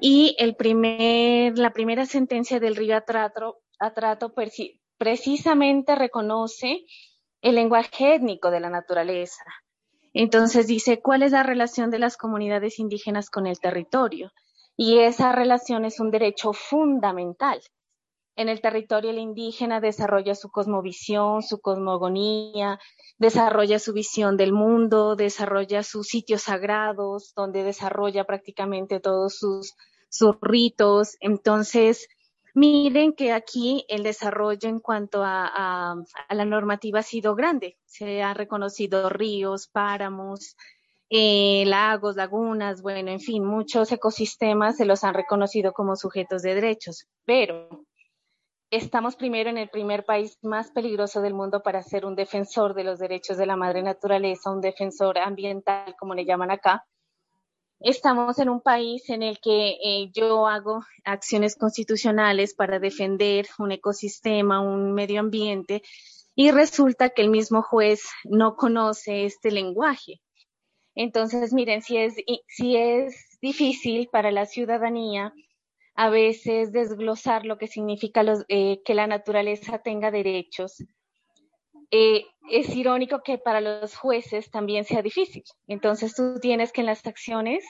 Y 0.00 0.36
la 0.38 1.72
primera 1.72 2.06
sentencia 2.06 2.60
del 2.60 2.76
río 2.76 2.96
Atrato 2.96 4.34
precisamente 4.98 5.94
reconoce 5.94 6.84
el 7.40 7.54
lenguaje 7.54 8.14
étnico 8.14 8.50
de 8.50 8.60
la 8.60 8.70
naturaleza. 8.70 9.44
Entonces 10.12 10.66
dice, 10.66 11.00
¿cuál 11.00 11.22
es 11.22 11.32
la 11.32 11.42
relación 11.42 11.90
de 11.90 11.98
las 11.98 12.16
comunidades 12.16 12.78
indígenas 12.78 13.30
con 13.30 13.46
el 13.46 13.58
territorio? 13.58 14.30
Y 14.76 14.98
esa 14.98 15.32
relación 15.32 15.84
es 15.84 16.00
un 16.00 16.10
derecho 16.10 16.52
fundamental. 16.52 17.60
En 18.36 18.48
el 18.48 18.60
territorio 18.60 19.10
el 19.10 19.18
indígena 19.18 19.80
desarrolla 19.80 20.34
su 20.34 20.50
cosmovisión, 20.50 21.42
su 21.42 21.60
cosmogonía, 21.60 22.80
desarrolla 23.16 23.78
su 23.78 23.92
visión 23.92 24.36
del 24.36 24.52
mundo, 24.52 25.14
desarrolla 25.14 25.84
sus 25.84 26.08
sitios 26.08 26.42
sagrados, 26.42 27.32
donde 27.36 27.62
desarrolla 27.62 28.24
prácticamente 28.24 28.98
todos 28.98 29.38
sus, 29.38 29.72
ritos. 30.40 31.16
Entonces, 31.20 32.08
miren 32.54 33.12
que 33.12 33.32
aquí 33.32 33.84
el 33.88 34.02
desarrollo 34.02 34.68
en 34.68 34.80
cuanto 34.80 35.22
a 35.24 35.94
la 36.28 36.44
normativa 36.44 37.00
ha 37.00 37.02
sido 37.02 37.36
grande. 37.36 37.78
Se 37.84 38.22
han 38.22 38.34
reconocido 38.34 39.08
ríos, 39.10 39.68
páramos, 39.68 40.56
eh, 41.16 41.62
lagos, 41.64 42.16
lagunas, 42.16 42.82
bueno, 42.82 43.08
en 43.08 43.20
fin, 43.20 43.44
muchos 43.44 43.92
ecosistemas 43.92 44.78
se 44.78 44.84
los 44.84 45.04
han 45.04 45.14
reconocido 45.14 45.72
como 45.72 45.94
sujetos 45.94 46.42
de 46.42 46.56
derechos, 46.56 47.06
pero 47.24 47.68
estamos 48.68 49.14
primero 49.14 49.48
en 49.48 49.56
el 49.56 49.68
primer 49.68 50.04
país 50.04 50.36
más 50.42 50.72
peligroso 50.72 51.20
del 51.20 51.32
mundo 51.32 51.62
para 51.62 51.84
ser 51.84 52.04
un 52.04 52.16
defensor 52.16 52.74
de 52.74 52.82
los 52.82 52.98
derechos 52.98 53.36
de 53.36 53.46
la 53.46 53.54
madre 53.54 53.80
naturaleza, 53.84 54.50
un 54.50 54.60
defensor 54.60 55.18
ambiental, 55.18 55.94
como 56.00 56.16
le 56.16 56.24
llaman 56.24 56.50
acá. 56.50 56.84
Estamos 57.78 58.40
en 58.40 58.48
un 58.48 58.60
país 58.60 59.08
en 59.08 59.22
el 59.22 59.38
que 59.38 59.76
eh, 59.84 60.10
yo 60.12 60.48
hago 60.48 60.80
acciones 61.04 61.54
constitucionales 61.54 62.54
para 62.54 62.80
defender 62.80 63.46
un 63.60 63.70
ecosistema, 63.70 64.60
un 64.60 64.92
medio 64.92 65.20
ambiente, 65.20 65.80
y 66.34 66.50
resulta 66.50 67.10
que 67.10 67.22
el 67.22 67.30
mismo 67.30 67.62
juez 67.62 68.02
no 68.24 68.56
conoce 68.56 69.26
este 69.26 69.52
lenguaje. 69.52 70.23
Entonces, 70.94 71.52
miren, 71.52 71.82
si 71.82 71.96
es, 71.96 72.14
si 72.48 72.76
es 72.76 73.38
difícil 73.40 74.08
para 74.12 74.30
la 74.30 74.46
ciudadanía 74.46 75.32
a 75.96 76.08
veces 76.10 76.72
desglosar 76.72 77.44
lo 77.44 77.58
que 77.58 77.66
significa 77.66 78.22
los, 78.22 78.44
eh, 78.48 78.82
que 78.84 78.94
la 78.94 79.06
naturaleza 79.06 79.78
tenga 79.78 80.10
derechos, 80.10 80.84
eh, 81.90 82.24
es 82.50 82.74
irónico 82.74 83.22
que 83.22 83.38
para 83.38 83.60
los 83.60 83.96
jueces 83.96 84.50
también 84.50 84.84
sea 84.84 85.02
difícil. 85.02 85.44
Entonces, 85.68 86.14
tú 86.14 86.38
tienes 86.40 86.72
que 86.72 86.80
en 86.80 86.86
las 86.86 87.06
acciones 87.06 87.64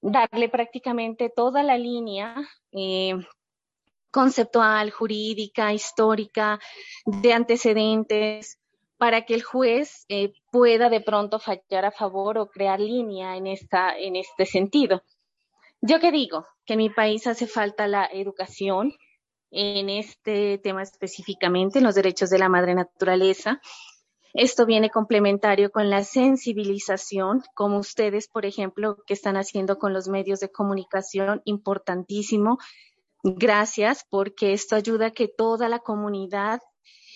darle 0.00 0.48
prácticamente 0.48 1.30
toda 1.30 1.62
la 1.62 1.78
línea 1.78 2.36
eh, 2.72 3.14
conceptual, 4.10 4.90
jurídica, 4.90 5.72
histórica, 5.72 6.58
de 7.04 7.32
antecedentes, 7.32 8.58
para 9.04 9.26
que 9.26 9.34
el 9.34 9.42
juez 9.42 10.06
eh, 10.08 10.32
pueda 10.50 10.88
de 10.88 11.02
pronto 11.02 11.38
fallar 11.38 11.84
a 11.84 11.90
favor 11.90 12.38
o 12.38 12.48
crear 12.48 12.80
línea 12.80 13.36
en, 13.36 13.46
esta, 13.46 13.94
en 13.98 14.16
este 14.16 14.46
sentido. 14.46 15.02
Yo 15.82 16.00
que 16.00 16.10
digo 16.10 16.46
que 16.64 16.72
en 16.72 16.78
mi 16.78 16.88
país 16.88 17.26
hace 17.26 17.46
falta 17.46 17.86
la 17.86 18.08
educación 18.10 18.94
en 19.50 19.90
este 19.90 20.56
tema 20.56 20.82
específicamente, 20.82 21.80
en 21.80 21.84
los 21.84 21.96
derechos 21.96 22.30
de 22.30 22.38
la 22.38 22.48
madre 22.48 22.74
naturaleza. 22.74 23.60
Esto 24.32 24.64
viene 24.64 24.88
complementario 24.88 25.70
con 25.70 25.90
la 25.90 26.02
sensibilización, 26.02 27.42
como 27.54 27.80
ustedes, 27.80 28.26
por 28.26 28.46
ejemplo, 28.46 28.96
que 29.06 29.12
están 29.12 29.36
haciendo 29.36 29.78
con 29.78 29.92
los 29.92 30.08
medios 30.08 30.40
de 30.40 30.50
comunicación, 30.50 31.42
importantísimo. 31.44 32.56
Gracias, 33.22 34.06
porque 34.08 34.54
esto 34.54 34.76
ayuda 34.76 35.08
a 35.08 35.10
que 35.10 35.28
toda 35.28 35.68
la 35.68 35.80
comunidad 35.80 36.62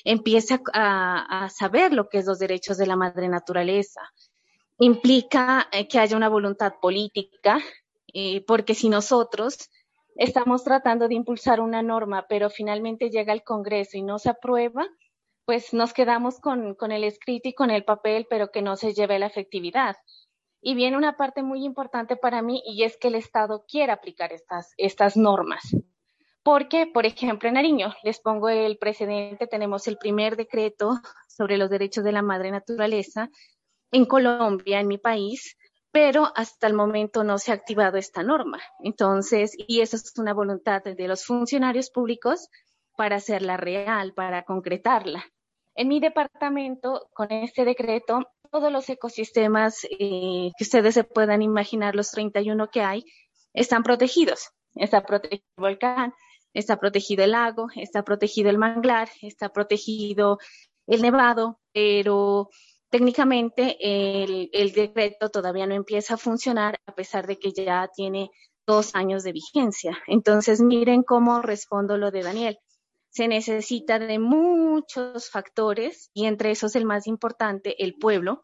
empiece 0.05 0.61
a, 0.73 1.49
saber 1.51 1.93
lo 1.93 2.09
que 2.09 2.19
es 2.19 2.27
los 2.27 2.39
derechos 2.39 2.79
de 2.79 2.87
la 2.87 2.97
madre 2.97 3.29
naturaleza. 3.29 4.01
Implica 4.79 5.69
eh, 5.73 5.89
que 5.89 5.99
haya 5.99 6.17
una 6.17 6.29
voluntad 6.29 6.75
política, 6.81 7.61
porque 8.47 8.75
si 8.75 8.89
nosotros 8.89 9.71
estamos 10.17 10.65
tratando 10.65 11.07
de 11.09 11.15
impulsar 11.15 11.61
una 11.61 11.83
norma, 11.83 12.27
pero 12.29 12.51
finalmente 12.51 13.11
llega 13.11 13.33
al 13.33 13.45
Congreso 13.45 13.97
y 13.97 14.03
no 14.03 14.19
se 14.19 14.31
aprueba, 14.31 14.87
pues 15.45 15.73
nos 15.73 15.95
quedamos 15.95 16.41
con, 16.41 16.75
con 16.75 16.93
el 16.93 17.05
escrito 17.05 17.49
y 17.49 17.55
con 17.55 17.71
el 17.71 17.85
papel, 17.85 18.27
pero 18.29 18.51
que 18.51 18.61
no 18.61 18.77
se 18.77 18.93
lleve 18.93 19.19
la 19.19 19.27
efectividad. 19.27 19.97
Y 20.61 20.75
viene 20.75 20.97
una 20.97 21.17
parte 21.17 21.43
muy 21.43 21.65
importante 21.65 22.17
para 22.17 22.43
mí 22.43 22.63
y 22.67 22.83
es 22.83 22.99
que 22.99 23.09
el 23.09 23.15
Estado 23.15 23.65
quiere 23.67 23.93
aplicar 23.93 24.33
estas, 24.33 24.75
estas 24.77 25.17
normas. 25.17 25.63
Porque, 26.51 26.87
por 26.87 27.05
ejemplo, 27.05 27.47
en 27.47 27.57
Nariño, 27.57 27.93
les 28.03 28.21
pongo 28.21 28.49
el 28.49 28.79
precedente, 28.79 29.47
tenemos 29.47 29.87
el 29.87 29.99
primer 29.99 30.35
decreto 30.35 30.99
sobre 31.29 31.59
los 31.59 31.69
derechos 31.69 32.05
de 32.05 32.13
la 32.13 32.23
madre 32.23 32.51
naturaleza 32.51 33.29
en 33.93 34.07
Colombia, 34.07 34.81
en 34.81 34.89
mi 34.89 34.97
país, 34.97 35.59
pero 35.93 36.33
hasta 36.35 36.67
el 36.67 36.73
momento 36.73 37.23
no 37.23 37.37
se 37.37 37.51
ha 37.51 37.55
activado 37.55 37.99
esta 37.99 38.23
norma. 38.23 38.63
Entonces, 38.83 39.53
y 39.59 39.83
eso 39.83 39.97
es 39.97 40.11
una 40.17 40.33
voluntad 40.33 40.83
de 40.83 41.07
los 41.07 41.27
funcionarios 41.27 41.91
públicos 41.91 42.49
para 42.97 43.17
hacerla 43.17 43.59
real, 43.59 44.15
para 44.15 44.45
concretarla. 44.45 45.23
En 45.75 45.89
mi 45.89 46.01
departamento, 46.01 47.11
con 47.13 47.31
este 47.31 47.67
decreto, 47.67 48.21
todos 48.51 48.73
los 48.73 48.89
ecosistemas 48.89 49.85
eh, 49.85 50.51
que 50.57 50.65
ustedes 50.65 50.95
se 50.95 51.05
puedan 51.05 51.43
imaginar, 51.43 51.95
los 51.95 52.11
31 52.11 52.71
que 52.71 52.81
hay, 52.81 53.05
están 53.53 53.83
protegidos. 53.83 54.49
Está 54.75 55.03
protegido 55.03 55.45
el 55.59 55.63
volcán, 55.63 56.15
está 56.59 56.79
protegido 56.79 57.25
el 57.25 57.33
lago, 57.33 57.69
está 57.77 58.03
protegido 58.03 58.51
el 58.51 58.59
manglar, 58.59 59.09
está 59.23 59.51
protegido 59.51 60.39
el 60.87 61.03
nevado, 61.03 61.61
pero 61.73 62.51
técnicamente 62.91 63.77
el, 63.81 64.73
decreto 64.73 65.29
todavía 65.29 65.67
no 65.67 65.75
empieza 65.75 66.15
a 66.15 66.19
funcionar 66.19 66.77
a 66.87 66.95
pesar 66.95 67.27
de 67.27 67.39
que 67.39 67.53
ya 67.53 67.89
tiene 67.95 68.31
dos 68.67 68.95
años 68.95 69.23
de 69.23 69.33
vigencia. 69.33 69.99
Entonces, 70.07 70.61
miren 70.61 71.03
cómo 71.03 71.43
respondo 71.43 71.97
lo 71.97 72.11
de 72.11 72.23
Daniel. 72.23 72.59
Se 73.11 73.29
necesita 73.29 73.99
de 73.99 74.19
muchos 74.19 75.31
factores 75.31 76.11
y 76.13 76.27
entre 76.27 76.51
esos 76.51 76.77
el 76.77 76.85
más 76.85 77.07
importante, 77.07 77.83
el 77.83 77.95
pueblo, 77.95 78.43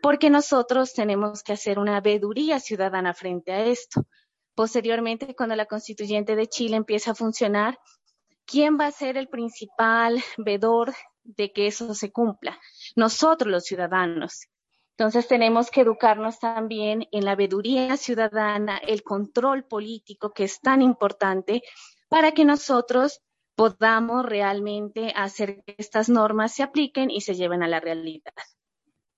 porque 0.00 0.30
nosotros 0.30 0.92
tenemos 0.92 1.42
que 1.42 1.54
hacer 1.54 1.78
una 1.78 2.00
veeduría 2.00 2.60
ciudadana 2.60 3.14
frente 3.14 3.52
a 3.52 3.64
esto. 3.64 4.06
Posteriormente, 4.58 5.36
cuando 5.36 5.54
la 5.54 5.66
constituyente 5.66 6.34
de 6.34 6.48
Chile 6.48 6.74
empiece 6.74 7.08
a 7.08 7.14
funcionar, 7.14 7.78
¿quién 8.44 8.76
va 8.76 8.86
a 8.86 8.90
ser 8.90 9.16
el 9.16 9.28
principal 9.28 10.20
vedor 10.36 10.92
de 11.22 11.52
que 11.52 11.68
eso 11.68 11.94
se 11.94 12.10
cumpla? 12.10 12.58
Nosotros 12.96 13.52
los 13.52 13.66
ciudadanos. 13.66 14.48
Entonces 14.96 15.28
tenemos 15.28 15.70
que 15.70 15.82
educarnos 15.82 16.40
también 16.40 17.06
en 17.12 17.24
la 17.24 17.36
veeduría 17.36 17.96
ciudadana, 17.96 18.78
el 18.78 19.04
control 19.04 19.64
político 19.64 20.32
que 20.32 20.42
es 20.42 20.60
tan 20.60 20.82
importante 20.82 21.62
para 22.08 22.32
que 22.32 22.44
nosotros 22.44 23.20
podamos 23.54 24.26
realmente 24.26 25.12
hacer 25.14 25.62
que 25.62 25.76
estas 25.78 26.08
normas 26.08 26.52
se 26.52 26.64
apliquen 26.64 27.12
y 27.12 27.20
se 27.20 27.36
lleven 27.36 27.62
a 27.62 27.68
la 27.68 27.78
realidad. 27.78 28.34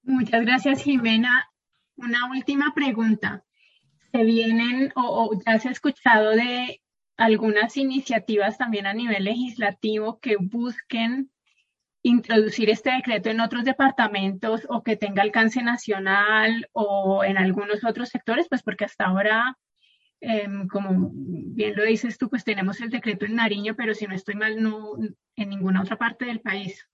Muchas 0.02 0.42
gracias, 0.42 0.82
Jimena. 0.82 1.50
Una 1.96 2.30
última 2.30 2.74
pregunta 2.74 3.42
se 4.12 4.24
vienen 4.24 4.92
o, 4.96 5.30
ya 5.46 5.58
se 5.58 5.68
ha 5.68 5.72
escuchado 5.72 6.30
de 6.30 6.80
algunas 7.16 7.76
iniciativas 7.76 8.58
también 8.58 8.86
a 8.86 8.94
nivel 8.94 9.24
legislativo 9.24 10.20
que 10.20 10.36
busquen 10.36 11.30
introducir 12.02 12.70
este 12.70 12.90
decreto 12.92 13.28
en 13.28 13.40
otros 13.40 13.64
departamentos 13.64 14.66
o 14.70 14.82
que 14.82 14.96
tenga 14.96 15.22
alcance 15.22 15.62
nacional 15.62 16.68
o 16.72 17.22
en 17.24 17.36
algunos 17.36 17.84
otros 17.84 18.08
sectores, 18.08 18.48
pues 18.48 18.62
porque 18.62 18.86
hasta 18.86 19.04
ahora, 19.04 19.58
em, 20.20 20.66
como 20.66 21.10
bien 21.12 21.76
lo 21.76 21.84
dices 21.84 22.16
tú, 22.16 22.30
pues 22.30 22.42
tenemos 22.42 22.80
el 22.80 22.88
decreto 22.88 23.26
en 23.26 23.34
Nariño, 23.34 23.74
pero 23.76 23.94
si 23.94 24.06
no 24.06 24.14
estoy 24.14 24.34
mal, 24.34 24.62
no 24.62 24.96
en 25.36 25.48
ninguna 25.50 25.82
otra 25.82 25.96
parte 25.96 26.24
del 26.24 26.40
país. 26.40 26.86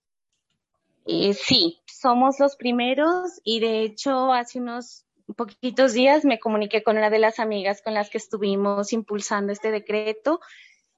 Eh, 1.06 1.34
sí, 1.34 1.78
somos 1.86 2.40
los 2.40 2.56
primeros 2.56 3.40
y 3.44 3.60
de 3.60 3.82
hecho 3.82 4.32
hace 4.32 4.58
unos 4.58 5.05
poquitos 5.35 5.93
días 5.93 6.24
me 6.24 6.39
comuniqué 6.39 6.83
con 6.83 6.97
una 6.97 7.11
de 7.11 7.18
las 7.18 7.39
amigas 7.39 7.83
con 7.83 7.95
las 7.95 8.11
que 8.11 8.18
estuvimos 8.18 8.93
impulsando 8.93 9.53
este 9.53 9.70
decreto 9.70 10.41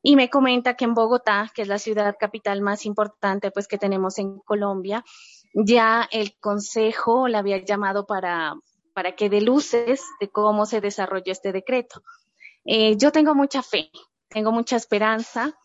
y 0.02 0.16
me 0.16 0.30
comenta 0.30 0.74
que 0.74 0.84
en 0.84 0.94
Bogotá, 0.94 1.50
que 1.54 1.62
es 1.62 1.68
la 1.68 1.78
ciudad 1.78 2.16
capital 2.18 2.60
más 2.60 2.86
importante 2.86 3.50
pues 3.50 3.66
que 3.66 3.78
tenemos 3.78 4.18
en 4.18 4.38
Colombia, 4.40 5.04
ya 5.54 6.08
el 6.12 6.36
consejo 6.38 7.28
la 7.28 7.38
había 7.38 7.58
llamado 7.58 8.06
para, 8.06 8.54
para 8.94 9.16
que 9.16 9.28
dé 9.30 9.40
luces 9.40 10.02
de 10.20 10.28
cómo 10.28 10.66
se 10.66 10.80
desarrolló 10.80 11.32
este 11.32 11.52
decreto. 11.52 12.02
Eh, 12.64 12.96
yo 12.96 13.12
tengo 13.12 13.34
mucha 13.34 13.62
fe, 13.62 13.90
tengo 14.28 14.52
mucha 14.52 14.76
esperanza. 14.76 15.58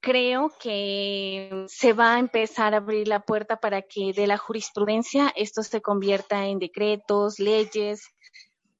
Creo 0.00 0.50
que 0.60 1.66
se 1.68 1.92
va 1.92 2.14
a 2.14 2.18
empezar 2.18 2.74
a 2.74 2.78
abrir 2.78 3.06
la 3.06 3.20
puerta 3.20 3.56
para 3.56 3.82
que 3.82 4.12
de 4.14 4.26
la 4.26 4.38
jurisprudencia 4.38 5.32
esto 5.36 5.62
se 5.62 5.82
convierta 5.82 6.46
en 6.46 6.58
decretos, 6.58 7.38
leyes 7.38 8.02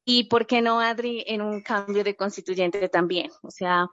y, 0.04 0.24
¿por 0.24 0.46
qué 0.46 0.62
no, 0.62 0.80
Adri, 0.80 1.24
en 1.26 1.42
un 1.42 1.62
cambio 1.62 2.02
de 2.02 2.16
constituyente 2.16 2.88
también? 2.88 3.30
O 3.42 3.50
sea, 3.50 3.86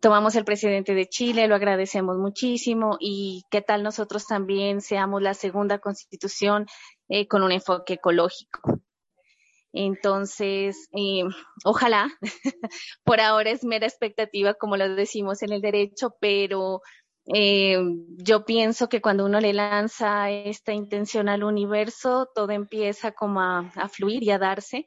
tomamos 0.00 0.36
el 0.36 0.44
presidente 0.44 0.94
de 0.94 1.08
Chile, 1.08 1.48
lo 1.48 1.54
agradecemos 1.54 2.18
muchísimo 2.18 2.96
y 3.00 3.44
qué 3.50 3.62
tal 3.62 3.82
nosotros 3.82 4.26
también 4.26 4.80
seamos 4.80 5.22
la 5.22 5.34
segunda 5.34 5.78
constitución 5.78 6.66
eh, 7.08 7.26
con 7.26 7.42
un 7.42 7.52
enfoque 7.52 7.94
ecológico. 7.94 8.80
Entonces, 9.72 10.88
eh, 10.92 11.22
ojalá, 11.64 12.08
por 13.04 13.20
ahora 13.20 13.50
es 13.50 13.64
mera 13.64 13.86
expectativa, 13.86 14.54
como 14.54 14.76
lo 14.76 14.94
decimos 14.94 15.42
en 15.42 15.52
el 15.52 15.60
derecho, 15.60 16.14
pero 16.20 16.80
eh, 17.32 17.78
yo 18.16 18.44
pienso 18.44 18.88
que 18.88 19.00
cuando 19.00 19.24
uno 19.24 19.40
le 19.40 19.52
lanza 19.52 20.30
esta 20.30 20.72
intención 20.72 21.28
al 21.28 21.44
universo, 21.44 22.28
todo 22.34 22.50
empieza 22.50 23.12
como 23.12 23.40
a, 23.40 23.88
fluir 23.88 24.22
y 24.24 24.30
a 24.30 24.38
darse. 24.38 24.86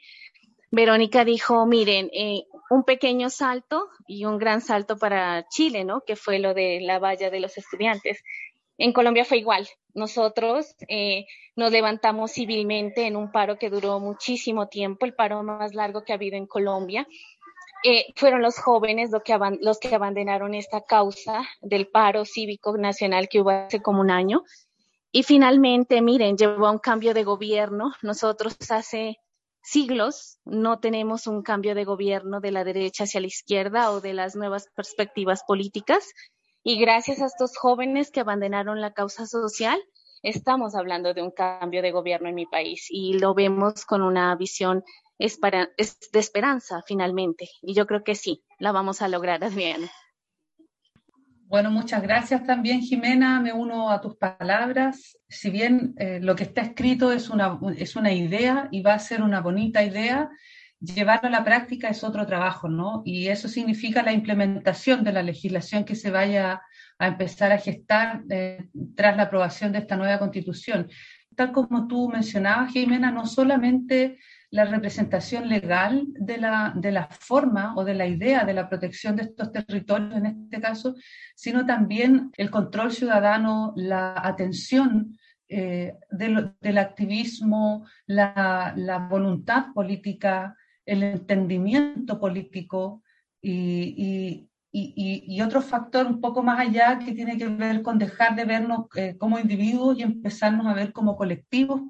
Verónica 0.72 1.24
dijo, 1.24 1.66
miren, 1.66 2.10
eh, 2.14 2.44
un 2.70 2.84
pequeño 2.84 3.30
salto 3.30 3.88
y 4.08 4.26
un 4.26 4.40
gran 4.40 4.60
salto 4.60 4.98
para 4.98 5.48
Chile, 5.48 5.86
¿no? 5.86 6.02
Que 6.06 6.16
fue 6.16 6.40
lo 6.40 6.54
de 6.54 6.80
la 6.82 7.00
valla 7.00 7.30
de 7.30 7.40
los 7.40 7.58
estudiantes. 7.58 8.22
En 8.78 8.92
Colombia 8.92 9.24
fue 9.24 9.38
igual. 9.38 9.68
Nosotros 9.94 10.76
eh, 10.88 11.26
nos 11.56 11.72
levantamos 11.72 12.32
civilmente 12.32 13.06
en 13.06 13.16
un 13.16 13.32
paro 13.32 13.58
que 13.58 13.70
duró 13.70 14.00
muchísimo 14.00 14.68
tiempo, 14.68 15.06
el 15.06 15.14
paro 15.14 15.44
más 15.44 15.74
largo 15.74 16.04
que 16.04 16.14
ha 16.14 16.16
habido 16.16 16.38
en 16.38 16.48
Colombia. 16.48 17.08
Eh, 17.86 18.06
fueron 18.16 18.42
los 18.42 18.58
jóvenes 18.58 19.12
los 19.12 19.80
que 19.80 19.94
abandonaron 19.94 20.56
esta 20.56 20.82
causa 20.82 21.44
del 21.62 21.88
paro 21.88 22.24
cívico 22.24 22.78
nacional 22.78 23.28
que 23.28 23.42
hubo 23.42 23.50
hace 23.50 23.82
como 23.82 24.02
un 24.02 24.10
año. 24.10 24.44
Y 25.12 25.24
finalmente, 25.24 26.02
miren, 26.02 26.38
llevó 26.38 26.66
a 26.66 26.72
un 26.72 26.80
cambio 26.80 27.14
de 27.14 27.24
gobierno. 27.24 27.94
Nosotros 28.02 28.58
hace 28.72 29.20
siglos 29.62 30.40
no 30.44 30.80
tenemos 30.80 31.28
un 31.28 31.42
cambio 31.42 31.76
de 31.76 31.86
gobierno 31.86 32.42
de 32.42 32.52
la 32.52 32.64
derecha 32.64 33.06
hacia 33.06 33.22
la 33.22 33.28
izquierda 33.28 33.92
o 33.92 34.02
de 34.02 34.14
las 34.14 34.36
nuevas 34.36 34.68
perspectivas 34.76 35.44
políticas. 35.48 36.10
Y 36.64 36.80
gracias 36.80 37.22
a 37.22 37.26
estos 37.26 37.58
jóvenes 37.58 38.10
que 38.10 38.22
abandonaron 38.22 38.80
la 38.80 38.94
causa 38.94 39.26
social, 39.26 39.78
estamos 40.22 40.76
hablando 40.76 41.14
de 41.14 41.22
un 41.22 41.32
cambio 41.32 41.82
de 41.82 41.92
gobierno 41.92 42.30
en 42.30 42.36
mi 42.36 42.46
país 42.46 42.88
y 42.90 43.20
lo 43.20 43.34
vemos 43.34 43.86
con 43.86 44.02
una 44.02 44.34
visión 44.36 44.84
de 45.20 46.20
esperanza 46.20 46.82
finalmente. 46.88 47.50
Y 47.62 47.74
yo 47.74 47.86
creo 47.86 48.04
que 48.04 48.16
sí, 48.16 48.44
la 48.60 48.72
vamos 48.72 49.02
a 49.02 49.10
lograr, 49.10 49.44
Adriana. 49.44 49.92
Bueno, 51.48 51.70
muchas 51.70 52.02
gracias 52.02 52.46
también, 52.46 52.82
Jimena. 52.82 53.40
Me 53.42 53.54
uno 53.54 53.92
a 53.92 54.02
tus 54.02 54.16
palabras. 54.16 55.18
Si 55.28 55.50
bien 55.50 55.94
eh, 55.98 56.20
lo 56.22 56.36
que 56.36 56.44
está 56.44 56.62
escrito 56.62 57.12
es 57.12 57.30
una, 57.30 57.60
es 57.78 57.96
una 57.96 58.12
idea 58.12 58.70
y 58.72 58.82
va 58.82 58.94
a 58.94 59.00
ser 59.00 59.22
una 59.22 59.42
bonita 59.42 59.84
idea, 59.84 60.30
llevarlo 60.84 61.30
a 61.30 61.32
la 61.32 61.44
práctica 61.44 61.88
es 61.90 62.04
otro 62.04 62.26
trabajo, 62.26 62.68
¿no? 62.68 63.02
Y 63.06 63.28
eso 63.28 63.48
significa 63.48 64.04
la 64.04 64.12
implementación 64.12 65.04
de 65.04 65.14
la 65.14 65.24
legislación 65.24 65.86
que 65.86 65.96
se 65.96 66.12
vaya 66.12 66.62
a 67.00 67.08
empezar 67.08 67.52
a 67.52 67.58
gestar 67.58 68.24
eh, 68.30 68.68
tras 68.96 69.16
la 69.16 69.24
aprobación 69.24 69.72
de 69.72 69.80
esta 69.80 69.96
nueva 69.96 70.20
constitución. 70.20 70.90
Tal 71.36 71.52
como 71.52 71.88
tú 71.88 72.10
mencionabas, 72.10 72.72
Jimena, 72.72 73.12
no 73.12 73.26
solamente 73.26 74.20
la 74.52 74.66
representación 74.66 75.50
legal 75.50 76.06
de 76.10 76.38
la, 76.38 76.74
de 76.76 76.92
la 76.92 77.08
forma 77.08 77.74
o 77.76 77.84
de 77.84 77.96
la 77.96 78.06
idea 78.06 78.46
de 78.46 78.54
la 78.54 78.70
protección 78.70 79.16
de 79.16 79.24
estos 79.24 79.52
territorios 79.52 80.16
en 80.16 80.26
este 80.28 80.62
caso, 80.62 80.96
sino 81.34 81.66
también 81.66 82.30
el 82.38 82.52
control 82.52 82.92
ciudadano, 82.92 83.74
la 83.76 84.14
atención 84.16 85.18
eh, 85.48 85.96
del, 86.12 86.78
activismo, 86.78 87.86
la, 88.06 88.74
la, 88.76 89.00
voluntad 89.00 89.74
política, 89.74 90.56
el 90.86 91.04
entendimiento 91.04 92.20
político 92.20 93.02
y, 93.42 94.50
y, 94.76 95.26
y, 95.28 95.42
otro 95.42 95.62
factor 95.62 96.08
un 96.08 96.20
poco 96.20 96.42
más 96.42 96.60
allá 96.60 96.98
que 96.98 97.12
tiene 97.12 97.38
que 97.38 97.48
ver 97.48 97.84
con 97.84 98.00
dejar 98.00 98.36
de 98.36 98.46
vernos 98.46 98.88
eh, 98.96 99.16
como 99.20 99.38
individuos 99.38 100.00
y 100.00 100.02
empezarnos 100.02 100.66
a 100.66 100.74
ver 100.74 100.92
como 100.92 101.16
colectivos. 101.16 101.82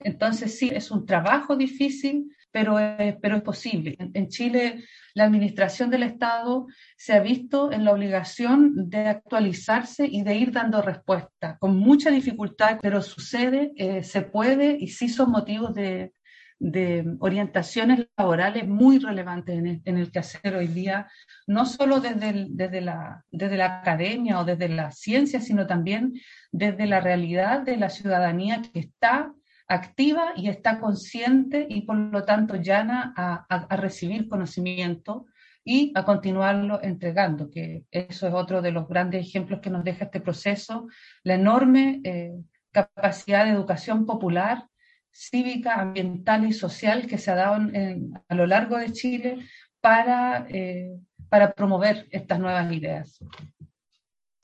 Entonces 0.00 0.58
sí, 0.58 0.68
es 0.72 0.90
un 0.90 1.06
trabajo 1.06 1.54
difícil, 1.54 2.34
pero, 2.50 2.76
pero 3.20 3.36
es 3.36 3.42
posible. 3.42 3.96
En, 3.98 4.28
Chile, 4.28 4.84
la 5.14 5.24
administración 5.24 5.88
del 5.88 6.02
Estado 6.02 6.66
se 6.96 7.12
ha 7.12 7.20
visto 7.20 7.70
en 7.70 7.84
la 7.84 7.92
obligación 7.92 8.90
de 8.90 9.06
actualizarse 9.06 10.06
y 10.10 10.22
de 10.22 10.34
ir 10.34 10.50
dando 10.50 10.82
respuesta, 10.82 11.56
con 11.60 11.76
mucha 11.76 12.10
dificultad, 12.10 12.80
pero 12.82 13.02
sucede, 13.02 13.72
eh, 13.76 14.02
se 14.02 14.22
puede 14.22 14.76
y 14.80 14.88
sí 14.88 15.08
son 15.08 15.30
motivos 15.30 15.74
de, 15.74 16.12
de 16.62 17.16
orientaciones 17.18 18.06
laborales 18.16 18.68
muy 18.68 19.00
relevantes 19.00 19.58
en 19.58 19.66
el, 19.66 19.82
en 19.84 19.98
el 19.98 20.12
hoy 20.56 20.68
día, 20.68 21.08
no 21.48 21.66
solo 21.66 21.98
desde, 21.98 22.46
desde, 22.50 22.80
la, 22.80 23.24
desde 23.32 23.56
la 23.56 23.80
academia 23.80 24.38
o 24.38 24.44
desde 24.44 24.68
la 24.68 24.92
ciencia, 24.92 25.40
sino 25.40 25.66
también 25.66 26.12
desde 26.52 26.86
la 26.86 27.00
realidad 27.00 27.62
de 27.62 27.76
la 27.76 27.90
ciudadanía 27.90 28.62
que 28.62 28.78
está 28.78 29.34
activa 29.66 30.34
y 30.36 30.48
está 30.48 30.78
consciente 30.78 31.66
y 31.68 31.80
por 31.80 31.96
lo 31.96 32.24
tanto 32.24 32.54
llana 32.54 33.12
a, 33.16 33.44
a, 33.48 33.76
recibir 33.76 34.28
conocimiento 34.28 35.26
y 35.64 35.90
a 35.96 36.04
continuarlo 36.04 36.80
entregando, 36.80 37.50
que 37.50 37.86
eso 37.90 38.28
es 38.28 38.34
otro 38.34 38.62
de 38.62 38.70
los 38.70 38.86
grandes 38.86 39.26
ejemplos 39.26 39.58
que 39.60 39.70
nos 39.70 39.82
deja 39.82 40.04
este 40.04 40.20
proceso, 40.20 40.86
la 41.24 41.34
enorme 41.34 42.00
eh, 42.04 42.34
capacidad 42.70 43.46
de 43.46 43.50
educación 43.50 44.06
popular 44.06 44.68
cívica, 45.12 45.74
ambiental 45.74 46.46
y 46.46 46.52
social 46.52 47.06
que 47.06 47.18
se 47.18 47.30
ha 47.30 47.34
dado 47.34 47.68
a 48.28 48.34
lo 48.34 48.46
largo 48.46 48.78
de 48.78 48.92
Chile 48.92 49.38
para, 49.80 50.46
eh, 50.48 50.90
para 51.28 51.52
promover 51.52 52.06
estas 52.10 52.40
nuevas 52.40 52.72
ideas. 52.72 53.18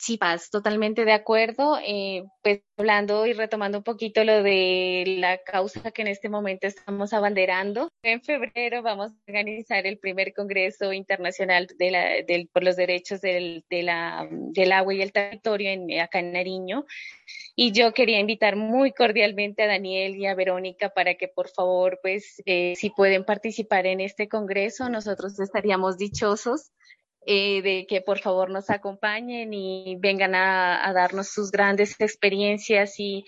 Sí, 0.01 0.17
Paz, 0.17 0.51
totalmente 0.51 1.05
de 1.05 1.13
acuerdo. 1.13 1.77
Eh, 1.85 2.23
pues 2.43 2.63
hablando 2.77 3.27
y 3.27 3.33
retomando 3.33 3.79
un 3.79 3.85
poquito 3.85 4.23
lo 4.23 4.45
de 4.45 5.17
la 5.19 5.39
causa 5.39 5.91
que 5.91 6.03
en 6.03 6.09
este 6.09 6.29
momento 6.29 6.69
estamos 6.69 7.13
abanderando, 7.13 7.89
en 8.05 8.23
febrero 8.23 8.83
vamos 8.83 9.11
a 9.11 9.15
organizar 9.27 9.85
el 9.89 9.99
primer 9.99 10.33
Congreso 10.33 10.93
Internacional 10.93 11.67
de 11.77 11.91
la, 11.91 12.05
del, 12.25 12.47
por 12.47 12.63
los 12.63 12.77
Derechos 12.77 13.21
del, 13.21 13.65
de 13.69 13.83
la, 13.83 14.29
del 14.31 14.71
Agua 14.71 14.95
y 14.95 15.03
el 15.03 15.13
Territorio 15.13 15.71
en, 15.71 16.01
acá 16.01 16.21
en 16.21 16.33
Nariño. 16.33 16.87
Y 17.57 17.73
yo 17.73 17.93
quería 17.93 18.21
invitar 18.21 18.55
muy 18.55 18.93
cordialmente 18.93 19.65
a 19.65 19.67
Daniel 19.67 20.15
y 20.15 20.27
a 20.27 20.37
Verónica 20.37 20.91
para 20.91 21.15
que 21.15 21.27
por 21.27 21.49
favor, 21.49 21.99
pues, 22.03 22.41
eh, 22.47 22.75
si 22.77 22.91
pueden 22.91 23.25
participar 23.25 23.87
en 23.87 24.01
este 24.01 24.29
Congreso, 24.29 24.89
nosotros 24.89 25.41
estaríamos 25.41 25.99
dichosos 25.99 26.71
eh, 27.27 27.63
de 27.63 27.87
que 27.87 28.01
por 28.01 28.21
favor 28.21 28.51
nos 28.51 28.71
acompañen 28.71 29.53
y 29.53 29.97
vengan 29.99 30.35
a, 30.35 30.91
darnos 30.95 31.29
sus 31.29 31.51
grandes 31.51 32.01
experiencias 32.01 32.95
y, 32.99 33.25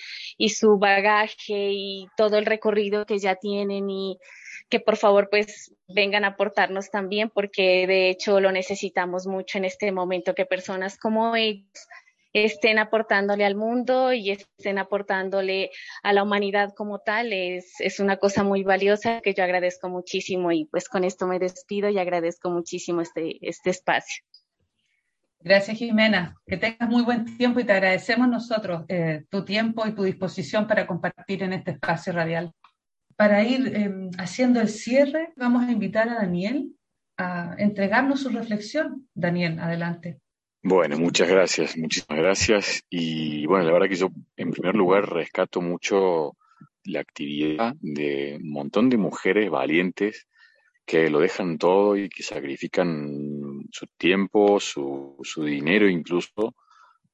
su 0.48 0.78
bagaje 0.78 1.70
y 1.72 2.06
todo 2.16 2.38
el 2.38 2.46
recorrido 2.46 3.04
que 3.04 3.18
ya 3.18 3.34
tienen 3.34 3.90
y 3.90 4.18
que 4.68 4.80
por 4.80 4.96
favor 4.96 5.28
pues 5.30 5.74
vengan 5.88 6.24
a 6.24 6.28
aportarnos 6.28 6.90
también 6.90 7.30
porque 7.30 7.86
de 7.86 8.10
hecho 8.10 8.40
lo 8.40 8.52
necesitamos 8.52 9.26
mucho 9.26 9.58
en 9.58 9.64
este 9.64 9.92
momento 9.92 10.34
que 10.34 10.46
personas 10.46 10.96
como 10.96 11.36
ellos 11.36 11.66
estén 12.32 12.78
aportándole 12.78 13.44
al 13.44 13.56
mundo 13.56 14.12
y 14.12 14.30
estén 14.30 14.78
aportándole 14.78 15.70
a 16.02 16.12
la 16.12 16.22
humanidad 16.22 16.72
como 16.74 17.00
tal. 17.00 17.32
Es, 17.32 17.74
es 17.80 18.00
una 18.00 18.16
cosa 18.16 18.44
muy 18.44 18.62
valiosa 18.62 19.20
que 19.20 19.34
yo 19.34 19.44
agradezco 19.44 19.88
muchísimo 19.88 20.52
y 20.52 20.66
pues 20.66 20.88
con 20.88 21.04
esto 21.04 21.26
me 21.26 21.38
despido 21.38 21.88
y 21.88 21.98
agradezco 21.98 22.50
muchísimo 22.50 23.00
este, 23.00 23.38
este 23.40 23.70
espacio. 23.70 24.22
Gracias, 25.42 25.78
Jimena. 25.78 26.36
Que 26.46 26.58
tengas 26.58 26.88
muy 26.88 27.02
buen 27.02 27.38
tiempo 27.38 27.60
y 27.60 27.64
te 27.64 27.72
agradecemos 27.72 28.28
nosotros 28.28 28.84
eh, 28.88 29.24
tu 29.30 29.42
tiempo 29.44 29.86
y 29.86 29.94
tu 29.94 30.02
disposición 30.02 30.66
para 30.66 30.86
compartir 30.86 31.42
en 31.42 31.54
este 31.54 31.72
espacio 31.72 32.12
radial. 32.12 32.52
Para 33.16 33.42
ir 33.42 33.74
em, 33.74 34.10
haciendo 34.18 34.60
el 34.60 34.68
cierre, 34.68 35.32
vamos 35.36 35.64
a 35.64 35.72
invitar 35.72 36.08
a 36.10 36.16
Daniel 36.16 36.74
a 37.16 37.54
entregarnos 37.58 38.20
su 38.20 38.28
reflexión. 38.28 39.08
Daniel, 39.14 39.58
adelante. 39.60 40.20
Bueno, 40.62 40.98
muchas 40.98 41.28
gracias, 41.28 41.76
muchísimas 41.78 42.18
gracias. 42.18 42.84
Y 42.90 43.46
bueno, 43.46 43.64
la 43.64 43.72
verdad 43.72 43.88
que 43.88 43.96
yo 43.96 44.10
en 44.36 44.50
primer 44.50 44.74
lugar 44.74 45.10
rescato 45.10 45.62
mucho 45.62 46.36
la 46.84 47.00
actividad 47.00 47.74
de 47.80 48.38
un 48.42 48.50
montón 48.50 48.90
de 48.90 48.98
mujeres 48.98 49.50
valientes 49.50 50.26
que 50.84 51.08
lo 51.08 51.20
dejan 51.20 51.56
todo 51.56 51.96
y 51.96 52.10
que 52.10 52.22
sacrifican 52.22 53.64
su 53.70 53.86
tiempo, 53.96 54.60
su, 54.60 55.16
su 55.22 55.44
dinero 55.44 55.88
incluso, 55.88 56.54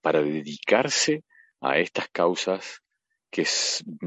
para 0.01 0.23
dedicarse 0.23 1.23
a 1.61 1.79
estas 1.79 2.09
causas 2.09 2.83
que, 3.31 3.47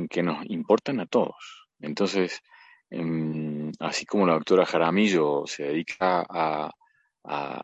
que 0.10 0.24
nos 0.24 0.46
importan 0.50 1.00
a 1.00 1.06
todos. 1.06 1.70
Entonces, 1.80 2.42
em, 2.90 3.72
así 3.80 4.06
como 4.06 4.26
la 4.28 4.34
doctora 4.34 4.66
Jaramillo 4.66 5.44
se 5.46 5.64
dedica 5.64 6.26
a, 6.28 6.72
a, 7.24 7.62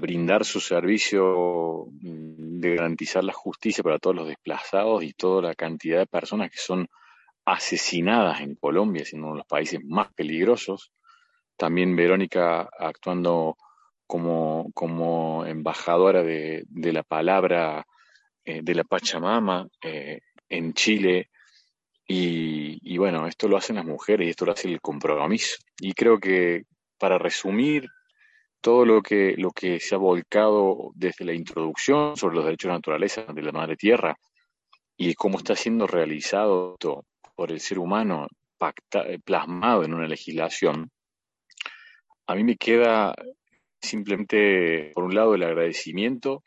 brindar 0.00 0.44
su 0.44 0.60
servicio 0.60 1.86
mm, 2.00 2.60
de 2.60 2.76
garantizar 2.76 3.24
la 3.24 3.32
justicia 3.32 3.82
para 3.82 3.98
todos 3.98 4.16
los 4.16 4.28
desplazados 4.28 5.02
y 5.04 5.12
toda 5.12 5.42
la 5.42 5.54
cantidad 5.54 5.98
de 5.98 6.06
personas 6.06 6.50
que 6.50 6.58
son 6.58 6.88
asesinadas 7.44 8.40
en 8.40 8.54
Colombia, 8.54 9.04
siendo 9.04 9.28
uno 9.28 9.36
de 9.36 9.38
los 9.40 9.46
países 9.46 9.80
más 9.84 10.12
peligrosos. 10.14 10.92
También 11.56 11.96
Verónica 11.96 12.68
actuando 12.78 13.56
como, 14.06 14.70
como 14.74 15.44
embajadora 15.46 16.22
de, 16.22 16.64
la 16.70 17.02
palabra 17.02 17.86
eh, 18.44 18.60
de 18.62 18.74
la 18.74 18.84
Pachamama 18.84 19.66
eh, 19.80 20.20
en 20.48 20.74
Chile. 20.74 21.30
Y, 22.06 22.78
y, 22.82 22.98
bueno, 22.98 23.26
esto 23.26 23.48
lo 23.48 23.56
hacen 23.56 23.76
las 23.76 23.86
mujeres 23.86 24.26
y 24.26 24.30
esto 24.30 24.44
lo 24.44 24.52
hace 24.52 24.68
el 24.68 24.80
compromiso. 24.80 25.56
Y 25.80 25.94
creo 25.94 26.18
que 26.18 26.64
para 26.98 27.18
resumir 27.18 27.88
todo 28.62 28.86
lo 28.86 29.02
que, 29.02 29.34
lo 29.36 29.50
que 29.50 29.80
se 29.80 29.96
ha 29.96 29.98
volcado 29.98 30.92
desde 30.94 31.24
la 31.24 31.34
introducción 31.34 32.16
sobre 32.16 32.36
los 32.36 32.44
derechos 32.44 32.68
de 32.68 32.74
naturaleza 32.74 33.24
de 33.24 33.42
la 33.42 33.52
madre 33.52 33.76
tierra 33.76 34.16
y 34.96 35.14
cómo 35.14 35.38
está 35.38 35.56
siendo 35.56 35.86
realizado 35.86 36.78
por 37.34 37.50
el 37.50 37.60
ser 37.60 37.80
humano 37.80 38.28
plasmado 39.24 39.84
en 39.84 39.94
una 39.94 40.06
legislación, 40.06 40.90
a 42.28 42.36
mí 42.36 42.44
me 42.44 42.56
queda 42.56 43.12
simplemente, 43.80 44.92
por 44.94 45.04
un 45.04 45.14
lado, 45.16 45.34
el 45.34 45.42
agradecimiento 45.42 46.44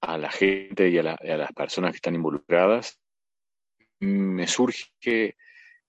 a 0.00 0.16
la 0.16 0.30
gente 0.30 0.90
y 0.90 0.98
a, 0.98 1.02
las 1.02 1.52
personas 1.52 1.90
que 1.90 1.96
están 1.96 2.14
involucradas. 2.14 3.00
Me 3.98 4.46
surge 4.46 5.34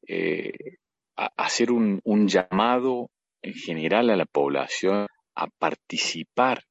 eh, 0.08 0.78
hacer 1.16 1.72
un 1.72 2.28
llamado 2.28 3.12
en 3.42 3.54
general 3.54 4.10
a 4.10 4.16
la 4.16 4.26
población 4.26 5.08
a 5.36 5.48
participar, 5.48 6.64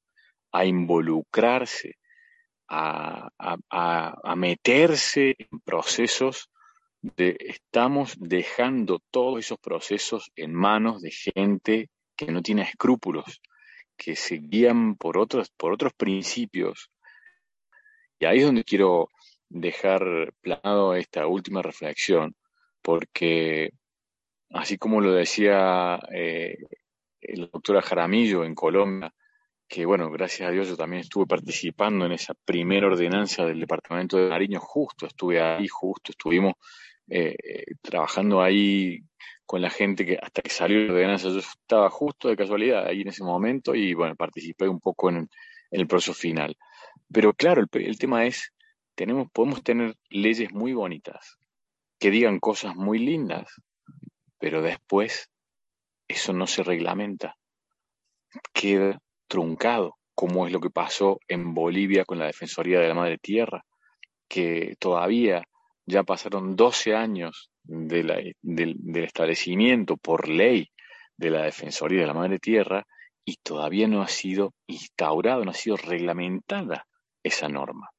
a 0.52 0.64
involucrarse, 0.64 1.96
a, 2.68 4.34
meterse 4.36 5.34
en 5.38 5.60
procesos 5.64 6.50
de 7.00 7.36
estamos 7.40 8.14
dejando 8.18 9.00
todos 9.10 9.38
esos 9.38 9.58
procesos 9.58 10.30
en 10.36 10.52
manos 10.52 11.00
de 11.00 11.10
gente 11.10 11.88
que 12.16 12.30
no 12.32 12.42
tiene 12.42 12.62
escrúpulos, 12.62 13.40
que 13.96 14.16
se 14.16 14.36
guían 14.36 14.96
por 14.96 15.16
otros, 15.16 15.50
por 15.56 15.72
otros 15.72 15.92
principios. 15.94 16.90
Y 18.18 18.26
ahí 18.26 18.38
es 18.38 18.44
donde 18.44 18.64
quiero 18.64 19.08
dejar 19.48 20.32
planado 20.40 20.94
esta 20.94 21.26
última 21.26 21.62
reflexión, 21.62 22.34
porque 22.82 23.70
así 24.50 24.78
como 24.78 25.00
lo 25.00 25.12
decía 25.12 25.98
eh, 26.12 26.56
el 27.20 27.50
doctor 27.50 27.80
Jaramillo 27.82 28.44
en 28.44 28.54
Colombia, 28.54 29.12
que 29.68 29.84
bueno, 29.84 30.10
gracias 30.10 30.48
a 30.48 30.52
Dios 30.52 30.68
yo 30.68 30.76
también 30.76 31.00
estuve 31.00 31.26
participando 31.26 32.06
en 32.06 32.12
esa 32.12 32.34
primera 32.44 32.86
ordenanza 32.86 33.44
del 33.44 33.60
departamento 33.60 34.16
de 34.16 34.30
Nariño, 34.30 34.60
justo 34.60 35.06
estuve 35.06 35.40
ahí, 35.40 35.68
justo 35.68 36.12
estuvimos 36.12 36.54
eh, 37.08 37.36
trabajando 37.82 38.42
ahí 38.42 39.00
con 39.44 39.62
la 39.62 39.70
gente 39.70 40.04
que 40.04 40.18
hasta 40.20 40.42
que 40.42 40.50
salió 40.50 40.78
la 40.80 40.92
ordenanza 40.92 41.28
yo 41.28 41.38
estaba 41.38 41.88
justo 41.90 42.28
de 42.28 42.36
casualidad 42.36 42.86
ahí 42.86 43.02
en 43.02 43.08
ese 43.08 43.24
momento 43.24 43.74
y 43.74 43.94
bueno, 43.94 44.14
participé 44.14 44.68
un 44.68 44.80
poco 44.80 45.10
en, 45.10 45.28
el 45.70 45.86
proceso 45.86 46.14
final. 46.14 46.56
Pero 47.12 47.34
claro, 47.34 47.62
el, 47.62 47.82
el 47.82 47.98
tema 47.98 48.24
es, 48.26 48.52
tenemos, 48.94 49.28
podemos 49.30 49.62
tener 49.62 49.96
leyes 50.08 50.50
muy 50.52 50.72
bonitas 50.72 51.38
que 51.98 52.10
digan 52.10 52.40
cosas 52.40 52.74
muy 52.74 52.98
lindas, 52.98 53.60
pero 54.38 54.62
después 54.62 55.30
eso 56.08 56.32
no 56.32 56.46
se 56.46 56.62
reglamenta, 56.62 57.36
queda 58.52 58.98
truncado, 59.26 59.96
como 60.14 60.46
es 60.46 60.52
lo 60.52 60.60
que 60.60 60.70
pasó 60.70 61.20
en 61.28 61.54
Bolivia 61.54 62.04
con 62.04 62.18
la 62.18 62.26
Defensoría 62.26 62.80
de 62.80 62.88
la 62.88 62.94
Madre 62.94 63.18
Tierra, 63.18 63.64
que 64.28 64.74
todavía 64.78 65.42
ya 65.86 66.02
pasaron 66.02 66.56
12 66.56 66.94
años 66.94 67.50
del, 67.62 68.34
establecimiento 68.96 69.96
por 69.96 70.28
ley 70.28 70.68
de 71.16 71.30
la 71.30 71.42
Defensoría 71.42 72.00
de 72.00 72.06
la 72.06 72.14
Madre 72.14 72.38
Tierra 72.38 72.84
y 73.24 73.36
todavía 73.42 73.88
no 73.88 74.02
ha 74.02 74.08
sido 74.08 74.54
instaurado, 74.66 75.44
no 75.44 75.50
ha 75.50 75.54
sido 75.54 75.76
reglamentada 75.76 76.86
esa 77.22 77.48
norma. 77.48 77.90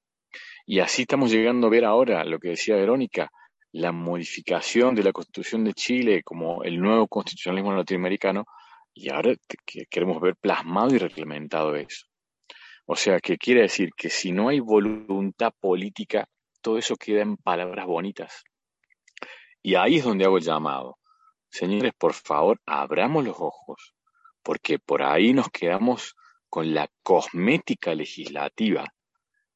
Y 0.65 0.79
así 0.79 1.03
estamos 1.03 1.31
llegando 1.31 1.67
a 1.67 1.69
ver 1.69 1.85
ahora 1.85 2.23
lo 2.25 2.39
que 2.39 2.49
decía 2.49 2.75
Verónica, 2.75 3.31
la 3.72 3.91
modificación 3.91 4.95
de 4.95 5.03
la 5.03 5.11
Constitución 5.11 5.63
de 5.63 5.74
Chile 5.74 6.24
como 6.24 6.63
el 6.63 6.80
nuevo 6.80 7.07
constitucionalismo 7.07 7.74
latinoamericano 7.74 8.45
y 8.93 9.09
ahora 9.09 9.34
queremos 9.89 10.20
ver 10.20 10.36
plasmado 10.36 10.93
y 10.93 10.97
reglamentado 10.97 11.76
eso. 11.76 12.05
O 12.86 12.95
sea, 12.95 13.20
que 13.20 13.38
quiere 13.38 13.61
decir 13.61 13.91
que 13.95 14.09
si 14.09 14.32
no 14.32 14.49
hay 14.49 14.59
voluntad 14.59 15.53
política, 15.59 16.28
todo 16.61 16.78
eso 16.78 16.95
queda 16.95 17.22
en 17.22 17.38
palabras 17.38 17.86
bonitas. 17.86 18.43
Y 19.61 19.76
ahí 19.76 19.97
es 19.97 20.03
donde 20.03 20.26
hago 20.26 20.38
el 20.38 20.43
llamado. 20.43 20.97
Señores, 21.49 21.93
por 21.97 22.13
favor, 22.13 22.59
abramos 22.65 23.24
los 23.24 23.36
ojos, 23.39 23.93
porque 24.43 24.80
por 24.80 25.03
ahí 25.03 25.34
nos 25.34 25.49
quedamos 25.49 26.15
con 26.49 26.74
la 26.74 26.89
cosmética 27.03 27.93
legislativa, 27.93 28.86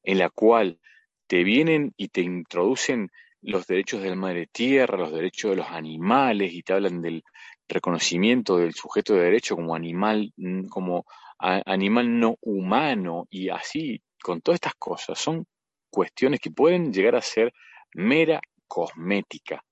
en 0.04 0.18
la 0.18 0.30
cual 0.30 0.80
te 1.26 1.42
vienen 1.42 1.92
y 1.96 2.08
te 2.08 2.20
introducen 2.20 3.10
los 3.44 3.66
derechos 3.66 4.02
de 4.02 4.10
la 4.10 4.16
madre 4.16 4.46
tierra, 4.50 4.98
los 4.98 5.12
derechos 5.12 5.50
de 5.50 5.56
los 5.58 5.68
animales, 5.68 6.52
y 6.52 6.62
te 6.62 6.72
hablan 6.72 7.02
del 7.02 7.22
reconocimiento 7.68 8.56
del 8.56 8.74
sujeto 8.74 9.14
de 9.14 9.24
derecho 9.24 9.56
como 9.56 9.74
animal, 9.74 10.32
mm, 10.36 10.66
como 10.66 11.04
animal 11.38 12.18
no 12.18 12.36
humano, 12.40 13.26
y 13.30 13.50
así, 13.50 14.00
con 14.22 14.40
todas 14.40 14.56
estas 14.56 14.74
cosas, 14.76 15.18
son 15.18 15.46
cuestiones 15.90 16.40
que 16.40 16.50
pueden 16.50 16.92
llegar 16.92 17.16
a 17.16 17.22
ser 17.22 17.52
mera 17.94 18.40
cosmética, 18.66 19.62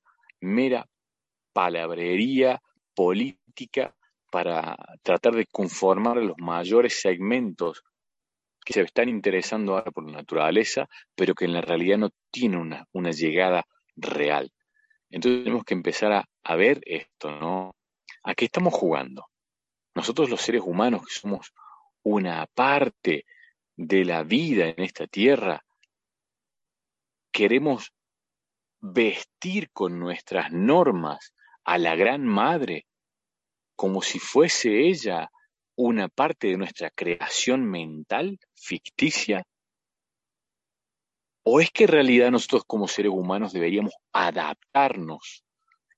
mera 0.41 0.87
palabrería 1.53 2.61
política 2.95 3.95
para 4.31 4.77
tratar 5.03 5.35
de 5.35 5.47
conformar 5.47 6.19
los 6.19 6.37
mayores 6.39 7.01
segmentos 7.01 7.83
que 8.65 8.73
se 8.73 8.83
están 8.83 9.09
interesando 9.09 9.77
ahora 9.77 9.91
por 9.91 10.05
la 10.05 10.19
naturaleza, 10.19 10.89
pero 11.15 11.35
que 11.35 11.45
en 11.45 11.55
la 11.55 11.61
realidad 11.61 11.99
no 11.99 12.11
tienen 12.31 12.61
una, 12.61 12.87
una 12.93 13.11
llegada 13.11 13.67
real. 13.97 14.53
Entonces 15.11 15.45
tenemos 15.45 15.65
que 15.65 15.75
empezar 15.75 16.13
a, 16.13 16.29
a, 16.45 16.57
ver 16.57 16.81
esto, 16.87 17.31
¿no? 17.33 17.75
¿A 18.23 18.35
qué 18.35 18.45
estamos 18.45 18.73
jugando? 18.73 19.27
Nosotros 19.95 20.31
los 20.31 20.41
seres 20.41 20.63
humanos 20.65 21.03
que 21.07 21.13
somos 21.13 21.53
una 22.03 22.47
parte 22.55 23.27
de 23.77 24.05
la 24.05 24.23
vida 24.23 24.69
en 24.69 24.83
esta 24.83 25.07
tierra, 25.07 25.65
queremos 27.33 27.93
vestir 28.81 29.71
con 29.73 29.99
nuestras 29.99 30.53
normas 30.53 31.35
a 31.65 31.79
la 31.79 31.97
gran 31.97 32.25
madre 32.25 32.87
como 33.77 34.03
si 34.03 34.19
fuese 34.19 34.87
ella 34.89 35.32
una 35.77 36.09
parte 36.09 36.49
de 36.49 36.57
nuestra 36.57 36.91
creación 36.91 37.65
mental 37.65 38.39
ficticia? 38.55 39.45
¿O 41.45 41.61
es 41.61 41.71
que 41.71 41.85
en 41.85 41.91
realidad 41.91 42.31
nosotros 42.31 42.63
como 42.67 42.87
seres 42.87 43.13
humanos 43.13 43.53
deberíamos 43.53 43.95
adaptarnos 44.13 45.45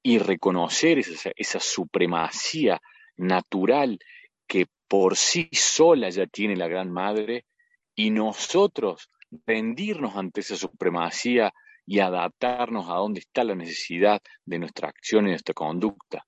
y 0.02 0.18
reconocer 0.18 0.98
esa, 0.98 1.32
esa 1.36 1.60
supremacía 1.60 2.80
natural 3.16 3.98
que 4.46 4.66
por 4.88 5.16
sí 5.16 5.48
sola 5.52 6.08
ya 6.10 6.26
tiene 6.26 6.56
la 6.56 6.68
Gran 6.68 6.90
Madre 6.90 7.46
y 7.94 8.10
nosotros 8.10 9.08
rendirnos 9.46 10.16
ante 10.16 10.40
esa 10.40 10.56
supremacía 10.56 11.52
y 11.86 11.98
adaptarnos 11.98 12.88
a 12.88 12.94
dónde 12.94 13.20
está 13.20 13.44
la 13.44 13.54
necesidad 13.54 14.22
de 14.44 14.58
nuestra 14.58 14.88
acción 14.88 15.26
y 15.26 15.30
nuestra 15.30 15.54
conducta? 15.54 16.24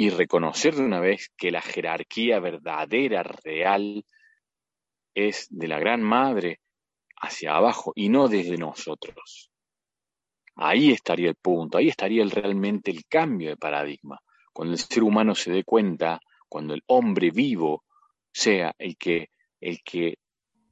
Y 0.00 0.08
reconocer 0.08 0.76
de 0.76 0.82
una 0.82 0.98
vez 0.98 1.30
que 1.36 1.50
la 1.50 1.60
jerarquía 1.60 2.40
verdadera, 2.40 3.22
real, 3.22 4.06
es 5.14 5.46
de 5.50 5.68
la 5.68 5.78
Gran 5.78 6.00
Madre 6.00 6.60
hacia 7.20 7.54
abajo 7.54 7.92
y 7.94 8.08
no 8.08 8.26
desde 8.26 8.56
nosotros. 8.56 9.50
Ahí 10.56 10.90
estaría 10.90 11.28
el 11.28 11.34
punto, 11.34 11.76
ahí 11.76 11.88
estaría 11.88 12.24
realmente 12.24 12.90
el 12.90 13.04
cambio 13.10 13.50
de 13.50 13.58
paradigma. 13.58 14.18
Cuando 14.54 14.72
el 14.72 14.78
ser 14.78 15.02
humano 15.02 15.34
se 15.34 15.52
dé 15.52 15.64
cuenta, 15.64 16.18
cuando 16.48 16.72
el 16.72 16.82
hombre 16.86 17.30
vivo 17.30 17.84
sea 18.32 18.74
el 18.78 18.96
que, 18.96 19.28
el 19.60 19.82
que, 19.82 20.16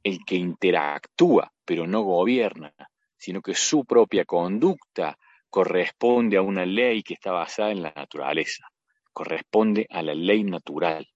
el 0.01 0.25
que 0.25 0.37
interactúa, 0.37 1.53
pero 1.63 1.85
no 1.85 2.01
gobierna, 2.01 2.73
sino 3.15 3.43
que 3.43 3.53
su 3.53 3.85
propia 3.85 4.25
conducta 4.25 5.19
corresponde 5.51 6.37
a 6.37 6.41
una 6.41 6.65
ley 6.65 7.03
que 7.03 7.13
está 7.13 7.31
basada 7.31 7.69
en 7.69 7.83
la 7.83 7.93
naturaleza, 7.95 8.65
corresponde 9.13 9.87
a 9.89 10.01
la 10.01 10.13
ley 10.13 10.43
natural. 10.43 11.07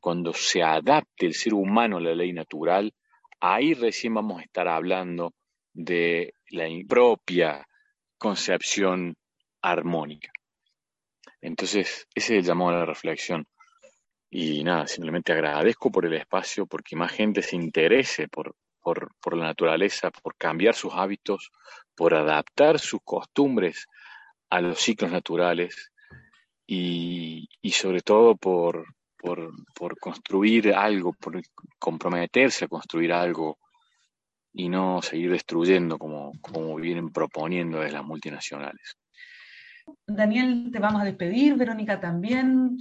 Cuando 0.00 0.32
se 0.32 0.62
adapte 0.62 1.26
el 1.26 1.34
ser 1.34 1.54
humano 1.54 1.98
a 1.98 2.00
la 2.00 2.14
ley 2.14 2.32
natural, 2.32 2.92
ahí 3.40 3.74
recién 3.74 4.14
vamos 4.14 4.40
a 4.40 4.44
estar 4.44 4.68
hablando 4.68 5.34
de 5.72 6.34
la 6.50 6.66
propia 6.88 7.66
concepción 8.16 9.16
armónica. 9.62 10.30
Entonces, 11.40 12.06
ese 12.14 12.34
es 12.34 12.38
el 12.40 12.44
llamado 12.44 12.70
a 12.70 12.80
la 12.80 12.84
reflexión. 12.84 13.46
Y 14.30 14.62
nada, 14.64 14.86
simplemente 14.86 15.32
agradezco 15.32 15.90
por 15.90 16.04
el 16.04 16.14
espacio, 16.14 16.66
porque 16.66 16.96
más 16.96 17.12
gente 17.12 17.42
se 17.42 17.56
interese 17.56 18.28
por, 18.28 18.54
por, 18.80 19.10
por 19.20 19.36
la 19.36 19.46
naturaleza, 19.46 20.10
por 20.10 20.36
cambiar 20.36 20.74
sus 20.74 20.92
hábitos, 20.94 21.50
por 21.94 22.14
adaptar 22.14 22.78
sus 22.78 23.00
costumbres 23.04 23.86
a 24.50 24.60
los 24.60 24.78
ciclos 24.78 25.10
naturales 25.10 25.92
y, 26.70 27.48
y 27.62 27.70
sobre 27.70 28.02
todo 28.02 28.36
por, 28.36 28.84
por, 29.16 29.50
por, 29.74 29.98
construir 29.98 30.74
algo, 30.74 31.14
por 31.14 31.40
comprometerse 31.78 32.66
a 32.66 32.68
construir 32.68 33.10
algo 33.10 33.58
y 34.52 34.68
no 34.68 35.00
seguir 35.00 35.30
destruyendo 35.30 35.98
como, 35.98 36.32
como 36.42 36.76
vienen 36.76 37.08
proponiendo 37.08 37.80
desde 37.80 37.94
las 37.94 38.04
multinacionales. 38.04 38.98
Daniel, 40.06 40.68
te 40.70 40.78
vamos 40.78 41.00
a 41.00 41.06
despedir, 41.06 41.54
Verónica 41.54 41.98
también, 42.00 42.76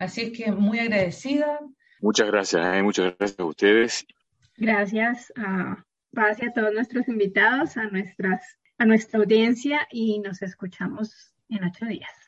así 0.00 0.22
es 0.22 0.32
que 0.36 0.50
muy 0.50 0.80
agradecida. 0.80 1.60
Muchas 2.00 2.26
gracias, 2.26 2.76
eh, 2.76 2.82
muchas 2.82 3.16
gracias 3.16 3.38
a 3.38 3.44
ustedes. 3.44 4.06
Gracias 4.56 5.32
a 5.36 5.84
Paz 6.12 6.42
y 6.42 6.46
a 6.46 6.52
todos 6.52 6.74
nuestros 6.74 7.06
invitados, 7.06 7.76
a, 7.76 7.84
nuestras, 7.84 8.58
a 8.78 8.84
nuestra 8.84 9.20
audiencia 9.20 9.86
y 9.92 10.18
nos 10.18 10.42
escuchamos 10.42 11.32
en 11.48 11.62
ocho 11.62 11.86
días. 11.86 12.27